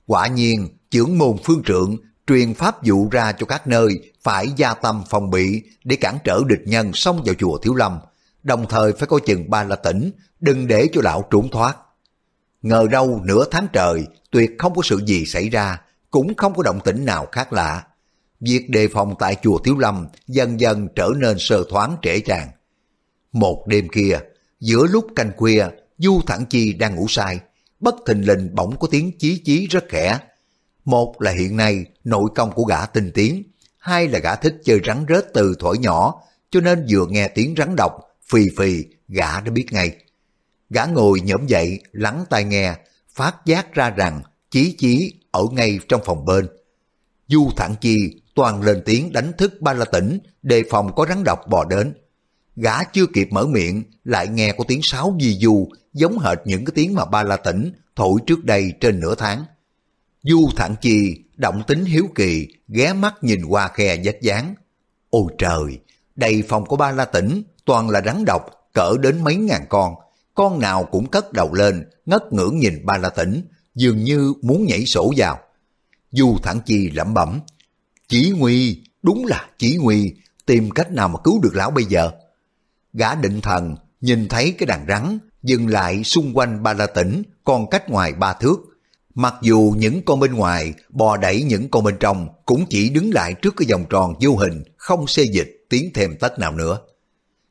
Quả 0.06 0.26
nhiên, 0.26 0.68
trưởng 0.90 1.18
môn 1.18 1.36
phương 1.44 1.62
trượng 1.66 1.96
truyền 2.26 2.54
pháp 2.54 2.82
dụ 2.82 3.08
ra 3.10 3.32
cho 3.32 3.46
các 3.46 3.66
nơi 3.66 4.12
phải 4.22 4.48
gia 4.56 4.74
tâm 4.74 5.02
phòng 5.10 5.30
bị 5.30 5.62
để 5.84 5.96
cản 5.96 6.18
trở 6.24 6.40
địch 6.46 6.62
nhân 6.64 6.92
xông 6.92 7.22
vào 7.24 7.34
chùa 7.34 7.58
Thiếu 7.58 7.74
Lâm, 7.74 7.98
đồng 8.42 8.66
thời 8.68 8.92
phải 8.92 9.06
coi 9.06 9.20
chừng 9.26 9.50
Ba 9.50 9.64
La 9.64 9.76
Tỉnh, 9.76 10.10
đừng 10.40 10.66
để 10.66 10.88
cho 10.92 11.00
lão 11.04 11.24
trốn 11.30 11.48
thoát. 11.50 11.76
Ngờ 12.62 12.86
đâu 12.90 13.20
nửa 13.24 13.44
tháng 13.50 13.66
trời, 13.72 14.06
tuyệt 14.30 14.50
không 14.58 14.74
có 14.74 14.82
sự 14.84 15.00
gì 15.06 15.26
xảy 15.26 15.48
ra, 15.48 15.80
cũng 16.10 16.34
không 16.36 16.54
có 16.54 16.62
động 16.62 16.80
tĩnh 16.84 17.04
nào 17.04 17.26
khác 17.32 17.52
lạ. 17.52 17.82
Việc 18.40 18.70
đề 18.70 18.88
phòng 18.88 19.14
tại 19.18 19.36
chùa 19.42 19.58
Thiếu 19.58 19.78
Lâm 19.78 20.06
dần 20.26 20.60
dần 20.60 20.88
trở 20.96 21.10
nên 21.16 21.36
sơ 21.38 21.64
thoáng 21.70 21.96
trễ 22.02 22.20
tràng 22.20 22.48
Một 23.32 23.64
đêm 23.66 23.88
kia, 23.88 24.18
giữa 24.60 24.86
lúc 24.86 25.06
canh 25.16 25.32
khuya, 25.36 25.66
Du 25.98 26.20
Thẳng 26.26 26.46
Chi 26.46 26.72
đang 26.72 26.94
ngủ 26.96 27.06
say, 27.08 27.40
bất 27.80 27.94
thình 28.06 28.26
lình 28.26 28.54
bỗng 28.54 28.78
có 28.78 28.88
tiếng 28.90 29.18
chí 29.18 29.42
chí 29.44 29.66
rất 29.66 29.84
khẽ. 29.88 30.18
Một 30.86 31.22
là 31.22 31.30
hiện 31.30 31.56
nay 31.56 31.84
nội 32.04 32.30
công 32.34 32.52
của 32.52 32.64
gã 32.64 32.86
tinh 32.86 33.10
tiến, 33.14 33.42
hai 33.78 34.08
là 34.08 34.18
gã 34.18 34.36
thích 34.36 34.56
chơi 34.64 34.80
rắn 34.86 35.04
rết 35.08 35.24
từ 35.34 35.54
thổi 35.58 35.78
nhỏ, 35.78 36.22
cho 36.50 36.60
nên 36.60 36.86
vừa 36.90 37.06
nghe 37.06 37.28
tiếng 37.28 37.54
rắn 37.58 37.76
độc, 37.76 37.92
phì 38.30 38.42
phì, 38.58 38.84
gã 39.08 39.40
đã 39.40 39.50
biết 39.50 39.66
ngay. 39.70 39.96
Gã 40.70 40.84
ngồi 40.84 41.20
nhổm 41.20 41.46
dậy, 41.46 41.80
lắng 41.92 42.24
tai 42.30 42.44
nghe, 42.44 42.74
phát 43.14 43.36
giác 43.46 43.74
ra 43.74 43.90
rằng 43.90 44.22
chí 44.50 44.74
chí 44.78 45.14
ở 45.30 45.44
ngay 45.52 45.78
trong 45.88 46.00
phòng 46.04 46.24
bên. 46.24 46.48
Du 47.28 47.50
Thẳng 47.56 47.74
Chi 47.80 47.96
toàn 48.34 48.62
lên 48.62 48.82
tiếng 48.84 49.12
đánh 49.12 49.32
thức 49.38 49.60
ba 49.60 49.72
la 49.72 49.84
tỉnh, 49.84 50.18
đề 50.42 50.62
phòng 50.70 50.94
có 50.94 51.06
rắn 51.08 51.24
độc 51.24 51.38
bò 51.48 51.64
đến. 51.64 51.94
Gã 52.56 52.84
chưa 52.84 53.06
kịp 53.14 53.28
mở 53.30 53.46
miệng, 53.46 53.82
lại 54.04 54.28
nghe 54.28 54.52
có 54.52 54.64
tiếng 54.68 54.80
sáo 54.82 55.16
di 55.20 55.38
du, 55.38 55.68
giống 55.92 56.18
hệt 56.18 56.38
những 56.44 56.64
cái 56.64 56.72
tiếng 56.74 56.94
mà 56.94 57.04
ba 57.04 57.22
la 57.22 57.36
tỉnh 57.36 57.72
thổi 57.96 58.20
trước 58.26 58.44
đây 58.44 58.72
trên 58.80 59.00
nửa 59.00 59.14
tháng. 59.14 59.44
Du 60.28 60.48
Thẳng 60.56 60.74
Chi 60.80 61.24
động 61.36 61.62
tính 61.66 61.84
hiếu 61.84 62.06
kỳ, 62.14 62.48
ghé 62.68 62.92
mắt 62.92 63.14
nhìn 63.20 63.44
qua 63.44 63.68
khe 63.68 63.96
vách 64.04 64.22
dáng. 64.22 64.54
Ôi 65.10 65.32
trời, 65.38 65.78
đầy 66.16 66.42
phòng 66.48 66.66
của 66.66 66.76
ba 66.76 66.92
la 66.92 67.04
tỉnh, 67.04 67.42
toàn 67.64 67.90
là 67.90 68.02
rắn 68.06 68.24
độc, 68.24 68.42
cỡ 68.74 68.96
đến 69.00 69.24
mấy 69.24 69.36
ngàn 69.36 69.66
con. 69.68 69.94
Con 70.34 70.60
nào 70.60 70.84
cũng 70.84 71.06
cất 71.10 71.32
đầu 71.32 71.54
lên, 71.54 71.88
ngất 72.06 72.22
ngưỡng 72.32 72.58
nhìn 72.58 72.86
ba 72.86 72.98
la 72.98 73.08
tỉnh, 73.08 73.42
dường 73.74 74.04
như 74.04 74.34
muốn 74.42 74.66
nhảy 74.66 74.86
sổ 74.86 75.12
vào. 75.16 75.38
Du 76.10 76.36
Thẳng 76.42 76.60
Chi 76.66 76.90
lẩm 76.90 77.14
bẩm, 77.14 77.40
chỉ 78.08 78.32
nguy, 78.36 78.82
đúng 79.02 79.26
là 79.26 79.48
chỉ 79.58 79.78
nguy, 79.80 80.14
tìm 80.46 80.70
cách 80.70 80.92
nào 80.92 81.08
mà 81.08 81.18
cứu 81.24 81.40
được 81.42 81.54
lão 81.54 81.70
bây 81.70 81.84
giờ. 81.84 82.10
Gã 82.92 83.14
định 83.14 83.40
thần, 83.40 83.76
nhìn 84.00 84.28
thấy 84.28 84.54
cái 84.58 84.66
đàn 84.66 84.86
rắn, 84.88 85.18
dừng 85.42 85.68
lại 85.68 86.04
xung 86.04 86.36
quanh 86.36 86.62
ba 86.62 86.72
la 86.72 86.86
tỉnh, 86.86 87.22
còn 87.44 87.70
cách 87.70 87.90
ngoài 87.90 88.12
ba 88.12 88.32
thước. 88.32 88.56
Mặc 89.16 89.34
dù 89.42 89.74
những 89.76 90.02
con 90.04 90.20
bên 90.20 90.34
ngoài 90.34 90.74
bò 90.88 91.16
đẩy 91.16 91.42
những 91.42 91.68
con 91.68 91.84
bên 91.84 91.96
trong 92.00 92.28
cũng 92.46 92.66
chỉ 92.70 92.90
đứng 92.90 93.10
lại 93.14 93.34
trước 93.42 93.54
cái 93.56 93.68
vòng 93.70 93.84
tròn 93.90 94.14
vô 94.20 94.36
hình, 94.36 94.62
không 94.76 95.06
xê 95.06 95.22
dịch 95.22 95.66
tiến 95.68 95.90
thêm 95.94 96.16
tất 96.20 96.38
nào 96.38 96.52
nữa. 96.52 96.78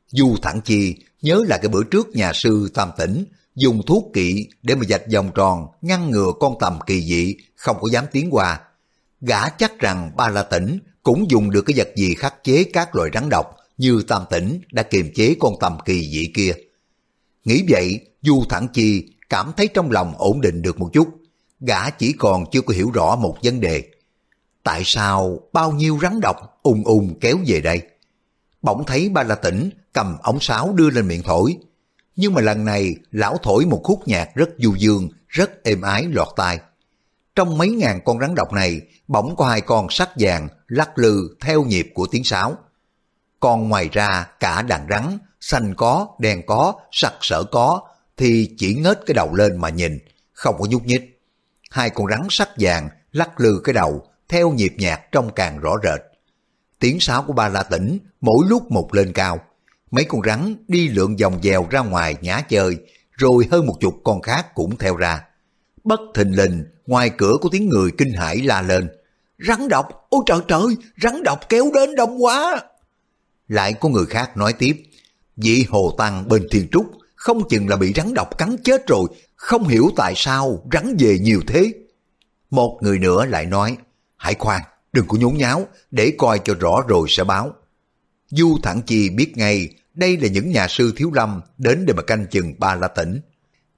Du 0.06 0.36
Thẳng 0.42 0.60
Chi 0.64 0.94
nhớ 1.22 1.44
là 1.48 1.58
cái 1.58 1.68
bữa 1.68 1.82
trước 1.84 2.08
nhà 2.08 2.32
sư 2.32 2.70
Tam 2.74 2.90
Tỉnh 2.98 3.24
dùng 3.54 3.82
thuốc 3.86 4.10
kỵ 4.12 4.48
để 4.62 4.74
mà 4.74 4.82
dạch 4.88 5.02
vòng 5.12 5.30
tròn 5.34 5.66
ngăn 5.82 6.10
ngừa 6.10 6.32
con 6.40 6.54
tầm 6.60 6.78
kỳ 6.86 7.02
dị 7.02 7.36
không 7.56 7.76
có 7.80 7.88
dám 7.92 8.04
tiến 8.12 8.28
qua. 8.30 8.60
Gã 9.20 9.48
chắc 9.48 9.78
rằng 9.78 10.10
Ba 10.16 10.28
La 10.28 10.42
Tỉnh 10.42 10.78
cũng 11.02 11.30
dùng 11.30 11.50
được 11.50 11.62
cái 11.62 11.74
vật 11.76 11.88
gì 11.96 12.14
khắc 12.14 12.44
chế 12.44 12.64
các 12.64 12.96
loại 12.96 13.10
rắn 13.14 13.28
độc 13.28 13.56
như 13.76 14.02
Tam 14.08 14.22
Tỉnh 14.30 14.60
đã 14.72 14.82
kiềm 14.82 15.12
chế 15.14 15.36
con 15.40 15.54
tầm 15.60 15.78
kỳ 15.84 16.10
dị 16.12 16.30
kia. 16.34 16.52
Nghĩ 17.44 17.64
vậy, 17.68 18.00
Du 18.22 18.44
Thẳng 18.48 18.68
Chi 18.72 19.04
cảm 19.30 19.52
thấy 19.56 19.68
trong 19.68 19.90
lòng 19.90 20.14
ổn 20.18 20.40
định 20.40 20.62
được 20.62 20.78
một 20.80 20.90
chút. 20.92 21.08
Gã 21.60 21.90
chỉ 21.90 22.12
còn 22.12 22.44
chưa 22.50 22.60
có 22.60 22.74
hiểu 22.74 22.90
rõ 22.90 23.16
một 23.16 23.36
vấn 23.42 23.60
đề. 23.60 23.84
Tại 24.62 24.82
sao 24.84 25.40
bao 25.52 25.72
nhiêu 25.72 25.98
rắn 26.02 26.20
độc 26.20 26.36
ung 26.62 26.84
ung 26.84 27.18
kéo 27.20 27.36
về 27.46 27.60
đây? 27.60 27.82
bỗng 28.66 28.84
thấy 28.86 29.08
ba 29.08 29.22
la 29.22 29.34
tỉnh 29.34 29.70
cầm 29.92 30.16
ống 30.22 30.40
sáo 30.40 30.72
đưa 30.72 30.90
lên 30.90 31.08
miệng 31.08 31.22
thổi. 31.22 31.56
Nhưng 32.16 32.34
mà 32.34 32.40
lần 32.40 32.64
này 32.64 32.94
lão 33.10 33.36
thổi 33.42 33.66
một 33.66 33.80
khúc 33.84 34.08
nhạc 34.08 34.34
rất 34.34 34.48
du 34.58 34.74
dương, 34.74 35.08
rất 35.28 35.64
êm 35.64 35.80
ái 35.80 36.06
lọt 36.10 36.28
tai. 36.36 36.58
Trong 37.34 37.58
mấy 37.58 37.70
ngàn 37.70 38.00
con 38.04 38.20
rắn 38.20 38.34
độc 38.34 38.52
này, 38.52 38.80
bỗng 39.08 39.36
có 39.36 39.46
hai 39.46 39.60
con 39.60 39.86
sắc 39.90 40.10
vàng 40.16 40.48
lắc 40.66 40.98
lư 40.98 41.36
theo 41.40 41.64
nhịp 41.64 41.90
của 41.94 42.06
tiếng 42.10 42.24
sáo. 42.24 42.56
Còn 43.40 43.68
ngoài 43.68 43.88
ra 43.92 44.26
cả 44.40 44.62
đàn 44.62 44.86
rắn, 44.90 45.18
xanh 45.40 45.74
có, 45.74 46.08
đen 46.18 46.42
có, 46.46 46.74
sặc 46.92 47.14
sỡ 47.20 47.42
có, 47.42 47.80
thì 48.16 48.54
chỉ 48.58 48.74
ngết 48.74 48.98
cái 49.06 49.14
đầu 49.14 49.34
lên 49.34 49.56
mà 49.56 49.68
nhìn, 49.68 49.98
không 50.32 50.56
có 50.58 50.66
nhúc 50.70 50.84
nhích. 50.84 51.15
Hai 51.76 51.90
con 51.90 52.06
rắn 52.10 52.26
sắc 52.30 52.48
vàng 52.58 52.88
lắc 53.12 53.40
lư 53.40 53.60
cái 53.64 53.72
đầu, 53.72 54.06
theo 54.28 54.50
nhịp 54.50 54.74
nhạc 54.78 55.12
trong 55.12 55.30
càng 55.34 55.58
rõ 55.60 55.74
rệt. 55.82 56.00
Tiếng 56.78 57.00
sáo 57.00 57.22
của 57.22 57.32
ba 57.32 57.48
la 57.48 57.62
tỉnh 57.62 57.98
mỗi 58.20 58.46
lúc 58.48 58.70
một 58.70 58.94
lên 58.94 59.12
cao. 59.12 59.40
Mấy 59.90 60.04
con 60.04 60.20
rắn 60.26 60.56
đi 60.68 60.88
lượn 60.88 61.16
vòng 61.16 61.38
dèo 61.42 61.66
ra 61.70 61.80
ngoài 61.80 62.16
nhá 62.20 62.40
chơi, 62.48 62.76
rồi 63.10 63.48
hơn 63.50 63.66
một 63.66 63.74
chục 63.80 63.94
con 64.04 64.22
khác 64.22 64.54
cũng 64.54 64.76
theo 64.76 64.96
ra. 64.96 65.24
Bất 65.84 66.00
thình 66.14 66.36
lình, 66.36 66.64
ngoài 66.86 67.10
cửa 67.18 67.36
có 67.42 67.48
tiếng 67.52 67.68
người 67.68 67.90
kinh 67.98 68.12
hãi 68.12 68.36
la 68.36 68.62
lên. 68.62 68.88
Rắn 69.48 69.68
độc, 69.68 70.06
ôi 70.08 70.22
trời 70.26 70.40
trời, 70.48 70.76
rắn 71.02 71.22
độc 71.22 71.48
kéo 71.48 71.70
đến 71.74 71.94
đông 71.94 72.24
quá. 72.24 72.62
Lại 73.48 73.72
có 73.72 73.88
người 73.88 74.06
khác 74.06 74.36
nói 74.36 74.52
tiếp, 74.52 74.82
vị 75.36 75.66
hồ 75.68 75.94
tăng 75.98 76.28
bên 76.28 76.46
thiên 76.50 76.68
trúc 76.72 76.86
không 77.26 77.48
chừng 77.48 77.68
là 77.68 77.76
bị 77.76 77.92
rắn 77.96 78.14
độc 78.14 78.38
cắn 78.38 78.56
chết 78.64 78.86
rồi, 78.86 79.08
không 79.36 79.68
hiểu 79.68 79.90
tại 79.96 80.12
sao 80.16 80.62
rắn 80.72 80.96
về 80.98 81.18
nhiều 81.18 81.40
thế. 81.46 81.72
Một 82.50 82.78
người 82.82 82.98
nữa 82.98 83.24
lại 83.24 83.46
nói, 83.46 83.76
hãy 84.16 84.34
khoan, 84.38 84.62
đừng 84.92 85.06
có 85.08 85.18
nhốn 85.18 85.38
nháo, 85.38 85.66
để 85.90 86.12
coi 86.18 86.40
cho 86.44 86.54
rõ 86.54 86.82
rồi 86.88 87.06
sẽ 87.08 87.24
báo. 87.24 87.52
Du 88.26 88.58
Thẳng 88.62 88.82
Chi 88.82 89.10
biết 89.10 89.36
ngay 89.36 89.68
đây 89.94 90.16
là 90.16 90.28
những 90.28 90.50
nhà 90.50 90.68
sư 90.68 90.92
thiếu 90.96 91.10
lâm 91.14 91.40
đến 91.58 91.86
để 91.86 91.92
mà 91.92 92.02
canh 92.02 92.26
chừng 92.26 92.54
ba 92.58 92.74
la 92.74 92.88
tỉnh. 92.88 93.20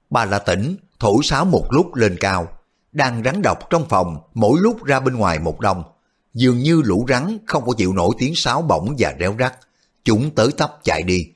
Ba 0.09 0.25
la 0.25 0.39
tỉnh 0.39 0.75
thổi 0.99 1.23
sáo 1.23 1.45
một 1.45 1.67
lúc 1.69 1.95
lên 1.95 2.17
cao, 2.19 2.47
đang 2.91 3.23
rắn 3.23 3.41
độc 3.41 3.69
trong 3.69 3.89
phòng 3.89 4.17
mỗi 4.33 4.59
lúc 4.61 4.83
ra 4.83 4.99
bên 4.99 5.15
ngoài 5.15 5.39
một 5.39 5.59
đông. 5.59 5.83
Dường 6.33 6.59
như 6.59 6.81
lũ 6.85 7.05
rắn 7.09 7.37
không 7.47 7.65
có 7.65 7.73
chịu 7.77 7.93
nổi 7.93 8.15
tiếng 8.19 8.35
sáo 8.35 8.61
bỗng 8.61 8.95
và 8.97 9.15
réo 9.19 9.35
rắt. 9.39 9.53
Chúng 10.03 10.35
tới 10.35 10.51
tấp 10.57 10.79
chạy 10.83 11.03
đi. 11.03 11.27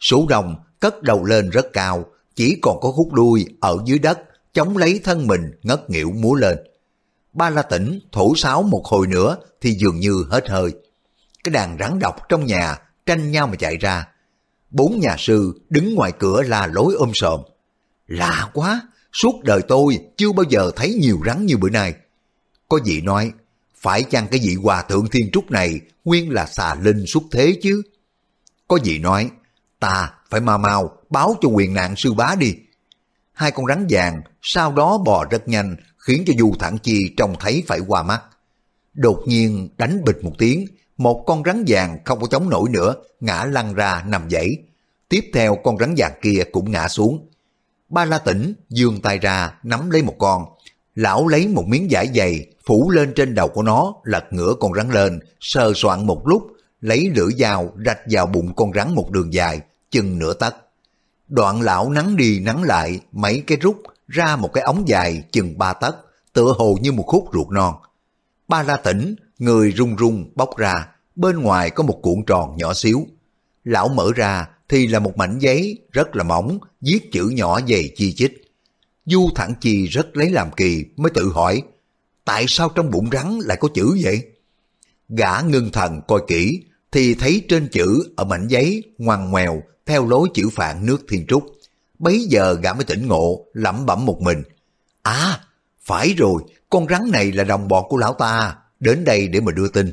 Số 0.00 0.26
đông 0.28 0.56
cất 0.80 1.02
đầu 1.02 1.24
lên 1.24 1.50
rất 1.50 1.66
cao, 1.72 2.06
chỉ 2.34 2.58
còn 2.62 2.80
có 2.80 2.90
khúc 2.90 3.12
đuôi 3.12 3.46
ở 3.60 3.78
dưới 3.84 3.98
đất, 3.98 4.18
chống 4.52 4.76
lấy 4.76 5.00
thân 5.04 5.26
mình 5.26 5.50
ngất 5.62 5.90
nghỉu 5.90 6.10
múa 6.10 6.34
lên. 6.34 6.58
Ba 7.32 7.50
la 7.50 7.62
tỉnh 7.62 8.00
thổ 8.12 8.34
sáo 8.36 8.62
một 8.62 8.82
hồi 8.84 9.06
nữa 9.06 9.36
thì 9.60 9.72
dường 9.72 10.00
như 10.00 10.24
hết 10.30 10.48
hơi. 10.48 10.74
Cái 11.44 11.52
đàn 11.52 11.76
rắn 11.80 11.98
độc 11.98 12.16
trong 12.28 12.46
nhà 12.46 12.78
tranh 13.06 13.30
nhau 13.30 13.46
mà 13.46 13.56
chạy 13.56 13.76
ra. 13.76 14.08
Bốn 14.70 15.00
nhà 15.00 15.16
sư 15.18 15.60
đứng 15.70 15.94
ngoài 15.94 16.12
cửa 16.18 16.42
la 16.42 16.66
lối 16.66 16.94
ôm 16.94 17.10
sòm. 17.14 17.40
Lạ 18.06 18.50
quá, 18.54 18.80
suốt 19.12 19.42
đời 19.44 19.62
tôi 19.68 19.98
chưa 20.16 20.32
bao 20.32 20.44
giờ 20.48 20.70
thấy 20.76 20.94
nhiều 20.94 21.20
rắn 21.26 21.46
như 21.46 21.56
bữa 21.56 21.70
nay. 21.70 21.94
Có 22.68 22.78
vị 22.84 23.00
nói, 23.00 23.32
phải 23.74 24.02
chăng 24.02 24.28
cái 24.28 24.40
vị 24.42 24.54
hòa 24.62 24.82
thượng 24.82 25.08
thiên 25.10 25.30
trúc 25.30 25.50
này 25.50 25.80
nguyên 26.04 26.30
là 26.30 26.46
xà 26.46 26.74
linh 26.74 27.06
xuất 27.06 27.22
thế 27.30 27.58
chứ? 27.62 27.82
Có 28.68 28.78
vị 28.84 28.98
nói, 28.98 29.30
ta 29.84 30.12
phải 30.30 30.40
mau 30.40 30.58
mau 30.58 30.90
báo 31.10 31.34
cho 31.40 31.48
quyền 31.48 31.74
nạn 31.74 31.96
sư 31.96 32.12
bá 32.14 32.34
đi. 32.38 32.54
Hai 33.32 33.50
con 33.50 33.66
rắn 33.66 33.86
vàng 33.88 34.22
sau 34.42 34.72
đó 34.72 34.98
bò 34.98 35.24
rất 35.30 35.48
nhanh 35.48 35.76
khiến 35.98 36.22
cho 36.26 36.34
Du 36.38 36.52
Thản 36.58 36.78
Chi 36.78 37.14
trông 37.16 37.34
thấy 37.40 37.62
phải 37.66 37.80
qua 37.86 38.02
mắt. 38.02 38.22
Đột 38.94 39.22
nhiên 39.26 39.68
đánh 39.76 40.04
bịch 40.04 40.24
một 40.24 40.32
tiếng, 40.38 40.66
một 40.96 41.24
con 41.26 41.42
rắn 41.44 41.64
vàng 41.66 41.98
không 42.04 42.20
có 42.20 42.26
chống 42.26 42.50
nổi 42.50 42.68
nữa, 42.70 42.94
ngã 43.20 43.44
lăn 43.44 43.74
ra 43.74 44.02
nằm 44.06 44.30
dãy. 44.30 44.56
Tiếp 45.08 45.30
theo 45.34 45.56
con 45.64 45.78
rắn 45.78 45.94
vàng 45.96 46.12
kia 46.22 46.42
cũng 46.52 46.70
ngã 46.70 46.88
xuống. 46.88 47.28
Ba 47.88 48.04
la 48.04 48.18
tỉnh 48.18 48.54
dương 48.68 49.00
tay 49.02 49.18
ra 49.18 49.54
nắm 49.62 49.90
lấy 49.90 50.02
một 50.02 50.16
con. 50.18 50.44
Lão 50.94 51.28
lấy 51.28 51.48
một 51.48 51.64
miếng 51.66 51.86
vải 51.90 52.08
dày 52.14 52.46
phủ 52.66 52.90
lên 52.90 53.12
trên 53.16 53.34
đầu 53.34 53.48
của 53.48 53.62
nó, 53.62 53.94
lật 54.04 54.24
ngửa 54.30 54.54
con 54.60 54.74
rắn 54.74 54.90
lên, 54.90 55.20
sờ 55.40 55.72
soạn 55.74 56.06
một 56.06 56.22
lúc, 56.26 56.42
lấy 56.80 57.10
lưỡi 57.14 57.32
dao 57.38 57.72
rạch 57.86 58.00
vào 58.10 58.26
bụng 58.26 58.54
con 58.56 58.72
rắn 58.74 58.94
một 58.94 59.10
đường 59.10 59.34
dài, 59.34 59.60
chừng 59.94 60.18
nửa 60.18 60.34
tấc. 60.34 60.56
Đoạn 61.28 61.60
lão 61.60 61.90
nắng 61.90 62.16
đi 62.16 62.40
nắng 62.40 62.62
lại 62.62 63.00
mấy 63.12 63.42
cái 63.46 63.58
rút 63.60 63.82
ra 64.08 64.36
một 64.36 64.52
cái 64.52 64.64
ống 64.64 64.88
dài 64.88 65.24
chừng 65.32 65.58
ba 65.58 65.72
tấc, 65.72 65.96
tựa 66.32 66.54
hồ 66.58 66.78
như 66.80 66.92
một 66.92 67.04
khúc 67.06 67.28
ruột 67.32 67.50
non. 67.50 67.74
Ba 68.48 68.62
la 68.62 68.76
tỉnh, 68.76 69.14
người 69.38 69.70
run 69.70 69.96
run 69.96 70.30
bóc 70.34 70.56
ra, 70.56 70.88
bên 71.16 71.38
ngoài 71.38 71.70
có 71.70 71.84
một 71.84 71.98
cuộn 72.02 72.24
tròn 72.26 72.56
nhỏ 72.56 72.74
xíu. 72.74 73.06
Lão 73.64 73.88
mở 73.88 74.10
ra 74.16 74.48
thì 74.68 74.86
là 74.86 74.98
một 74.98 75.16
mảnh 75.16 75.38
giấy 75.38 75.78
rất 75.92 76.16
là 76.16 76.24
mỏng, 76.24 76.58
viết 76.80 77.12
chữ 77.12 77.28
nhỏ 77.28 77.60
dày 77.68 77.90
chi 77.96 78.12
chít. 78.12 78.32
Du 79.06 79.28
Thẳng 79.34 79.54
Chi 79.60 79.86
rất 79.86 80.16
lấy 80.16 80.30
làm 80.30 80.50
kỳ 80.56 80.84
mới 80.96 81.10
tự 81.10 81.32
hỏi, 81.34 81.62
tại 82.24 82.44
sao 82.48 82.68
trong 82.68 82.90
bụng 82.90 83.08
rắn 83.12 83.38
lại 83.42 83.56
có 83.60 83.68
chữ 83.74 83.98
vậy? 84.02 84.22
Gã 85.08 85.40
ngưng 85.40 85.72
thần 85.72 86.00
coi 86.08 86.20
kỹ, 86.26 86.62
thì 86.94 87.14
thấy 87.14 87.42
trên 87.48 87.68
chữ 87.68 88.12
ở 88.16 88.24
mảnh 88.24 88.46
giấy 88.48 88.82
ngoằn 88.98 89.30
ngoèo 89.30 89.62
theo 89.86 90.06
lối 90.06 90.28
chữ 90.34 90.48
phạn 90.52 90.86
nước 90.86 91.04
thiên 91.08 91.26
trúc. 91.28 91.46
Bấy 91.98 92.26
giờ 92.28 92.54
gã 92.62 92.72
mới 92.72 92.84
tỉnh 92.84 93.06
ngộ, 93.06 93.46
lẩm 93.52 93.86
bẩm 93.86 94.06
một 94.06 94.20
mình. 94.20 94.42
À, 95.02 95.40
phải 95.80 96.14
rồi, 96.16 96.42
con 96.70 96.86
rắn 96.88 97.10
này 97.12 97.32
là 97.32 97.44
đồng 97.44 97.68
bọn 97.68 97.84
của 97.88 97.96
lão 97.96 98.14
ta, 98.14 98.56
đến 98.80 99.04
đây 99.04 99.28
để 99.28 99.40
mà 99.40 99.52
đưa 99.52 99.68
tin. 99.68 99.92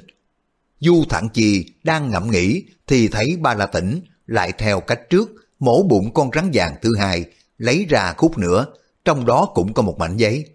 Du 0.80 1.04
Thẳng 1.10 1.30
Chi 1.34 1.66
đang 1.84 2.10
ngẫm 2.12 2.32
nghĩ 2.32 2.64
thì 2.88 3.08
thấy 3.08 3.38
ba 3.42 3.54
la 3.54 3.66
tỉnh 3.66 4.02
lại 4.28 4.52
theo 4.58 4.80
cách 4.80 5.00
trước 5.10 5.32
mổ 5.60 5.84
bụng 5.84 6.14
con 6.14 6.30
rắn 6.36 6.50
vàng 6.54 6.76
thứ 6.82 6.90
hai, 7.00 7.26
lấy 7.58 7.86
ra 7.90 8.14
khúc 8.18 8.38
nữa, 8.38 8.66
trong 9.06 9.26
đó 9.26 9.52
cũng 9.54 9.74
có 9.74 9.82
một 9.82 9.98
mảnh 9.98 10.18
giấy. 10.18 10.46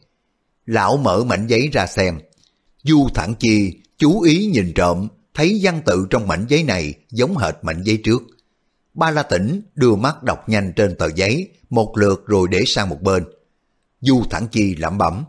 Lão 0.67 0.97
mở 0.97 1.25
mảnh 1.25 1.47
giấy 1.47 1.69
ra 1.73 1.87
xem. 1.87 2.19
Du 2.83 3.09
Thẳng 3.15 3.35
Chi 3.39 3.81
chú 3.99 4.21
ý 4.21 4.47
nhìn 4.47 4.73
trộm, 4.75 5.09
thấy 5.37 5.61
văn 5.63 5.81
tự 5.87 6.07
trong 6.11 6.29
mảnh 6.29 6.47
giấy 6.49 6.63
này 6.63 6.95
giống 7.11 7.37
hệt 7.37 7.55
mảnh 7.63 7.83
giấy 7.83 8.01
trước. 8.05 8.23
Ba 8.95 9.11
La 9.11 9.23
Tĩnh 9.23 9.63
đưa 9.75 9.95
mắt 9.95 10.23
đọc 10.23 10.49
nhanh 10.49 10.73
trên 10.77 10.97
tờ 10.97 11.09
giấy, 11.15 11.49
một 11.71 11.93
lượt 11.97 12.27
rồi 12.27 12.49
để 12.51 12.63
sang 12.67 12.89
một 12.89 13.03
bên. 13.03 13.25
Du 14.01 14.23
Thẳng 14.31 14.47
Chi 14.53 14.77
lẩm 14.77 14.99
bẩm. 14.99 15.25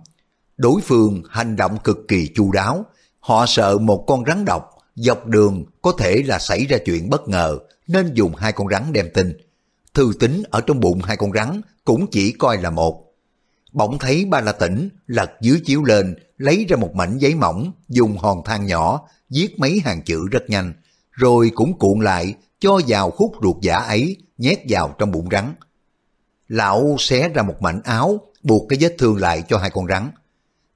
Đối 0.57 0.81
phương 0.81 1.23
hành 1.29 1.55
động 1.55 1.77
cực 1.83 1.97
kỳ 2.07 2.29
chu 2.35 2.51
đáo, 2.51 2.85
họ 3.19 3.45
sợ 3.47 3.77
một 3.77 4.03
con 4.07 4.23
rắn 4.27 4.45
độc 4.45 4.63
dọc 4.95 5.27
đường 5.27 5.65
có 5.81 5.91
thể 5.97 6.23
là 6.25 6.39
xảy 6.39 6.65
ra 6.65 6.77
chuyện 6.85 7.09
bất 7.09 7.27
ngờ 7.27 7.57
nên 7.87 8.13
dùng 8.13 8.35
hai 8.35 8.51
con 8.51 8.67
rắn 8.69 8.93
đem 8.93 9.09
tin. 9.13 9.37
Thư 9.93 10.11
tính 10.19 10.43
ở 10.49 10.61
trong 10.61 10.79
bụng 10.79 11.01
hai 11.03 11.17
con 11.17 11.33
rắn 11.33 11.61
cũng 11.85 12.07
chỉ 12.11 12.31
coi 12.31 12.57
là 12.57 12.69
một. 12.69 13.06
Bỗng 13.73 13.99
thấy 13.99 14.25
ba 14.25 14.41
la 14.41 14.51
tỉnh 14.51 14.89
lật 15.07 15.31
dưới 15.41 15.61
chiếu 15.65 15.83
lên, 15.83 16.15
lấy 16.37 16.65
ra 16.69 16.77
một 16.77 16.95
mảnh 16.95 17.17
giấy 17.17 17.35
mỏng, 17.35 17.71
dùng 17.89 18.17
hòn 18.17 18.43
than 18.45 18.65
nhỏ, 18.65 19.01
viết 19.29 19.59
mấy 19.59 19.81
hàng 19.85 20.01
chữ 20.01 20.27
rất 20.31 20.49
nhanh, 20.49 20.73
rồi 21.11 21.51
cũng 21.55 21.79
cuộn 21.79 21.99
lại, 21.99 22.33
cho 22.59 22.79
vào 22.87 23.11
khúc 23.11 23.31
ruột 23.43 23.55
giả 23.61 23.75
ấy, 23.75 24.17
nhét 24.37 24.59
vào 24.69 24.95
trong 24.97 25.11
bụng 25.11 25.27
rắn. 25.31 25.53
Lão 26.47 26.95
xé 26.99 27.29
ra 27.29 27.43
một 27.43 27.61
mảnh 27.61 27.81
áo, 27.83 28.19
buộc 28.43 28.69
cái 28.69 28.79
vết 28.81 28.95
thương 28.97 29.17
lại 29.17 29.43
cho 29.47 29.57
hai 29.57 29.69
con 29.69 29.87
rắn. 29.87 30.11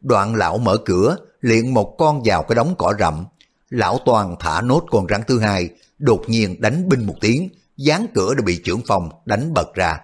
Đoạn 0.01 0.35
lão 0.35 0.57
mở 0.57 0.77
cửa, 0.85 1.17
liền 1.41 1.73
một 1.73 1.95
con 1.97 2.21
vào 2.25 2.43
cái 2.43 2.55
đống 2.55 2.75
cỏ 2.77 2.93
rậm. 2.99 3.25
Lão 3.69 3.99
toàn 4.05 4.35
thả 4.39 4.61
nốt 4.61 4.83
con 4.91 5.05
rắn 5.09 5.21
thứ 5.27 5.39
hai, 5.39 5.69
đột 5.99 6.21
nhiên 6.27 6.61
đánh 6.61 6.89
binh 6.89 7.05
một 7.05 7.15
tiếng, 7.21 7.49
dán 7.77 8.05
cửa 8.13 8.33
đã 8.33 8.41
bị 8.45 8.61
trưởng 8.63 8.81
phòng 8.87 9.09
đánh 9.25 9.53
bật 9.53 9.73
ra. 9.73 9.99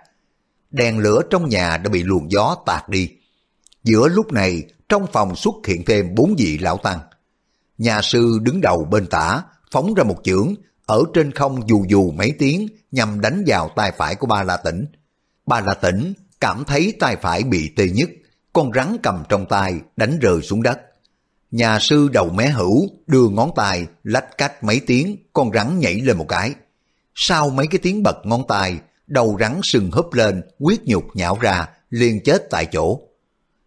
Đèn 0.72 1.00
lửa 1.00 1.22
trong 1.30 1.50
nhà 1.50 1.78
đã 1.78 1.90
bị 1.90 2.04
luồng 2.04 2.32
gió 2.32 2.56
tạt 2.66 2.90
đi. 2.90 3.10
Giữa 3.84 4.08
lúc 4.08 4.32
này, 4.32 4.64
trong 4.90 5.08
phòng 5.14 5.36
xuất 5.36 5.56
hiện 5.68 5.86
thêm 5.86 6.16
bốn 6.16 6.36
vị 6.38 6.58
lão 6.58 6.78
tăng. 6.78 7.00
Nhà 7.78 8.02
sư 8.02 8.40
đứng 8.42 8.62
đầu 8.62 8.88
bên 8.92 9.08
tả, 9.08 9.44
phóng 9.72 9.94
ra 9.94 10.04
một 10.04 10.18
chưởng, 10.24 10.56
ở 10.86 11.04
trên 11.14 11.32
không 11.32 11.70
dù 11.70 11.86
dù 11.90 12.12
mấy 12.12 12.34
tiếng 12.40 12.68
nhằm 12.92 13.22
đánh 13.22 13.44
vào 13.48 13.70
tay 13.76 13.92
phải 13.98 14.16
của 14.16 14.28
ba 14.28 14.44
la 14.44 14.58
tỉnh. 14.58 14.86
Ba 15.46 15.62
la 15.62 15.74
tỉnh 15.74 16.14
cảm 16.42 16.64
thấy 16.68 16.94
tay 17.00 17.16
phải 17.16 17.44
bị 17.44 17.74
tê 17.76 17.90
nhất, 17.90 18.10
con 18.54 18.72
rắn 18.74 18.98
cầm 19.04 19.24
trong 19.30 19.46
tay 19.46 19.80
đánh 19.96 20.20
rơi 20.20 20.42
xuống 20.42 20.64
đất. 20.64 20.80
Nhà 21.52 21.80
sư 21.80 22.10
đầu 22.14 22.30
mé 22.30 22.48
hữu 22.48 22.88
đưa 23.08 23.30
ngón 23.30 23.52
tay 23.56 23.88
lách 24.04 24.38
cách 24.38 24.64
mấy 24.64 24.80
tiếng, 24.80 25.18
con 25.34 25.52
rắn 25.54 25.80
nhảy 25.80 25.94
lên 25.96 26.18
một 26.18 26.26
cái. 26.30 26.54
Sau 27.16 27.50
mấy 27.50 27.68
cái 27.68 27.80
tiếng 27.84 28.04
bật 28.04 28.18
ngón 28.24 28.48
tay, 28.48 28.80
đầu 29.08 29.38
rắn 29.40 29.60
sừng 29.64 29.92
húp 29.92 30.14
lên, 30.14 30.42
quyết 30.60 30.86
nhục 30.86 31.04
nhão 31.14 31.38
ra, 31.42 31.68
liền 31.90 32.24
chết 32.24 32.48
tại 32.50 32.66
chỗ. 32.72 33.02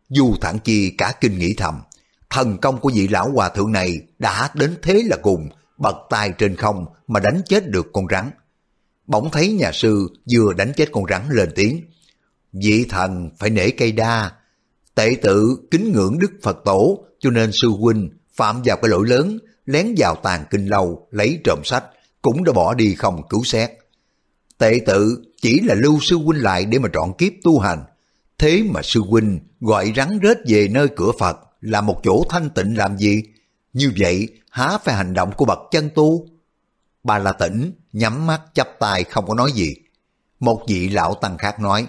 Du 0.08 0.34
thẳng 0.40 0.58
chi 0.64 0.90
cả 0.98 1.12
kinh 1.20 1.38
nghĩ 1.38 1.54
thầm, 1.56 1.80
thần 2.30 2.58
công 2.58 2.80
của 2.80 2.90
vị 2.94 3.08
lão 3.08 3.30
hòa 3.30 3.48
thượng 3.48 3.72
này 3.72 3.98
đã 4.18 4.50
đến 4.54 4.74
thế 4.82 5.02
là 5.06 5.16
cùng, 5.22 5.48
bật 5.78 5.96
tay 6.10 6.32
trên 6.38 6.56
không 6.56 6.86
mà 7.06 7.20
đánh 7.20 7.42
chết 7.48 7.68
được 7.68 7.86
con 7.92 8.04
rắn. 8.10 8.30
Bỗng 9.06 9.30
thấy 9.30 9.52
nhà 9.52 9.70
sư 9.72 10.08
vừa 10.32 10.52
đánh 10.52 10.72
chết 10.76 10.88
con 10.92 11.04
rắn 11.10 11.22
lên 11.30 11.50
tiếng. 11.54 11.80
Vị 12.52 12.86
thần 12.88 13.30
phải 13.38 13.50
nể 13.50 13.70
cây 13.70 13.92
đa, 13.92 14.30
tệ 14.94 15.16
tự 15.22 15.56
kính 15.70 15.92
ngưỡng 15.92 16.18
Đức 16.18 16.30
Phật 16.42 16.58
Tổ 16.64 17.04
cho 17.18 17.30
nên 17.30 17.50
sư 17.52 17.68
huynh 17.68 18.10
phạm 18.34 18.62
vào 18.64 18.76
cái 18.76 18.88
lỗi 18.88 19.08
lớn, 19.08 19.38
lén 19.66 19.94
vào 19.96 20.16
tàn 20.22 20.44
kinh 20.50 20.66
lâu 20.66 21.08
lấy 21.10 21.40
trộm 21.44 21.58
sách, 21.64 21.84
cũng 22.22 22.44
đã 22.44 22.52
bỏ 22.52 22.74
đi 22.74 22.94
không 22.94 23.28
cứu 23.28 23.44
xét. 23.44 23.70
Tệ 24.58 24.80
tự 24.86 25.24
chỉ 25.40 25.60
là 25.60 25.74
lưu 25.74 25.98
sư 26.00 26.16
huynh 26.16 26.42
lại 26.42 26.64
để 26.64 26.78
mà 26.78 26.88
trọn 26.92 27.12
kiếp 27.18 27.32
tu 27.44 27.58
hành. 27.58 27.84
Thế 28.38 28.62
mà 28.70 28.82
sư 28.82 29.00
huynh 29.08 29.40
gọi 29.60 29.92
rắn 29.96 30.18
rết 30.22 30.38
về 30.46 30.68
nơi 30.68 30.88
cửa 30.96 31.12
Phật 31.18 31.38
là 31.60 31.80
một 31.80 32.00
chỗ 32.04 32.24
thanh 32.28 32.50
tịnh 32.50 32.78
làm 32.78 32.98
gì? 32.98 33.22
Như 33.72 33.92
vậy 33.98 34.28
há 34.50 34.78
phải 34.84 34.94
hành 34.94 35.14
động 35.14 35.32
của 35.36 35.44
bậc 35.44 35.58
chân 35.70 35.90
tu? 35.94 36.26
Bà 37.04 37.18
La 37.18 37.32
Tĩnh 37.32 37.72
nhắm 37.92 38.26
mắt 38.26 38.40
chắp 38.54 38.68
tay 38.78 39.04
không 39.04 39.26
có 39.26 39.34
nói 39.34 39.52
gì. 39.52 39.74
Một 40.40 40.62
vị 40.68 40.88
lão 40.88 41.14
tăng 41.14 41.38
khác 41.38 41.60
nói, 41.60 41.86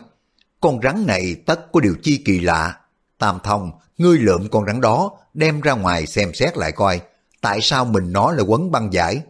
con 0.61 0.79
rắn 0.83 1.05
này 1.07 1.35
tất 1.45 1.71
có 1.71 1.79
điều 1.79 1.95
chi 2.03 2.21
kỳ 2.25 2.39
lạ. 2.39 2.77
Tam 3.17 3.37
thông, 3.43 3.71
ngươi 3.97 4.17
lượm 4.17 4.49
con 4.51 4.65
rắn 4.65 4.81
đó, 4.81 5.11
đem 5.33 5.61
ra 5.61 5.73
ngoài 5.73 6.07
xem 6.07 6.33
xét 6.33 6.57
lại 6.57 6.71
coi, 6.71 7.01
tại 7.41 7.59
sao 7.61 7.85
mình 7.85 8.11
nó 8.11 8.31
là 8.31 8.43
quấn 8.43 8.71
băng 8.71 8.93
giải. 8.93 9.21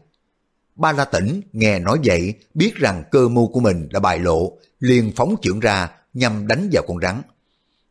Ba 0.75 0.91
La 0.91 1.05
Tĩnh 1.05 1.41
nghe 1.53 1.79
nói 1.79 1.99
vậy, 2.03 2.33
biết 2.53 2.75
rằng 2.75 3.03
cơ 3.11 3.29
mưu 3.29 3.47
của 3.47 3.59
mình 3.59 3.89
đã 3.91 3.99
bại 3.99 4.19
lộ, 4.19 4.57
liền 4.79 5.11
phóng 5.15 5.35
trưởng 5.41 5.59
ra 5.59 5.89
nhằm 6.13 6.47
đánh 6.47 6.69
vào 6.71 6.83
con 6.87 6.99
rắn. 7.01 7.21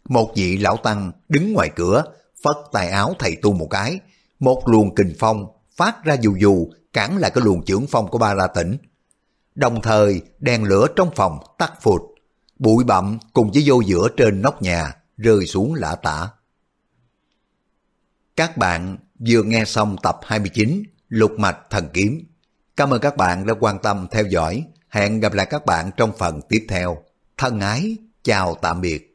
Một 0.08 0.32
vị 0.36 0.56
lão 0.56 0.76
tăng 0.76 1.12
đứng 1.28 1.52
ngoài 1.52 1.70
cửa, 1.76 2.04
phất 2.42 2.56
tài 2.72 2.88
áo 2.88 3.14
thầy 3.18 3.36
tu 3.36 3.52
một 3.52 3.66
cái, 3.70 4.00
một 4.38 4.62
luồng 4.66 4.94
kình 4.94 5.14
phong 5.18 5.46
phát 5.76 6.04
ra 6.04 6.16
dù 6.20 6.36
dù 6.40 6.68
cản 6.92 7.16
lại 7.16 7.30
cái 7.34 7.44
luồng 7.44 7.64
trưởng 7.64 7.86
phong 7.86 8.08
của 8.08 8.18
ba 8.18 8.34
la 8.34 8.46
tỉnh. 8.46 8.76
Đồng 9.54 9.82
thời 9.82 10.22
đèn 10.38 10.64
lửa 10.64 10.86
trong 10.96 11.10
phòng 11.16 11.38
tắt 11.58 11.72
phụt, 11.82 12.02
bụi 12.58 12.84
bặm 12.84 13.18
cùng 13.32 13.50
với 13.52 13.62
vô 13.66 13.80
giữa 13.80 14.08
trên 14.16 14.42
nóc 14.42 14.62
nhà 14.62 14.96
rơi 15.16 15.46
xuống 15.46 15.74
lã 15.74 15.94
tả. 15.94 16.28
Các 18.36 18.56
bạn 18.56 18.96
vừa 19.28 19.42
nghe 19.42 19.64
xong 19.64 19.96
tập 20.02 20.20
29 20.22 20.82
Lục 21.08 21.32
Mạch 21.38 21.58
Thần 21.70 21.88
Kiếm. 21.92 22.24
Cảm 22.80 22.90
ơn 22.90 23.00
các 23.00 23.16
bạn 23.16 23.46
đã 23.46 23.54
quan 23.60 23.78
tâm 23.78 24.06
theo 24.10 24.24
dõi. 24.24 24.64
Hẹn 24.88 25.20
gặp 25.20 25.32
lại 25.32 25.46
các 25.50 25.66
bạn 25.66 25.90
trong 25.96 26.12
phần 26.18 26.40
tiếp 26.48 26.66
theo. 26.68 26.98
Thân 27.36 27.60
ái, 27.60 27.96
chào 28.24 28.54
tạm 28.54 28.80
biệt. 28.80 29.09